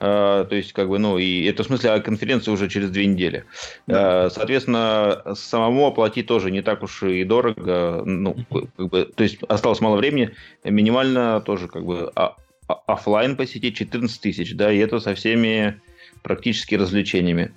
[0.00, 3.06] Э, то есть, как бы, ну, и это в смысле, а конференция уже через две
[3.06, 3.44] недели.
[3.86, 4.30] Да.
[4.30, 8.02] Соответственно, самому оплатить тоже не так уж и дорого.
[8.04, 10.30] Ну, как бы, то есть, осталось мало времени.
[10.64, 12.36] Минимально тоже, как бы, а,
[12.68, 15.80] а, офлайн посетить 14 тысяч, да, и это со всеми
[16.22, 17.52] практически развлечениями.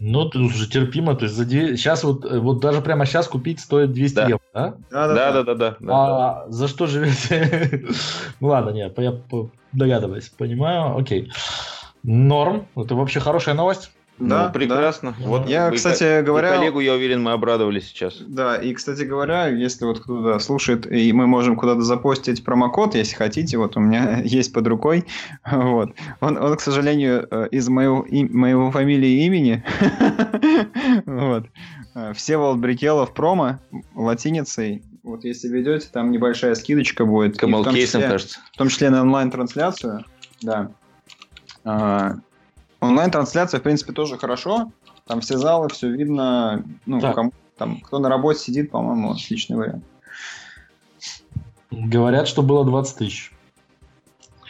[0.00, 1.76] Ну, ты уже терпимо, то есть за 2...
[1.76, 4.22] сейчас вот, э, вот даже прямо сейчас купить стоит 200 да.
[4.26, 4.74] евро, да?
[4.90, 5.76] Да, да, да, да, да.
[5.88, 7.86] А за что живете?
[8.40, 9.18] ну ладно, нет, я
[9.72, 11.32] догадываюсь, понимаю, окей.
[12.02, 13.92] Норм, это вообще хорошая новость.
[14.18, 15.14] Да, ну, прекрасно.
[15.18, 15.26] Да.
[15.26, 18.18] Вот я, кстати говоря, коллегу, я уверен, мы обрадовали сейчас.
[18.18, 23.16] Да, и, кстати говоря, если вот кто-то слушает, и мы можем куда-то запостить промокод, если
[23.16, 25.04] хотите, вот у меня есть под рукой,
[25.50, 25.94] вот.
[26.20, 29.64] Он, он к сожалению, э, из моего, и, моего фамилии и имени,
[31.06, 31.46] вот.
[31.96, 33.58] Э, Всеволод Брикелов промо
[33.96, 34.84] латиницей.
[35.02, 37.36] Вот если ведете, там небольшая скидочка будет.
[37.36, 38.38] Камалкейсом, кажется.
[38.52, 40.04] В том числе на онлайн-трансляцию.
[40.40, 40.70] Да.
[42.88, 44.72] Онлайн-трансляция, в принципе, тоже хорошо.
[45.06, 46.64] Там все залы, все видно.
[46.86, 49.84] Ну, кому, там, кто на работе сидит, по-моему, отличный вариант.
[51.70, 53.32] Говорят, что было 20 тысяч.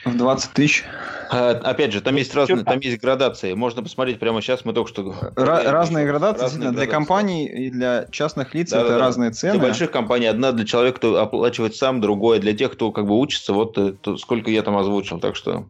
[0.04, 0.84] В 20 тысяч.
[1.30, 3.54] А, опять же, там есть разные, там есть градации.
[3.54, 4.64] Можно посмотреть прямо сейчас.
[4.64, 5.02] Мы только что
[5.34, 6.42] Ра- разные градации.
[6.42, 9.34] Разные для компаний и для частных лиц да, это да, разные да.
[9.34, 9.52] цены.
[9.54, 13.18] Для больших компаний одна для человека, кто оплачивает сам, другое для тех, кто как бы
[13.18, 13.54] учится.
[13.54, 15.18] Вот э, то, сколько я там озвучил.
[15.18, 15.66] Так что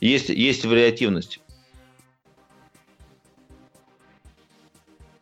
[0.00, 1.40] есть есть вариативность.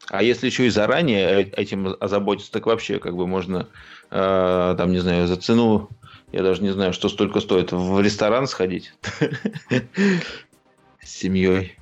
[0.09, 3.69] А если еще и заранее этим озаботиться, так вообще как бы можно,
[4.11, 5.91] э, там, не знаю, за цену,
[6.33, 8.93] я даже не знаю, что столько стоит, в ресторан сходить
[11.03, 11.77] с семьей.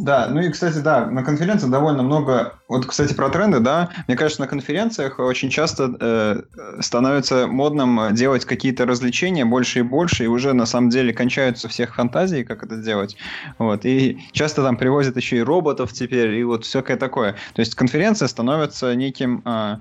[0.00, 2.54] Да, ну и, кстати, да, на конференции довольно много...
[2.68, 6.42] Вот, кстати, про тренды, да, мне кажется, на конференциях очень часто э,
[6.80, 11.94] становится модным делать какие-то развлечения больше и больше, и уже на самом деле кончаются всех
[11.96, 13.18] фантазии, как это делать.
[13.58, 17.32] Вот, и часто там привозят еще и роботов теперь, и вот всякое такое.
[17.52, 19.42] То есть конференция становится неким...
[19.44, 19.80] Э,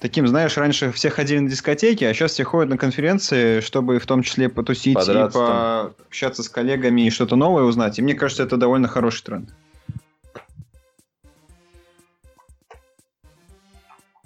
[0.00, 4.06] таким, знаешь, раньше все ходили на дискотеки, а сейчас все ходят на конференции, чтобы в
[4.06, 7.98] том числе потусить Подраться и пообщаться с коллегами и что-то новое узнать.
[7.98, 9.50] И мне кажется, это довольно хороший тренд.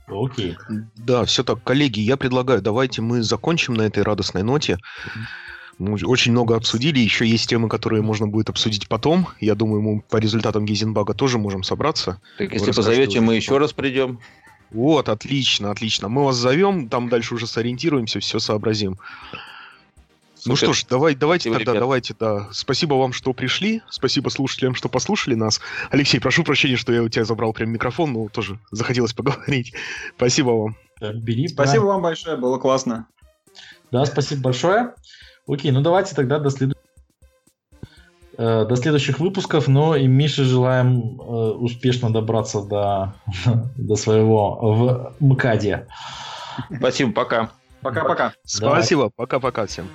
[0.09, 0.57] Окей.
[0.97, 4.79] Да, все так, коллеги, я предлагаю, давайте мы закончим на этой радостной ноте.
[5.79, 9.29] Мы очень много обсудили, еще есть темы, которые можно будет обсудить потом.
[9.41, 12.21] Я думаю, мы по результатам Гейзенбага тоже можем собраться.
[12.39, 14.21] Так если позовете, мы еще раз придем.
[14.73, 16.09] Вот, отлично, отлично.
[16.09, 18.99] Мы вас зовем, там дальше уже сориентируемся, все сообразим.
[20.35, 20.51] Супер.
[20.51, 21.83] Ну что ж, давай, давайте Спасибо, тогда, ребят.
[21.83, 22.49] давайте, да.
[22.51, 23.81] Спасибо вам, что пришли.
[23.89, 25.61] Спасибо слушателям, что послушали нас.
[25.91, 29.73] Алексей, прошу прощения, что я у тебя забрал прям микрофон, но тоже захотелось поговорить.
[30.17, 30.77] Спасибо вам.
[31.01, 31.93] бери, спасибо да.
[31.93, 33.07] вам большое, было классно.
[33.93, 34.95] Да, спасибо большое.
[35.47, 36.82] Окей, ну давайте тогда до следующего.
[38.39, 43.15] Э, до следующих выпусков, но и Мише желаем э, успешно добраться до,
[43.77, 45.87] до своего в МКАДе.
[46.75, 47.51] Спасибо, пока.
[47.83, 48.33] Пока-пока.
[48.45, 49.89] Спасибо, пока-пока всем.